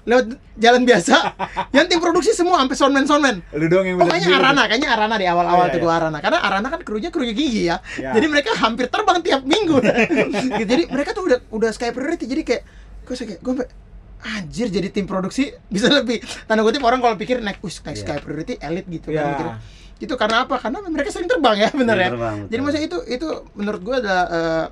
lewat 0.01 0.25
jalan 0.57 0.81
biasa. 0.81 1.15
yang 1.77 1.85
tim 1.85 2.01
produksi 2.01 2.33
semua 2.33 2.57
sampai 2.57 2.73
soundman 2.73 3.05
soundman. 3.05 3.35
Lu 3.53 3.69
doang 3.69 3.85
yang 3.85 4.01
Pokoknya 4.01 4.17
sendiri. 4.19 4.41
Arana, 4.41 4.63
kayaknya 4.65 4.89
Arana 4.89 5.15
di 5.15 5.25
awal-awal 5.25 5.61
Oh, 5.61 5.67
iya, 5.69 5.73
tuh 5.73 5.79
gua 5.79 5.93
Arana. 5.93 6.17
Karena 6.17 6.39
Arana 6.41 6.67
kan 6.67 6.81
krunya 6.81 7.09
krunya 7.09 7.31
gigi 7.31 7.69
ya. 7.69 7.77
Ya. 7.95 8.09
Jadi 8.11 8.25
mereka 8.25 8.57
hampir 8.57 8.89
terbang 8.89 9.21
tiap 9.21 9.45
minggu. 9.45 9.77
Gitu. 10.57 10.65
Jadi 10.65 10.83
mereka 10.89 11.13
tuh 11.13 11.29
udah 11.29 11.39
udah 11.47 11.69
Sky 11.69 11.93
Priority. 11.93 12.25
Jadi 12.25 12.41
kayak 12.41 12.63
gue 13.01 13.13
kayak 13.15 13.39
gue 13.39 13.51
sampai 13.53 13.67
anjir 14.21 14.69
jadi 14.69 14.89
tim 14.89 15.05
produksi 15.05 15.49
bisa 15.65 15.89
lebih 15.89 16.17
tanda 16.45 16.61
kutip 16.61 16.81
orang 16.81 16.97
kalau 16.97 17.13
pikir 17.13 17.37
naik 17.37 17.61
us 17.61 17.77
naik 17.79 17.97
Iya. 17.97 18.01
Sky 18.03 18.17
Priority 18.19 18.53
elite 18.57 18.89
gitu 18.91 19.07
Ya. 19.09 19.21
kan 19.21 19.29
mikirnya. 19.31 19.55
Itu 20.01 20.17
karena 20.17 20.43
apa? 20.43 20.57
Karena 20.57 20.81
mereka 20.83 21.09
sering 21.09 21.29
terbang 21.29 21.57
ya 21.59 21.69
bener 21.79 21.95
ya. 21.95 22.09
Terbang, 22.09 22.35
betul. 22.39 22.49
Jadi 22.49 22.59
maksudnya 22.59 22.85
itu 22.85 22.97
itu 23.07 23.27
menurut 23.53 23.81
gua 23.81 23.95
ada 23.99 24.17
eh, 24.27 24.65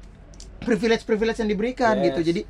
privilege 0.60 1.06
privilege 1.06 1.38
yang 1.38 1.48
diberikan 1.48 1.96
Yes. 1.96 2.06
gitu. 2.12 2.22
Jadi 2.26 2.42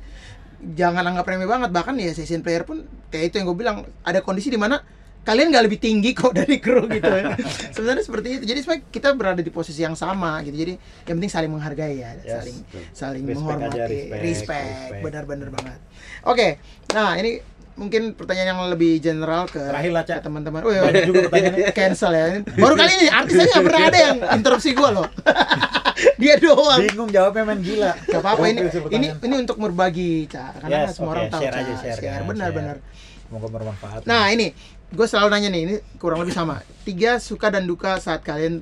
jangan 0.60 1.04
anggap 1.06 1.24
remeh 1.24 1.44
banget 1.44 1.70
bahkan 1.70 1.96
ya 1.96 2.10
session 2.10 2.40
player 2.40 2.64
pun 2.64 2.82
kayak 3.08 3.32
itu 3.32 3.40
yang 3.40 3.48
gue 3.48 3.56
bilang 3.56 3.76
ada 4.02 4.20
kondisi 4.20 4.48
di 4.48 4.60
mana 4.60 4.76
kalian 5.20 5.48
nggak 5.48 5.64
lebih 5.64 5.80
tinggi 5.80 6.12
kok 6.12 6.32
dari 6.36 6.60
kru 6.60 6.84
gitu 6.84 7.08
sebenarnya 7.76 8.04
seperti 8.04 8.28
itu 8.36 8.44
jadi 8.44 8.60
kita 8.92 9.16
berada 9.16 9.40
di 9.40 9.48
posisi 9.48 9.80
yang 9.80 9.96
sama 9.96 10.44
gitu 10.44 10.52
jadi 10.54 10.76
yang 11.08 11.16
penting 11.16 11.32
saling 11.32 11.48
menghargai 11.48 11.96
ya 11.96 12.12
Yes, 12.14 12.28
saling 12.34 12.56
betul. 12.60 12.82
saling 12.92 13.22
Respect 13.24 13.36
menghormati 13.40 13.72
aja, 13.72 13.84
respect, 13.88 14.20
respect, 14.20 14.68
respect. 14.68 15.00
benar-benar 15.00 15.48
banget 15.48 15.78
oke 16.24 16.48
nah 16.92 17.10
ini 17.16 17.32
mungkin 17.80 18.12
pertanyaan 18.12 18.52
yang 18.52 18.60
lebih 18.68 19.00
general 19.00 19.48
ke, 19.48 19.56
Terakhir 19.56 19.92
lah, 19.96 20.04
Cak. 20.04 20.16
ke 20.20 20.22
teman-teman 20.28 20.60
oh, 20.60 20.68
iya, 20.68 20.84
Banyak 20.84 21.04
juga 21.08 21.20
pertanyaannya. 21.32 21.72
cancel 21.80 22.12
ya 22.12 22.24
baru 22.60 22.74
kali 22.76 22.92
ini 22.92 23.06
artisnya 23.08 23.46
nggak 23.48 23.64
pernah 23.64 23.82
ada 23.88 23.98
yang 23.98 24.16
interupsi 24.36 24.70
gue 24.76 24.90
loh 24.92 25.08
dia 26.20 26.34
doang 26.36 26.80
Bingung 26.84 27.10
jawabnya 27.12 27.42
main 27.48 27.60
gila. 27.60 27.92
Gak 27.96 28.20
apa-apa 28.20 28.44
ini 28.48 28.60
ini 28.60 28.68
pertanyaan. 28.68 29.16
ini 29.24 29.34
untuk 29.40 29.56
berbagi 29.56 30.28
cak 30.28 30.64
karena 30.64 30.76
Yes, 30.76 30.84
kan 30.84 30.92
semua 30.92 31.08
oke, 31.08 31.16
orang 31.16 31.28
tahu 31.32 31.40
share 31.40 31.52
Ca. 31.56 31.60
aja, 31.60 31.74
share, 31.80 32.00
kan, 32.00 32.20
benar-benar 32.28 32.76
share. 32.80 33.24
Semoga 33.30 33.46
bermanfaat. 33.48 34.00
nah 34.04 34.24
ini 34.28 34.46
gue 34.90 35.06
selalu 35.08 35.28
nanya 35.32 35.48
nih 35.48 35.62
ini 35.64 35.74
kurang 35.96 36.20
lebih 36.20 36.34
sama 36.36 36.60
tiga 36.84 37.16
suka 37.16 37.48
dan 37.48 37.64
duka 37.64 37.96
saat 37.96 38.20
kalian 38.20 38.60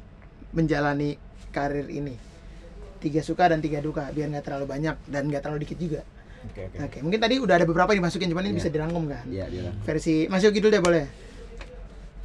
menjalani 0.55 1.19
karir 1.51 1.91
ini 1.91 2.15
tiga 2.99 3.23
suka 3.23 3.51
dan 3.51 3.63
tiga 3.63 3.79
duka 3.79 4.11
biar 4.11 4.31
nggak 4.31 4.45
terlalu 4.47 4.67
banyak 4.69 4.95
dan 5.07 5.31
nggak 5.31 5.43
terlalu 5.43 5.65
dikit 5.67 5.79
juga 5.79 6.01
Oke, 6.49 6.61
oke. 6.67 6.77
oke 6.81 6.99
mungkin 7.01 7.19
tadi 7.19 7.35
udah 7.37 7.55
ada 7.55 7.65
beberapa 7.65 7.91
dimasukin 7.91 8.29
cuman 8.29 8.43
ini 8.43 8.51
Iya. 8.51 8.59
bisa 8.59 8.69
dirangkum 8.69 9.05
kan 9.07 9.25
Iya, 9.25 9.45
dia. 9.47 9.71
versi 9.83 10.27
Mas 10.27 10.41
Yogi 10.41 10.59
dulu 10.59 10.71
deh 10.71 10.81
boleh 10.81 11.05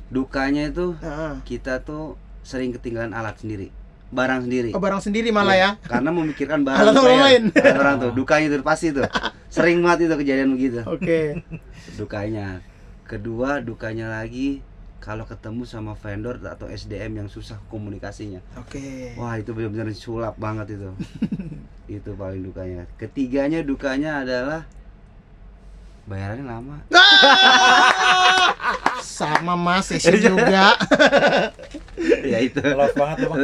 Dukanya 0.09 0.67
itu 0.67 0.93
Heeh. 0.95 1.33
kita 1.43 1.81
tuh 1.81 2.15
sering 2.41 2.69
ketinggalan 2.71 3.12
alat 3.12 3.33
sendiri, 3.36 3.71
barang 4.09 4.45
sendiri. 4.45 4.69
oh 4.71 4.79
barang 4.79 5.01
sendiri 5.01 5.31
malah 5.31 5.55
ya 5.55 5.69
Karena 5.81 6.12
memikirkan 6.12 6.62
barang 6.67 6.79
Alat 6.81 6.95
orang 6.95 7.21
lain. 7.21 7.43
orang 7.73 7.95
tuh, 7.99 8.12
dukanya 8.13 8.45
itu 8.47 8.62
pasti 8.62 8.91
tuh. 8.91 9.07
Sering 9.49 9.79
banget 9.79 10.05
itu 10.05 10.15
kejadian 10.15 10.49
begitu. 10.51 10.81
oke 10.83 11.21
Dukanya. 11.99 12.62
Kedua, 13.03 13.59
dukanya 13.59 14.09
lagi 14.12 14.62
kalau 14.97 15.23
ketemu 15.23 15.62
sama 15.63 15.93
vendor 15.93 16.39
atau 16.39 16.65
SDM 16.65 17.12
yang 17.15 17.27
susah 17.27 17.59
komunikasinya. 17.67 18.39
Oke. 18.55 19.13
Wah 19.13 19.36
itu 19.36 19.51
benar-benar 19.51 19.91
sulap 19.91 20.38
banget 20.38 20.73
itu. 20.73 20.89
Itu 21.88 22.12
paling 22.15 22.41
dukanya. 22.41 22.88
Ketiganya 22.96 23.60
dukanya 23.62 24.24
adalah 24.24 24.62
bayarannya 26.04 26.46
lama. 26.48 26.78
Ah! 26.96 29.00
Sama 29.04 29.56
Mas 29.56 29.91
Sesi 29.91 30.19
juga. 30.19 30.76
ya 32.32 32.39
itu. 32.39 32.60
Love 32.63 32.96
banget 32.96 33.28
Bang. 33.28 33.39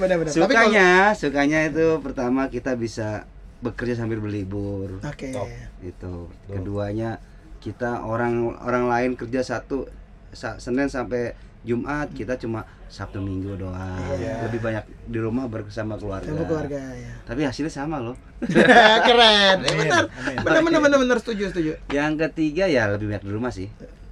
Benar-benar. 0.00 0.32
Tapi 0.32 0.40
kalau 0.40 0.72
Sukanya, 0.72 0.90
sukanya 1.12 1.58
itu 1.68 1.86
pertama 2.00 2.48
kita 2.48 2.72
bisa 2.76 3.28
bekerja 3.60 4.00
sambil 4.00 4.24
berlibur. 4.24 5.04
Oke. 5.04 5.36
Top. 5.36 5.48
Itu. 5.84 6.32
Keduanya 6.48 7.20
kita 7.60 8.00
orang 8.00 8.56
orang 8.64 8.88
lain 8.88 9.10
kerja 9.20 9.44
satu 9.44 9.84
sa- 10.32 10.56
Senin 10.56 10.88
sampai 10.88 11.36
Jumat 11.60 12.08
kita 12.10 12.34
cuma 12.36 12.64
Sabtu 12.86 13.18
Minggu 13.18 13.54
doang. 13.54 14.00
Iya. 14.16 14.48
Lebih 14.48 14.60
banyak 14.60 14.84
di 15.06 15.18
rumah 15.18 15.44
bersama 15.44 15.94
keluarga. 15.94 16.26
Sama 16.26 16.42
keluarga 16.42 16.80
ya. 16.90 17.12
Tapi 17.22 17.40
hasilnya 17.44 17.68
sama 17.70 18.00
loh. 18.00 18.16
Keren. 19.06 19.56
Eh, 19.60 19.68
Amin, 19.68 19.76
benar. 19.78 20.04
Benar 20.40 20.60
benar 20.62 20.80
benar 20.80 20.98
benar 20.98 21.18
setuju 21.18 21.52
setuju. 21.52 21.72
Yang 21.88 22.12
ketiga 22.26 22.64
ya 22.64 22.88
lebih 22.88 23.08
banyak 23.08 23.22
di 23.22 23.30
rumah 23.30 23.52
sih. 23.52 23.68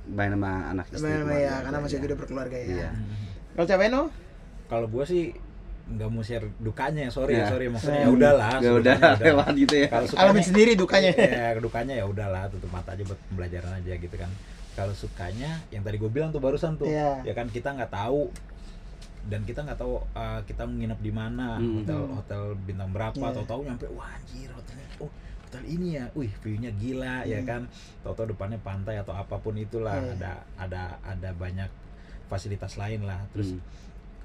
Main 0.06 0.32
sama 0.32 0.50
anak 0.70 0.86
istri. 0.88 1.04
Keluarga. 1.04 1.36
ya, 1.36 1.54
karena 1.62 1.78
masih 1.80 1.96
Iya. 1.96 2.04
udah 2.04 2.16
berkeluarga 2.16 2.56
ya. 2.56 2.66
Iya. 2.66 2.88
Kalau 3.52 3.66
cewek 3.66 3.88
no? 3.88 4.02
Kalau 4.68 4.86
gua 4.86 5.04
sih 5.04 5.32
nggak 5.88 6.08
mau 6.12 6.20
share 6.20 6.44
dukanya, 6.58 7.08
sorry 7.08 7.32
Ya. 7.34 7.48
sorry 7.48 7.66
maksudnya 7.66 8.04
Hmm. 8.04 8.06
ya 8.06 8.14
udahlah. 8.14 8.50
Ya 8.60 8.70
udah 8.72 8.96
lewat 9.18 9.52
gitu 9.56 9.74
ya. 9.74 9.88
Kalau 9.88 10.06
Alamin 10.14 10.44
sendiri 10.44 10.72
dukanya. 10.76 11.12
ya 11.16 11.56
dukanya 11.56 11.94
ya 11.96 12.04
udahlah 12.04 12.44
tutup 12.46 12.68
mata 12.68 12.92
aja 12.92 13.00
buat 13.02 13.16
pembelajaran 13.26 13.72
aja 13.74 13.92
gitu 13.96 14.12
kan 14.14 14.28
kalau 14.78 14.94
sukanya 14.94 15.58
yang 15.68 15.82
tadi 15.82 15.98
gue 15.98 16.06
bilang 16.06 16.30
tuh 16.30 16.38
barusan 16.38 16.78
tuh 16.78 16.86
Iya. 16.86 17.26
ya 17.26 17.34
kan 17.34 17.50
kita 17.50 17.74
nggak 17.74 17.90
tahu 17.90 18.30
dan 19.26 19.42
kita 19.42 19.60
nggak 19.60 19.76
tahu 19.76 19.98
uh, 20.14 20.40
kita 20.46 20.62
nginep 20.64 21.00
di 21.02 21.10
mana 21.10 21.58
Hmm. 21.58 21.82
hotel 21.82 22.00
hotel 22.14 22.42
bintang 22.62 22.90
berapa 22.90 23.18
Iya. 23.18 23.30
atau 23.34 23.42
tahu 23.44 23.60
nyampe 23.66 23.90
wah 23.90 24.06
anjir 24.08 24.46
hotelnya 24.48 24.86
oh 25.02 25.10
hotel 25.42 25.62
ini 25.66 25.88
ya 25.98 26.04
wih 26.14 26.30
view-nya 26.38 26.70
gila 26.72 27.26
ya 27.26 27.42
Hmm. 27.42 27.48
kan 27.48 27.62
tahu-tahu 28.00 28.32
depannya 28.32 28.62
pantai 28.62 28.96
atau 28.96 29.12
apa 29.12 29.34
pun 29.36 29.58
itulah 29.58 29.98
Iya. 29.98 30.14
ada 30.14 30.32
ada 30.56 30.82
ada 31.02 31.30
banyak 31.34 31.68
fasilitas 32.30 32.78
lain 32.78 33.02
lah 33.02 33.18
terus 33.34 33.52
Hmm. 33.52 33.62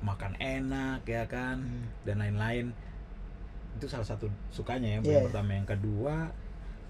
makan 0.06 0.38
enak 0.38 1.02
ya 1.04 1.26
kan 1.26 1.58
Hmm. 1.58 1.84
dan 2.04 2.22
lain-lain 2.22 2.70
itu 3.74 3.90
salah 3.90 4.06
satu 4.06 4.30
sukanya 4.50 4.88
ya 4.88 5.00
Iya. 5.00 5.12
yang 5.18 5.26
pertama 5.26 5.50
yang 5.52 5.66
kedua 5.66 6.30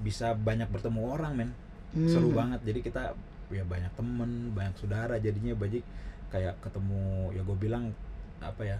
bisa 0.03 0.35
banyak 0.35 0.67
bertemu 0.67 1.01
orang 1.07 1.33
men 1.33 1.49
Hmm. 1.93 2.09
seru 2.09 2.29
banget 2.29 2.59
jadi 2.61 2.79
kita 2.83 3.03
ya 3.53 3.63
banyak 3.63 3.93
temen 3.93 4.31
banyak 4.51 4.75
saudara 4.75 5.15
jadinya 5.17 5.53
banyak 5.53 5.85
kayak 6.27 6.57
ketemu 6.59 7.03
ya 7.31 7.41
gue 7.41 7.57
bilang 7.57 7.93
apa 8.39 8.61
ya 8.63 8.77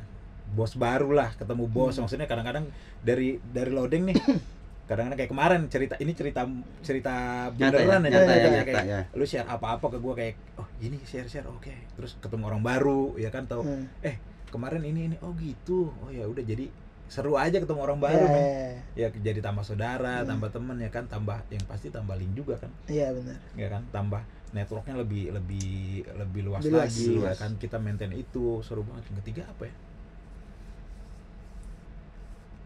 bos 0.50 0.76
baru 0.76 1.14
lah 1.14 1.32
ketemu 1.34 1.66
bos 1.66 1.94
Hmm. 1.94 2.04
maksudnya 2.04 2.26
kadang-kadang 2.26 2.66
dari 3.00 3.38
dari 3.48 3.70
loading 3.70 4.04
nih 4.06 4.18
kadang-kadang 4.90 5.18
kayak 5.18 5.32
kemarin 5.32 5.62
cerita 5.68 5.96
ini 5.96 6.12
cerita 6.12 6.42
cerita 6.82 7.14
Nyata 7.50 7.64
ya, 7.64 7.72
beneran 7.80 8.02
ya, 8.04 8.10
nyata 8.12 8.20
ya, 8.28 8.36
ya, 8.36 8.50
nyata 8.52 8.66
kayak 8.68 8.84
ya. 8.84 9.00
lu 9.14 9.24
share 9.24 9.48
apa-apa 9.48 9.86
ke 9.88 9.98
gue 9.98 10.14
kayak 10.14 10.34
oh 10.58 10.68
ini 10.80 10.98
share 11.04 11.26
share 11.26 11.48
oke 11.48 11.72
terus 11.96 12.20
ketemu 12.20 12.44
orang 12.46 12.62
baru 12.62 13.16
ya 13.16 13.30
kan 13.30 13.46
tahu 13.46 13.64
Hmm. 13.64 13.88
eh 14.02 14.18
kemarin 14.50 14.84
ini 14.84 15.08
ini 15.08 15.16
oh 15.20 15.32
gitu 15.36 15.90
oh 15.98 16.10
ya 16.10 16.26
udah 16.26 16.44
jadi 16.44 16.68
seru 17.06 17.38
aja 17.38 17.58
ketemu 17.58 17.80
orang 17.80 18.00
baru 18.00 18.26
Iya, 18.26 18.82
ya 18.96 19.08
jadi 19.14 19.40
tambah 19.40 19.62
saudara 19.62 20.22
Hmm. 20.22 20.30
tambah 20.30 20.50
temen 20.50 20.78
ya 20.78 20.90
kan 20.90 21.06
tambah 21.06 21.38
yang 21.48 21.64
pasti 21.64 21.88
tambah 21.88 22.14
link 22.14 22.34
juga 22.36 22.58
kan 22.58 22.70
Iya 22.86 23.14
benar. 23.14 23.38
ya 23.54 23.68
kan 23.70 23.82
tambah 23.88 24.22
networknya 24.54 24.94
lebih 24.96 25.34
lebih 25.34 25.70
lebih 26.14 26.42
luas 26.44 26.62
Lebih 26.62 26.72
luas. 26.72 26.86
lagi 26.86 27.06
ya 27.08 27.20
Luas. 27.20 27.38
kan 27.38 27.52
kita 27.58 27.78
maintain 27.78 28.14
itu 28.14 28.62
seru 28.62 28.82
banget 28.82 29.04
yang 29.08 29.18
ketiga 29.20 29.44
apa 29.48 29.64
ya 29.66 29.76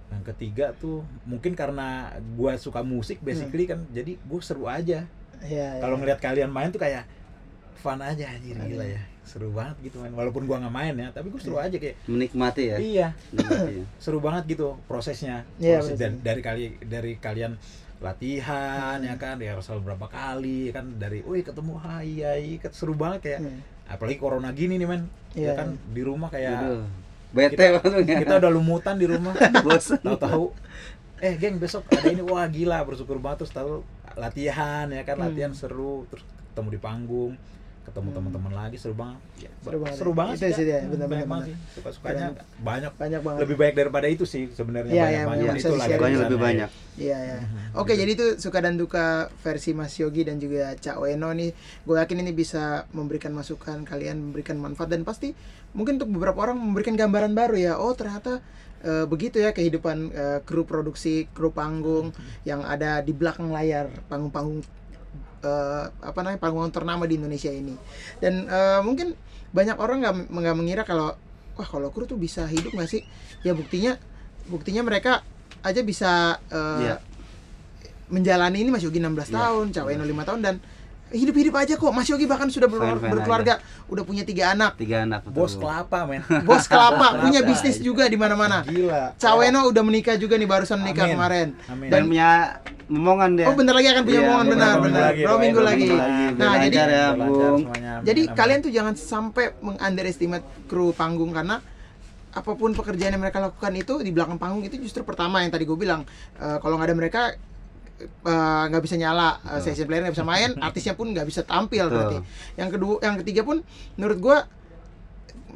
yang 0.07 0.23
ketiga 0.25 0.65
tuh 0.73 1.03
mungkin 1.23 1.51
karena 1.51 2.11
gua 2.33 2.55
suka 2.55 2.79
musik 2.81 3.19
basically 3.19 3.67
kan 3.67 3.83
jadi 3.89 4.15
gua 4.23 4.39
seru 4.39 4.65
aja 4.65 5.03
Iya. 5.37 5.77
kalau 5.77 5.95
iya. 5.95 6.01
ngelihat 6.01 6.19
kalian 6.19 6.49
main 6.49 6.69
tuh 6.69 6.81
kayak 6.81 7.05
fun 7.77 7.99
aja 7.99 8.25
anjir 8.27 8.57
gila 8.57 8.81
Iya. 8.81 8.97
ya 8.97 9.03
seru 9.21 9.51
banget 9.51 9.75
gitu 9.83 9.99
main 9.99 10.09
walaupun 10.09 10.43
gua 10.43 10.57
nggak 10.57 10.71
main 10.73 10.95
ya 10.95 11.07
tapi 11.11 11.27
gua 11.27 11.37
seru 11.37 11.57
aja 11.57 11.75
kayak 11.75 11.99
Menikmati 12.03 12.63
ya. 12.65 12.77
iya 12.79 13.07
Menikmati 13.29 13.73
ya. 13.75 13.85
seru 13.95 14.17
banget 14.17 14.43
gitu 14.49 14.79
prosesnya 14.87 15.43
Iya, 15.57 15.83
Proses 15.83 15.99
dari, 15.99 16.15
dari 16.17 16.41
kali 16.41 16.63
dari 16.81 17.13
kalian 17.17 17.53
latihan 17.99 18.97
ya 18.99 19.15
kan 19.15 19.35
ya 19.35 19.51
rehearsal 19.51 19.79
berapa 19.79 20.05
kali 20.05 20.69
ya 20.69 20.73
kan 20.75 20.85
dari 20.95 21.21
wih 21.21 21.41
ketemu 21.41 21.73
hai 21.77 22.11
hai 22.19 22.45
kan 22.57 22.71
seru 22.71 22.93
banget 22.93 23.19
kayak 23.23 23.39
Hmm. 23.39 23.59
apalagi 23.87 24.17
corona 24.17 24.49
gini 24.51 24.75
nih 24.75 24.85
men 24.85 25.03
Iya. 25.33 25.53
ya 25.53 25.53
kan 25.55 25.67
di 25.87 26.01
rumah 26.01 26.27
kayak 26.27 26.57
Aduh. 26.59 26.85
Bete 27.29 27.65
banget 27.75 28.03
ya. 28.03 28.17
kita 28.21 28.33
udah 28.37 28.49
lumutan 28.49 28.95
di 28.95 29.05
rumah 29.05 29.33
bosan. 29.65 29.99
tahu-tahu 29.99 30.49
eh 31.17 31.33
geng 31.35 31.57
besok 31.57 31.83
ada 31.89 32.07
ini 32.07 32.21
wah 32.21 32.45
gila 32.45 32.77
bersyukur 32.83 33.17
banget 33.17 33.41
terus 33.41 33.51
tahu 33.51 33.81
latihan 34.15 34.85
ya 34.87 35.01
kan 35.01 35.17
Hmm. 35.17 35.25
latihan 35.27 35.51
seru 35.51 36.05
terus 36.07 36.21
ketemu 36.47 36.69
di 36.69 36.79
panggung 36.79 37.33
ketemu 37.87 38.03
Hmm. 38.05 38.17
teman-teman 38.19 38.51
lagi 38.53 38.75
seru 38.75 38.93
banget 38.93 39.19
Ya, 39.37 39.49
Seru 39.61 39.77
banget 39.79 39.95
seru 39.95 40.11
ya. 40.11 40.17
banget 40.17 40.35
Itu 40.35 40.45
sih 40.49 40.65
dia, 40.65 40.75
Hmm, 40.77 40.89
benar-benar, 40.89 41.07
banyak 41.07 41.29
banget 41.29 41.45
benar. 41.45 41.57
sih 41.63 41.73
suka 41.73 41.89
sukanya 41.89 42.27
banyak 42.59 42.91
Banyak 42.93 43.21
banget. 43.21 43.39
lebih 43.39 43.55
banyak 43.55 43.75
daripada 43.77 44.07
itu 44.07 44.23
sih 44.25 44.43
sebenarnya 44.49 44.91
Iya, 44.91 44.99
banyak 44.99 45.13
iya, 45.13 45.23
banyak 45.23 45.45
memang 45.45 45.57
itu 45.57 45.67
lah 45.69 45.75
di-share. 45.79 45.95
Sukanya 45.95 46.17
lebih 46.19 46.37
ya. 46.37 46.43
banyak. 46.43 46.69
Iya 46.97 47.17
ya. 47.21 47.37
Mhm, 47.37 47.57
Oke, 47.73 47.87
gitu. 47.87 47.99
jadi 47.99 48.11
itu 48.11 48.25
suka 48.37 48.57
dan 48.59 48.75
duka 48.75 49.05
versi 49.39 49.71
Mas 49.71 49.93
Yogi 49.95 50.21
dan 50.21 50.35
juga 50.35 50.63
Cak 50.75 50.97
Weno 50.97 51.29
nih. 51.31 51.51
Gue 51.81 51.95
yakin 51.95 52.17
ini 52.19 52.31
bisa 52.33 52.63
memberikan 52.91 53.31
masukan 53.31 53.77
kalian, 53.81 54.17
memberikan 54.21 54.57
manfaat 54.57 54.89
dan 54.89 55.01
pasti 55.01 55.31
mungkin 55.71 55.95
untuk 55.95 56.09
beberapa 56.11 56.41
orang 56.41 56.57
memberikan 56.57 56.93
gambaran 56.93 57.31
baru 57.31 57.55
ya. 57.55 57.73
Oh, 57.75 57.93
ternyata 57.93 58.41
eh, 58.79 59.05
begitu 59.05 59.37
ya 59.37 59.51
kehidupan 59.51 59.97
eh, 60.11 60.39
kru 60.43 60.61
produksi, 60.61 61.25
kru 61.27 61.49
panggung 61.49 62.11
yang 62.43 62.61
ada 62.61 62.99
di 62.99 63.09
belakang 63.09 63.47
layar 63.47 63.89
panggung-panggung 64.05 64.61
eh, 65.39 65.83
apa 65.91 66.19
namanya 66.19 66.39
panggung 66.39 66.69
ternama 66.69 67.03
di 67.03 67.15
Indonesia 67.15 67.49
ini. 67.49 67.73
Dan 68.17 68.45
eh, 68.45 68.79
mungkin 68.81 69.13
banyak 69.47 69.75
orang 69.75 69.97
nggak 69.99 70.15
nggak 70.29 70.55
mengira 70.55 70.81
kalau 70.81 71.15
wah 71.53 71.65
kalau 71.65 71.89
kru 71.89 72.03
tuh 72.03 72.15
bisa 72.15 72.45
hidup 72.45 72.71
nggak 72.71 72.87
sih? 72.87 73.01
Ya 73.41 73.51
buktinya 73.51 73.97
buktinya 74.45 74.81
mereka 74.81 75.21
aja 75.59 75.81
bisa 75.81 76.11
eh, 76.47 76.79
Iya. 76.83 76.95
menjalani 78.07 78.57
ini 78.57 78.69
Mas 78.69 78.81
Yogi 78.81 78.97
16 78.97 79.27
Iya, 79.27 79.35
tahun, 79.35 79.65
Caweno 79.69 80.03
5 80.05 80.23
tahun 80.23 80.39
dan 80.41 80.55
hidup-hidup 81.07 81.55
aja 81.55 81.73
kok. 81.75 81.91
Mas 81.91 82.07
Yogi 82.07 82.23
bahkan 82.23 82.47
sudah 82.47 82.67
ber- 82.67 82.79
Fine-fine 82.79 83.11
berkeluarga, 83.11 83.53
udah 83.87 84.03
punya 84.03 84.23
tiga 84.23 84.51
anak, 84.51 84.75
Tiga 84.75 85.03
anak 85.03 85.23
betul. 85.23 85.35
bos 85.37 85.53
kelapa 85.55 85.99
men 86.03 86.23
bos 86.47 86.67
kelapa, 86.67 87.19
punya 87.21 87.43
bisnis 87.43 87.79
juga 87.79 88.07
di 88.07 88.15
mana-mana. 88.15 88.63
gila 88.63 89.11
Caweno 89.15 89.67
udah 89.67 89.83
menikah 89.83 90.15
juga 90.15 90.35
nih 90.35 90.43
barusan 90.45 90.79
menikah 90.79 91.03
Amin. 91.03 91.13
kemarin. 91.13 91.47
Amin. 91.67 91.89
Dan 91.89 92.01
punya 92.05 92.29
momongan 92.87 93.29
dia. 93.35 93.45
Oh 93.47 93.55
bentar 93.55 93.75
lagi 93.75 93.87
akan 93.89 94.03
punya 94.03 94.19
Iya, 94.19 94.27
omongan 94.27 94.45
benar 94.47 94.73
benar. 94.79 95.01
dua 95.11 95.27
lagi. 95.27 95.43
minggu 95.43 95.61
lagi. 95.61 95.89
Nah, 96.33 96.53
jadi 96.63 96.77
ya, 96.77 97.07
Bung. 97.13 97.61
jadi 98.01 98.21
kalian 98.31 98.59
tuh 98.61 98.71
jangan 98.71 98.93
sampai 98.95 99.55
mengunderestimate 99.59 100.45
kru 100.65 100.91
panggung 100.91 101.31
karena 101.31 101.59
apa 102.27 102.51
pun 102.53 102.69
pekerjaan 102.71 103.11
yang 103.11 103.23
mereka 103.23 103.41
lakukan 103.41 103.73
itu 103.73 103.97
di 103.99 104.13
belakang 104.13 104.37
panggung 104.37 104.61
itu 104.61 104.77
justru 104.77 105.01
pertama 105.01 105.41
yang 105.41 105.49
tadi 105.49 105.65
gue 105.65 105.73
bilang 105.73 106.05
eh, 106.37 106.57
kalau 106.61 106.77
nggak 106.77 106.87
ada 106.87 106.95
mereka 106.95 107.21
eh, 107.97 108.63
nggak 108.69 108.83
bisa 108.83 108.93
nyala 108.93 109.41
eh, 109.41 109.57
Betul. 109.57 109.63
session 109.65 109.85
player 109.89 110.01
nggak 110.05 110.15
bisa 110.15 110.27
main 110.27 110.53
artisnya 110.67 110.93
pun 110.93 111.09
nggak 111.09 111.25
bisa 111.25 111.41
tampil 111.41 111.89
Betul. 111.89 111.95
berarti 111.97 112.17
yang 112.55 112.69
kedua 112.69 112.93
yang 113.01 113.15
ketiga 113.19 113.41
pun 113.41 113.65
menurut 113.97 114.17
gue 114.21 114.37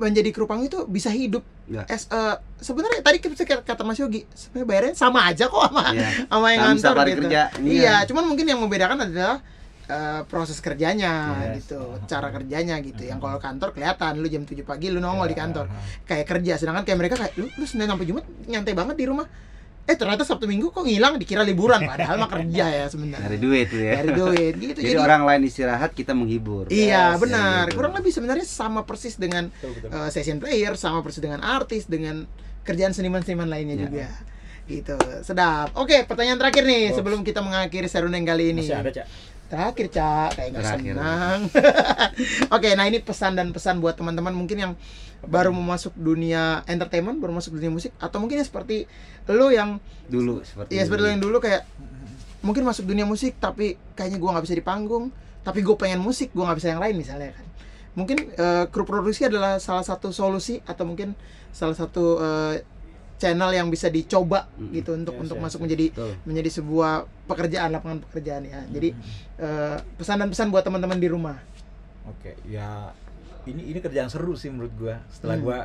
menjadi 0.01 0.29
kru 0.33 0.49
panggung 0.49 0.65
itu 0.65 0.79
bisa 0.89 1.13
hidup 1.13 1.45
Ya. 1.71 1.87
as 1.87 2.03
eh, 2.05 2.35
sebenarnya 2.59 2.99
tadi 2.99 3.17
kita 3.17 3.31
kata 3.63 3.81
Mas 3.81 3.95
Yogi 3.95 4.27
sebenarnya 4.29 4.67
bayarnya 4.67 4.93
sama 4.93 5.23
aja 5.23 5.47
kok 5.47 5.55
sama 5.63 5.83
Iya. 5.89 6.09
sama 6.27 6.47
yang 6.47 6.61
ngantor 6.67 6.91
safari 6.91 7.09
gitu. 7.09 7.19
kerja. 7.23 7.41
Iya. 7.55 7.71
Iya, 7.71 7.95
cuman 8.05 8.23
mungkin 8.27 8.45
yang 8.45 8.59
membedakan 8.59 8.97
adalah 9.01 9.39
eh, 9.87 10.21
proses 10.25 10.59
kerjanya 10.59 11.35
Yes. 11.51 11.63
gitu, 11.63 11.79
cara 12.05 12.27
kerjanya 12.29 12.79
gitu. 12.79 13.01
Yang 13.01 13.19
kalau 13.19 13.39
kantor 13.39 13.69
kelihatan 13.71 14.11
lu 14.17 14.27
jam 14.27 14.43
7 14.43 14.61
pagi 14.61 14.87
lu 14.87 14.99
nongol 14.99 15.25
di 15.25 15.35
kantor 15.35 15.65
kayak 16.03 16.23
kerja, 16.25 16.55
sedangkan 16.55 16.83
kayak 16.83 16.99
mereka 16.99 17.15
kayak 17.17 17.33
lu 17.35 17.47
lu 17.49 17.63
Senin 17.63 17.87
sampai 17.87 18.03
Jumat 18.03 18.23
nyantai 18.45 18.71
banget 18.71 18.95
di 18.95 19.05
rumah. 19.05 19.27
Eh 19.83 19.95
ternyata 19.95 20.21
Sabtu 20.21 20.45
Minggu 20.45 20.69
kok 20.69 20.81
ngilang 20.81 21.17
dikira 21.17 21.41
liburan 21.41 21.81
padahal 21.81 22.15
mah 22.15 22.29
kerja 22.29 22.65
ya 22.65 22.85
sebenarnya. 22.85 23.27
Dari 23.27 23.39
duit 23.41 23.65
tuh 23.67 23.81
ya. 23.81 23.93
Dari 23.97 24.11
duit 24.13 24.53
gitu. 24.55 24.77
Jadi, 24.77 24.93
Jadi, 24.93 24.99
orang 24.99 25.21
lain 25.25 25.41
istirahat, 25.43 25.91
kita 25.91 26.13
menghibur. 26.13 26.69
Iya, 26.69 27.11
Yes, 27.11 27.19
benar. 27.19 27.65
gitu. 27.65 27.75
Kurang 27.75 27.93
lebih 27.93 28.11
sebenarnya 28.11 28.45
sama 28.45 28.85
persis 28.85 29.17
dengan 29.17 29.49
Betul, 29.49 29.73
betul. 29.75 29.89
eh, 29.91 30.09
session 30.09 30.37
player, 30.37 30.73
sama 30.75 31.01
persis 31.01 31.19
dengan 31.19 31.41
artis, 31.41 31.85
dengan 31.85 32.29
kerjaan 32.61 32.93
seniman-seniman 32.93 33.49
lainnya 33.49 33.75
Iya. 33.75 33.83
juga. 33.83 34.07
Gitu. 34.61 34.95
Sedap. 35.21 35.73
Oke, 35.75 36.05
pertanyaan 36.05 36.37
terakhir 36.37 36.63
nih 36.63 36.93
Bos. 36.93 37.01
sebelum 37.01 37.19
kita 37.21 37.41
mengakhiri 37.41 37.89
serundeng 37.89 38.23
kali 38.23 38.53
ini. 38.53 38.61
masih 38.63 38.77
ada 38.77 38.93
cak 38.93 39.05
Terakhir, 39.51 39.87
Cak. 39.91 40.29
Kayak 40.39 40.49
nggak 40.55 40.63
senang. 40.79 41.39
Oke, 42.55 42.71
nah 42.79 42.87
ini 42.87 43.03
pesan 43.03 43.35
dan 43.35 43.51
pesan 43.51 43.83
buat 43.83 43.99
teman-teman 43.99 44.31
mungkin 44.31 44.55
yang 44.55 44.73
baru 45.27 45.51
mau 45.51 45.75
masuk 45.75 45.91
dunia 45.99 46.63
entertainment, 46.71 47.19
baru 47.19 47.35
masuk 47.35 47.59
dunia 47.59 47.67
musik 47.67 47.91
atau 47.99 48.23
mungkin 48.23 48.39
ya 48.39 48.45
seperti 48.47 48.87
lo 49.27 49.51
yang 49.51 49.77
Dulu 50.07 50.41
seperti 50.41 50.79
ya 50.79 50.87
seperti 50.87 51.01
lo 51.03 51.09
yang 51.11 51.21
dulu 51.21 51.37
kayak 51.43 51.67
mungkin 52.41 52.65
masuk 52.65 52.89
dunia 52.89 53.05
musik 53.05 53.37
tapi 53.37 53.77
kayaknya 53.93 54.17
gua 54.17 54.39
nggak 54.39 54.45
bisa 54.49 54.55
di 54.57 54.65
panggung, 54.65 55.13
tapi 55.45 55.61
gue 55.61 55.75
pengen 55.77 56.01
musik, 56.01 56.33
gua 56.33 56.49
nggak 56.49 56.57
bisa 56.57 56.69
yang 56.73 56.81
lain 56.81 56.95
misalnya 56.97 57.35
kan. 57.35 57.45
mungkin 57.91 58.31
eh, 58.39 58.65
kru 58.71 58.87
produksi 58.87 59.27
adalah 59.27 59.59
salah 59.59 59.83
satu 59.83 60.15
solusi 60.15 60.63
atau 60.63 60.87
mungkin 60.87 61.11
salah 61.51 61.75
satu 61.75 62.23
eh, 62.23 62.63
channel 63.21 63.53
yang 63.53 63.69
bisa 63.69 63.87
dicoba 63.87 64.49
Mm. 64.57 64.73
gitu 64.73 64.91
untuk 64.91 65.13
Yes, 65.13 65.21
untuk 65.21 65.37
yes, 65.37 65.43
masuk 65.45 65.57
yes. 65.57 65.63
menjadi 65.63 65.85
Betul. 65.93 66.11
menjadi 66.25 66.49
sebuah 66.51 66.91
pekerjaan 67.29 67.69
lapangan 67.69 67.99
pekerjaan 68.01 68.41
ya. 68.43 68.59
Jadi 68.67 68.89
Hmm. 68.91 69.05
eh, 69.37 69.77
pesan 69.95 70.17
dan 70.17 70.27
pesan 70.27 70.49
buat 70.49 70.65
teman-teman 70.65 70.97
di 70.97 71.05
rumah. 71.05 71.37
Oke, 72.03 72.33
ya 72.43 72.89
ini 73.45 73.69
ini 73.69 73.77
kerjaan 73.77 74.09
seru 74.09 74.33
sih 74.33 74.49
menurut 74.49 74.73
gua. 74.73 74.97
Setelah 75.07 75.37
Hmm. 75.37 75.45
gua 75.45 75.57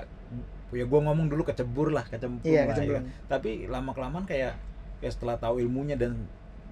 ya 0.70 0.84
gua 0.84 1.00
ngomong 1.02 1.32
dulu 1.32 1.42
kecebur 1.42 1.88
lah, 1.88 2.04
kecemplung 2.04 2.44
Iya, 2.44 2.62
lah, 2.62 2.64
ya 2.66 2.70
kecemplung. 2.76 2.96
kan. 3.00 3.04
Tapi 3.32 3.50
lama 3.66 3.90
kelamaan 3.90 4.24
kayak 4.28 4.52
kayak 5.00 5.12
setelah 5.12 5.36
tahu 5.36 5.56
ilmunya 5.58 5.96
dan 5.96 6.12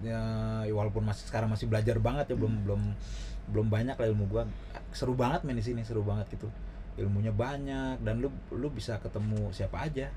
ya, 0.01 0.21
ya 0.63 0.75
walaupun 0.75 1.01
masih 1.01 1.25
sekarang 1.25 1.49
masih 1.49 1.65
belajar 1.65 1.97
banget 1.97 2.29
ya 2.29 2.37
belum 2.37 2.53
Hmm. 2.53 2.65
belum 2.69 2.83
belum 3.45 3.67
banyak 3.69 3.97
lah 3.97 4.07
ilmu 4.07 4.25
gua. 4.27 4.45
Seru 4.91 5.13
banget 5.13 5.43
main 5.43 5.57
di 5.57 5.65
sini, 5.65 5.81
seru 5.81 6.01
banget 6.01 6.29
gitu. 6.31 6.49
Ilmunya 6.95 7.31
banyak 7.31 8.01
dan 8.01 8.19
lu 8.19 8.29
lu 8.51 8.69
bisa 8.69 8.97
ketemu 8.99 9.49
siapa 9.51 9.83
aja, 9.83 10.13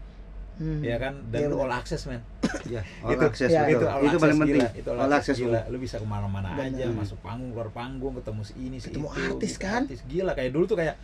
Hmm. 0.58 0.82
ya 0.82 0.98
kan? 0.98 1.14
Dan 1.30 1.40
Iya, 1.40 1.48
lu 1.50 1.58
all 1.62 1.70
access 1.70 2.02
man. 2.06 2.22
Ya, 2.66 2.82
all 3.06 3.14
Itu- 3.14 3.30
access 3.30 3.50
ya, 3.50 3.70
itu 3.70 3.86
all 3.86 4.02
itu 4.02 4.18
paling 4.18 4.38
penting. 4.40 4.66
itu 4.74 4.90
all, 4.90 5.06
all 5.06 5.14
access, 5.14 5.38
gila. 5.38 5.62
Lu 5.70 5.78
bisa 5.78 5.96
ke 5.96 6.06
mana-mana 6.06 6.50
aja, 6.52 6.86
masuk 6.90 7.22
panggung, 7.22 7.54
keluar 7.54 7.70
panggung, 7.70 8.18
ketemu 8.18 8.42
si 8.42 8.54
ini, 8.58 8.78
si 8.78 8.90
Ketemu 8.90 9.08
itu, 9.08 9.22
artis, 9.24 9.54
gitu, 9.54 9.64
kan? 9.64 9.82
Artis 9.86 10.02
gila 10.04 10.32
kayak 10.34 10.50
dulu 10.50 10.66
tuh 10.66 10.78
kayak 10.78 10.96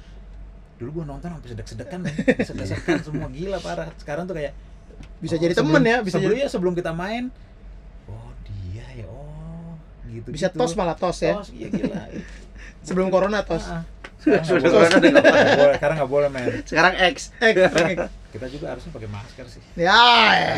dulu 0.73 0.89
gua 0.99 1.05
nonton 1.05 1.29
sampai 1.29 1.49
sedek-sedekan, 1.53 1.99
men. 2.01 2.13
sedek-sedekan 2.49 2.97
semua 3.05 3.29
gila 3.29 3.57
parah. 3.59 3.93
Sekarang 3.95 4.25
tuh 4.25 4.33
kayak 4.33 4.57
Bisa 5.19 5.35
oh, 5.35 5.39
jadi 5.39 5.53
sebelum- 5.53 5.77
temen 5.77 5.83
ya, 5.85 5.97
bisa 6.01 6.17
sebelum 6.17 6.27
jadi 6.27 6.37
ya 6.41 6.47
sebelum 6.49 6.73
kita 6.73 6.91
main. 6.91 7.23
Oh, 8.09 8.29
dia 8.43 8.85
ya. 8.95 9.05
Oh, 9.05 9.77
gitu. 10.09 10.33
bisa 10.33 10.49
tos 10.49 10.73
malah 10.73 10.97
tos 10.97 11.21
ya. 11.21 11.37
Tos, 11.37 11.53
iya 11.53 11.69
gila. 11.69 12.09
Sebelum 12.87 13.07
corona 13.07 13.45
tos. 13.45 13.63
Ah, 13.63 13.85
Sekarang 14.23 14.45
Sudah 14.47 14.71
boleh. 14.71 14.89
Sekarang 15.75 15.95
nggak 15.99 16.11
boleh, 16.11 16.29
men. 16.31 16.47
Sekarang 16.63 16.93
X. 17.11 17.35
Eh, 17.37 17.51
Kita 18.31 18.47
juga 18.49 18.65
harusnya 18.71 18.91
pakai 18.91 19.09
masker 19.11 19.45
sih. 19.45 19.61
ya. 19.75 19.93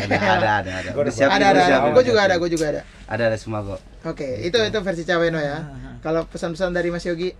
Ada, 0.06 0.16
ada, 0.16 0.50
ada, 0.62 0.72
ada. 0.80 0.90
Gua 0.94 1.02
siap, 1.10 1.28
ada 1.28 1.46
ada. 1.50 1.60
siap, 1.60 1.80
Gue 1.92 2.04
juga 2.06 2.20
ada, 2.24 2.34
gue 2.38 2.48
juga 2.48 2.66
ada. 2.70 2.80
Ada, 3.04 3.22
ada 3.26 3.36
semua 3.36 3.60
kok. 3.60 3.80
Oke, 4.06 4.24
itu 4.40 4.56
itu 4.56 4.78
versi 4.80 5.02
Caweno 5.02 5.36
ya. 5.36 5.66
Kalau 5.98 6.24
pesan-pesan 6.24 6.70
dari 6.70 6.88
Mas 6.88 7.04
Yogi, 7.04 7.34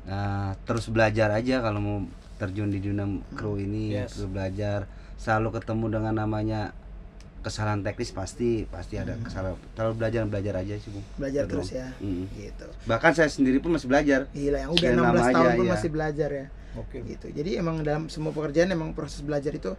Nah, 0.00 0.56
terus 0.64 0.88
belajar 0.88 1.28
aja 1.30 1.60
kalau 1.60 1.78
mau 1.78 1.96
terjun 2.34 2.66
di 2.66 2.80
dunia 2.80 3.04
kru 3.30 3.60
ini, 3.60 3.92
Yes. 3.92 4.16
terus 4.16 4.26
belajar. 4.26 4.88
Selalu 5.14 5.60
ketemu 5.60 5.86
dengan 5.92 6.14
namanya 6.16 6.72
kesalahan 7.40 7.80
teknis 7.80 8.10
pasti 8.10 8.64
pasti 8.64 8.94
ada 8.94 9.16
Hmm. 9.16 9.24
kesalahan. 9.24 9.56
Terlalu 9.72 9.94
belajar 9.96 10.20
belajar 10.24 10.54
aja 10.60 10.74
sih, 10.76 10.90
Bung. 10.90 11.04
belajar 11.16 11.42
Betul. 11.44 11.52
terus 11.56 11.68
ya. 11.72 11.86
Mm. 11.98 12.24
Gitu. 12.30 12.66
Bahkan 12.84 13.12
saya 13.12 13.28
sendiri 13.28 13.58
pun 13.58 13.72
masih 13.72 13.88
belajar. 13.88 14.28
Gila 14.30 14.58
yang 14.58 14.70
udah 14.70 14.80
Sekian 14.80 14.96
16 14.96 15.08
lama 15.08 15.32
tahun 15.32 15.46
aja, 15.46 15.56
pun 15.56 15.64
iya. 15.64 15.72
masih 15.72 15.90
belajar 15.90 16.28
ya. 16.30 16.46
Oke. 16.76 16.96
Gitu. 17.02 17.26
Jadi 17.32 17.50
emang 17.56 17.76
dalam 17.80 18.06
semua 18.06 18.30
pekerjaan 18.30 18.68
emang 18.68 18.92
proses 18.92 19.20
belajar 19.20 19.50
itu 19.50 19.72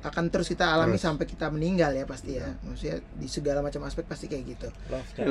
akan 0.00 0.32
terus 0.32 0.48
kita 0.48 0.64
alami 0.64 0.96
Terus. 0.96 1.04
sampai 1.04 1.28
kita 1.28 1.52
meninggal 1.52 1.92
ya 1.92 2.08
pasti 2.08 2.36
ya. 2.36 2.48
Maksudnya 2.64 3.04
di 3.16 3.28
segala 3.28 3.60
macam 3.60 3.84
aspek 3.84 4.08
pasti 4.08 4.32
kayak 4.32 4.44
gitu. 4.48 4.68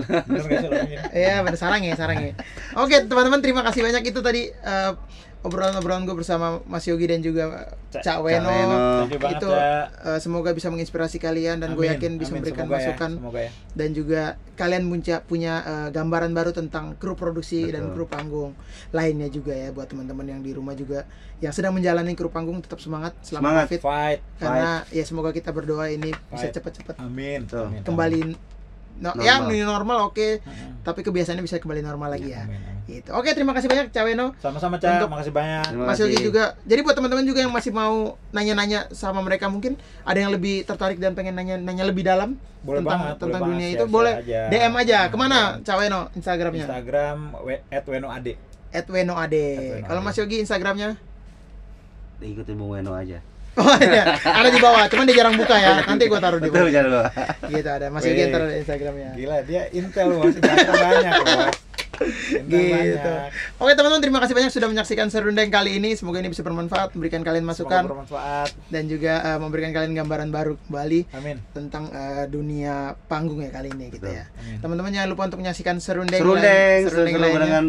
Iya, 1.09 1.41
benar 1.41 1.57
sarang 1.57 1.82
ya, 1.82 1.97
sarang 1.97 2.20
ya. 2.22 2.34
Oke, 2.78 3.01
teman-teman 3.05 3.41
terima 3.41 3.61
kasih 3.65 3.82
banyak 3.82 4.03
itu 4.05 4.20
tadi 4.22 4.49
eh, 4.49 4.91
obrolan-obrolan 5.40 6.04
gue 6.04 6.12
bersama 6.14 6.60
Mas 6.68 6.84
Yogi 6.84 7.08
dan 7.08 7.24
juga 7.24 7.72
Cak- 7.90 8.20
Weno. 8.20 9.08
Itu 9.08 9.48
eh, 9.50 10.20
semoga 10.20 10.52
bisa 10.52 10.68
menginspirasi 10.68 11.16
kalian 11.16 11.64
dan 11.64 11.74
gue 11.74 11.88
yakin 11.88 12.20
bisa 12.20 12.30
amin, 12.30 12.44
memberikan 12.44 12.68
semoga 12.68 12.76
ya, 12.76 12.84
masukan 12.84 13.12
semoga 13.16 13.40
ya. 13.40 13.52
dan 13.72 13.90
juga 13.92 14.22
kalian 14.54 14.84
punya 14.86 15.16
punya 15.24 15.54
eh, 15.64 15.88
gambaran 15.90 16.32
baru 16.32 16.52
tentang 16.52 17.00
kru 17.00 17.16
produksi 17.16 17.64
dan 17.66 17.88
Betul. 17.88 17.96
kru 17.96 18.06
panggung 18.06 18.52
lainnya 18.92 19.28
juga 19.28 19.56
ya 19.56 19.72
buat 19.72 19.88
teman-teman 19.88 20.28
yang 20.28 20.42
di 20.42 20.52
rumah 20.52 20.76
juga 20.76 21.08
yang 21.40 21.56
sedang 21.56 21.72
menjalani 21.72 22.12
kru 22.14 22.28
panggung 22.28 22.60
tetap 22.60 22.78
semangat 22.78 23.16
selama 23.22 23.56
Semangat. 23.56 23.66
covid 23.66 23.82
Fight. 23.82 24.20
karena 24.36 24.72
ya 24.92 25.04
semoga 25.04 25.32
kita 25.32 25.50
berdoa 25.50 25.88
ini 25.88 26.12
bisa 26.28 26.46
Fight. 26.46 26.54
cepat-cepat. 26.54 26.96
Amin. 27.00 27.48
Amin, 27.48 27.80
amin. 27.80 27.82
kembali 27.82 28.22
no, 29.00 29.10
Normal. 29.10 29.24
ya 29.24 29.36
new 29.41 29.64
normal 29.64 29.97
oke 30.06 30.20
Heeh. 30.38 30.70
tapi 30.82 31.00
kebiasaannya 31.02 31.39
bisa 31.39 31.56
kembali 31.56 31.80
normal 31.80 32.12
lagi 32.12 32.30
ya 32.30 32.43
Amin, 32.43 32.60
amin. 32.60 32.84
gitu 32.86 33.10
oke 33.10 33.30
terima 33.30 33.52
kasih 33.52 33.66
banyak 33.66 33.89
Caweno 33.89 34.36
Sama-sama, 34.38 34.76
Cak. 34.76 34.91
Untuk- 34.97 35.12
Makasih 35.12 35.32
banyak. 35.32 35.64
Terima 35.70 35.84
Mas 35.86 35.97
Yogi 35.97 36.14
kasih. 36.14 36.26
juga 36.26 36.43
jadi 36.62 36.82
buat 36.82 36.93
teman-teman 36.93 37.24
juga 37.24 37.39
yang 37.39 37.50
masih 37.50 37.72
mau 37.72 37.95
nanya-nanya 38.30 38.91
sama 38.91 39.20
mereka 39.20 39.47
mungkin 39.47 39.74
ada 40.04 40.18
yang 40.18 40.30
lebih 40.30 40.64
tertarik 40.64 40.97
dan 40.97 41.14
pengen 41.14 41.34
nanya-nanya 41.34 41.84
lebih 41.84 42.04
dalam 42.04 42.36
Boleh 42.60 42.84
tentang 42.84 43.00
banget, 43.00 43.16
tentang 43.18 43.39
boleh 43.39 43.50
dunia 43.50 43.56
banget, 43.58 43.70
itu 43.70 43.78
share-share 43.80 43.95
boleh 43.95 44.14
aja. 44.18 44.39
DM 44.50 44.74
aja 44.76 44.97
Nah, 44.97 45.06
ke 45.08 45.16
mana. 45.16 45.39
Caweno 45.62 46.00
Instagramnya 46.12 46.66
Instagram 46.66 47.18
we- 47.39 47.64
@wenoad. 47.88 48.28
Edweno 48.70 49.14
Kalau 49.82 50.00
Ade. 50.00 50.06
Mas 50.06 50.16
Yogi 50.16 50.38
Instagramnya? 50.39 50.89
Ikutin 52.20 52.54
Bung 52.54 52.76
Weno 52.76 52.91
aja. 52.93 53.24
Oh 53.60 53.76
iya, 53.82 54.16
ada 54.16 54.50
di 54.50 54.60
bawah, 54.62 54.88
cuman 54.88 55.04
dia 55.10 55.16
jarang 55.20 55.36
buka 55.36 55.56
ya. 55.60 55.84
Nanti 55.84 56.08
gua 56.08 56.20
taruh 56.24 56.39
di 56.39 56.47
Betul 56.47 56.70
bawah. 56.70 56.72
jangan 56.72 56.89
lupa. 56.89 57.10
Gitu 57.50 57.70
ada 57.70 57.86
Mas 57.91 58.04
Yogi 58.08 58.22
Weh. 58.22 58.28
ntar 58.32 58.41
ada 58.47 58.56
Instagramnya. 58.56 59.10
Gila, 59.20 59.38
dia 59.43 59.62
intel 59.76 60.06
loh, 60.08 60.18
masih 60.24 60.41
data 60.41 60.72
banyak 60.72 61.14
loh. 61.20 61.68
Gitu. 62.00 62.47
banyak. 62.50 63.30
Oke 63.58 63.72
teman-teman, 63.74 64.00
terima 64.00 64.20
kasih 64.20 64.34
banyak 64.34 64.50
sudah 64.50 64.68
menyaksikan 64.68 65.08
serundeng 65.08 65.47
kali 65.47 65.76
ini. 65.76 65.93
Semoga 65.93 66.18
ini 66.18 66.28
bisa 66.28 66.41
bermanfaat, 66.41 66.93
memberikan 66.93 67.22
kalian 67.22 67.43
Semoga 67.43 67.54
masukan 67.54 67.84
bermanfaat. 67.86 68.50
dan 68.68 68.84
juga 68.86 69.14
eh, 69.22 69.38
memberikan 69.38 69.72
kalian 69.72 69.93
gambaran 69.93 70.30
baru 70.30 70.54
kembali 70.62 71.00
Amin. 71.12 71.38
tentang 71.52 71.89
eh, 71.89 72.26
dunia 72.26 72.76
panggung 73.06 73.39
ya 73.39 73.50
kali 73.50 73.70
ini 73.70 73.89
gitu 73.89 74.06
Betul. 74.06 74.16
ya. 74.16 74.26
Amin. 74.39 74.58
Teman-teman 74.60 74.91
jangan 74.91 75.10
lupa 75.10 75.24
untuk 75.26 75.39
menyaksikan 75.39 75.76
serundeng 75.78 76.18
Serundeng, 76.18 76.45
lain- 76.45 76.86
serundeng 76.86 77.16
lainnya. 77.18 77.41
dengan 77.41 77.66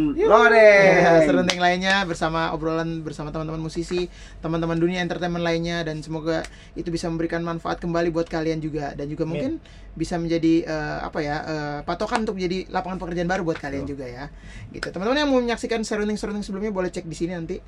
Ya, 0.70 1.12
serundeng 1.22 1.58
lainnya 1.58 1.94
bersama 2.04 2.50
obrolan 2.50 3.02
bersama 3.02 3.30
teman-teman 3.30 3.60
musisi, 3.60 4.06
teman-teman 4.38 4.76
dunia 4.76 5.00
entertainment 5.00 5.42
lainnya 5.42 5.82
dan 5.82 6.00
semoga 6.00 6.46
itu 6.72 6.88
bisa 6.88 7.06
memberikan 7.06 7.40
manfaat 7.40 7.78
kembali 7.78 8.08
buat 8.08 8.26
kalian 8.26 8.58
juga 8.58 8.94
dan 8.94 9.06
juga 9.06 9.24
mungkin 9.24 9.58
bisa 9.92 10.16
menjadi 10.16 10.64
eh, 10.64 10.98
apa 11.02 11.18
ya 11.18 11.36
eh, 11.42 11.78
patokan 11.82 12.22
untuk 12.22 12.34
menjadi 12.34 12.70
lapangan 12.70 12.98
pekerjaan 12.98 13.26
baru 13.26 13.42
buat 13.42 13.58
kalian 13.58 13.84
juga 13.84 14.06
ya. 14.06 14.30
Gitu. 14.68 14.86
Teman-teman 14.86 15.18
yang 15.18 15.28
mau 15.28 15.38
menyaksikan 15.38 15.82
serundeng-serundeng 15.82 16.40
sebelumnya 16.40 16.70
boleh 16.70 16.88
cek 16.88 17.04
di 17.04 17.14
sini 17.14 17.34
nanti. 17.34 17.58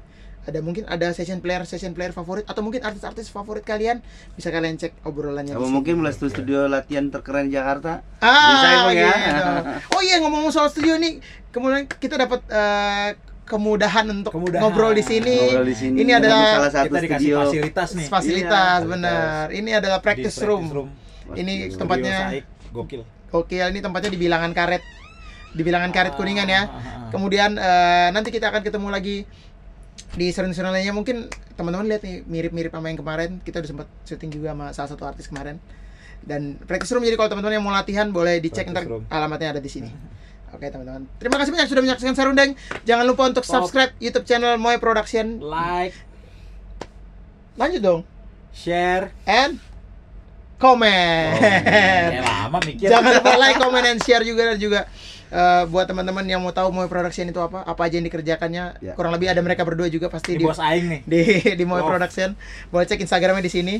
Ada 0.43 0.59
mungkin 0.59 0.83
ada 0.91 1.15
session 1.15 1.39
player 1.39 1.63
session 1.63 1.95
player 1.95 2.11
favorit 2.11 2.43
atau 2.45 2.67
mungkin 2.67 2.83
artis-artis 2.83 3.31
favorit 3.31 3.63
kalian 3.63 4.03
bisa 4.35 4.51
kalian 4.51 4.75
cek 4.75 4.99
obrolannya 5.03 5.55
sini. 5.55 5.71
mungkin 5.71 6.03
mulai 6.03 6.11
studio 6.11 6.67
latihan 6.67 7.07
terkeren 7.09 7.47
di 7.47 7.55
Jakarta? 7.55 8.03
Ah, 8.19 8.51
Bisa 8.51 8.67
ya, 8.67 8.91
ya? 8.91 9.11
gitu. 9.15 9.43
Oh 9.95 10.03
iya 10.03 10.19
ngomong 10.19 10.51
soal 10.51 10.67
studio 10.67 10.99
nih, 10.99 11.23
kemudian 11.51 11.87
kita 11.87 12.19
dapat 12.19 12.43
eh, 12.51 13.15
kemudahan 13.43 14.03
untuk 14.11 14.35
Kemudahan. 14.35 14.63
ngobrol 14.67 14.91
di 14.91 15.05
sini. 15.07 15.37
Ngobrol 15.37 15.67
di 15.69 15.77
sini. 15.79 15.97
Ini 16.03 16.11
adalah 16.19 16.43
salah 16.59 16.73
satu 16.73 16.87
Kita 16.91 16.99
dikasih 16.99 17.23
studio. 17.23 17.39
fasilitas 17.39 17.89
nih. 17.95 18.07
Fasilitas 18.11 18.81
Iya, 18.81 18.89
benar. 18.91 19.45
Ini 19.53 19.71
adalah 19.79 19.99
Di 19.99 20.05
practice 20.05 20.37
room. 20.43 20.65
Ini 21.35 21.55
Studio. 21.69 21.79
tempatnya 21.81 22.17
Saik, 22.29 22.45
gokil. 22.71 23.03
Oke, 23.33 23.57
ini 23.57 23.81
tempatnya 23.81 24.11
di 24.13 24.21
bilangan 24.21 24.53
karet. 24.53 24.83
Di 25.53 25.63
bilangan 25.65 25.89
karet 25.89 26.15
kuningan 26.17 26.49
ya. 26.49 26.63
Ah, 26.63 26.65
ah, 26.65 26.77
ah. 26.77 27.09
Kemudian 27.09 27.57
eh, 27.57 28.09
nanti 28.13 28.29
kita 28.29 28.49
akan 28.49 28.61
ketemu 28.61 28.89
lagi 28.89 29.17
di 30.13 30.29
serun-serun 30.29 30.73
lainnya 30.73 30.93
mungkin 30.93 31.29
teman-teman 31.57 31.89
lihat 31.89 32.05
nih 32.05 32.21
mirip-mirip 32.25 32.69
sama 32.69 32.93
yang 32.93 33.01
kemarin 33.01 33.31
kita 33.41 33.65
udah 33.65 33.71
sempat 33.73 33.89
syuting 34.05 34.29
juga 34.29 34.53
sama 34.53 34.67
salah 34.73 34.91
satu 34.93 35.05
artis 35.09 35.25
kemarin 35.25 35.57
dan 36.21 36.61
practice 36.69 36.93
room 36.93 37.01
jadi 37.01 37.17
kalau 37.17 37.33
teman-teman 37.33 37.57
yang 37.57 37.65
mau 37.65 37.73
latihan 37.73 38.09
boleh 38.09 38.37
dicek 38.37 38.69
Practice 38.69 38.77
ntar 38.77 38.85
room. 38.89 39.03
alamatnya 39.09 39.57
ada 39.57 39.61
di 39.61 39.73
sini 39.73 39.89
oke 40.53 40.65
teman-teman 40.69 41.09
terima 41.17 41.41
kasih 41.41 41.51
banyak 41.57 41.69
sudah 41.69 41.83
menyaksikan 41.85 42.13
Sarundeng 42.13 42.53
jangan 42.85 43.05
lupa 43.09 43.25
untuk 43.25 43.45
Top. 43.45 43.65
subscribe 43.65 43.93
YouTube 44.01 44.29
channel 44.29 44.61
Moy 44.61 44.77
Production 44.77 45.41
Like, 45.41 45.97
lanjut 47.57 47.81
dong 47.81 48.01
share. 48.53 49.17
and 49.25 49.61
comment 50.63 51.35
Kayak 51.35 52.23
lama 52.23 52.59
mikir. 52.63 52.87
jangan 52.87 53.11
lupa 53.19 53.33
like, 53.35 53.59
comment, 53.59 53.83
and 53.85 53.99
share 53.99 54.23
juga 54.23 54.43
dan 54.47 54.59
juga 54.59 54.81
eh, 55.29 55.63
buat 55.67 55.85
teman-teman 55.85 56.23
yang 56.23 56.39
mau 56.39 56.51
tahu 56.51 56.71
Moy 56.71 56.87
Production 56.87 57.27
itu 57.27 57.37
apa 57.37 57.65
apa 57.65 57.81
aja 57.83 57.97
yang 57.97 58.07
dikerjakannya 58.07 58.65
Ya. 58.79 58.93
kurang 58.95 59.11
lebih 59.11 59.27
ada 59.27 59.41
mereka 59.41 59.63
berdua 59.63 59.89
juga 59.89 60.07
pasti 60.07 60.33
Ini 60.33 60.39
di 60.39 60.45
bos 60.45 60.57
aing 60.57 60.87
nih. 60.87 61.01
di 61.03 61.21
di 61.59 61.65
Wow. 61.67 61.83
Production. 61.83 62.39
Boleh 62.69 62.87
cek 62.87 63.01
Instagramnya 63.01 63.41
di 63.41 63.51
sini. 63.51 63.75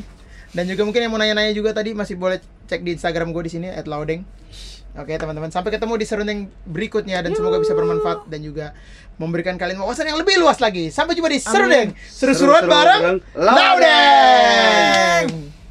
Dan 0.51 0.67
juga 0.67 0.83
mungkin 0.83 1.01
yang 1.01 1.09
mau 1.09 1.17
nanya-nanya 1.17 1.53
juga 1.53 1.73
tadi 1.73 1.93
masih 1.93 2.13
boleh 2.15 2.37
cek 2.67 2.83
di 2.83 2.93
Instagram 2.93 3.31
gue 3.31 3.43
di 3.43 3.53
sini 3.53 3.67
@laudeng. 3.83 4.21
Oke 4.93 5.17
teman-teman, 5.17 5.49
sampai 5.49 5.73
ketemu 5.73 5.97
di 5.97 6.05
serunding 6.05 6.39
berikutnya 6.67 7.21
dan 7.21 7.33
semoga 7.33 7.57
bisa 7.57 7.73
bermanfaat 7.73 8.29
dan 8.29 8.41
juga 8.41 8.77
memberikan 9.17 9.57
kalian 9.57 9.81
wawasan 9.81 10.05
yang 10.07 10.21
lebih 10.21 10.37
luas 10.37 10.57
lagi. 10.59 10.89
Sampai 10.89 11.17
jumpa 11.17 11.29
di 11.29 11.41
serunding, 11.41 11.97
seru-seruan 12.05 12.61
Seru-seru 12.61 12.69
bareng 12.69 13.01
bareng 13.01 13.19
Laudeng. 13.33 15.25
Laudeng. 15.25 15.62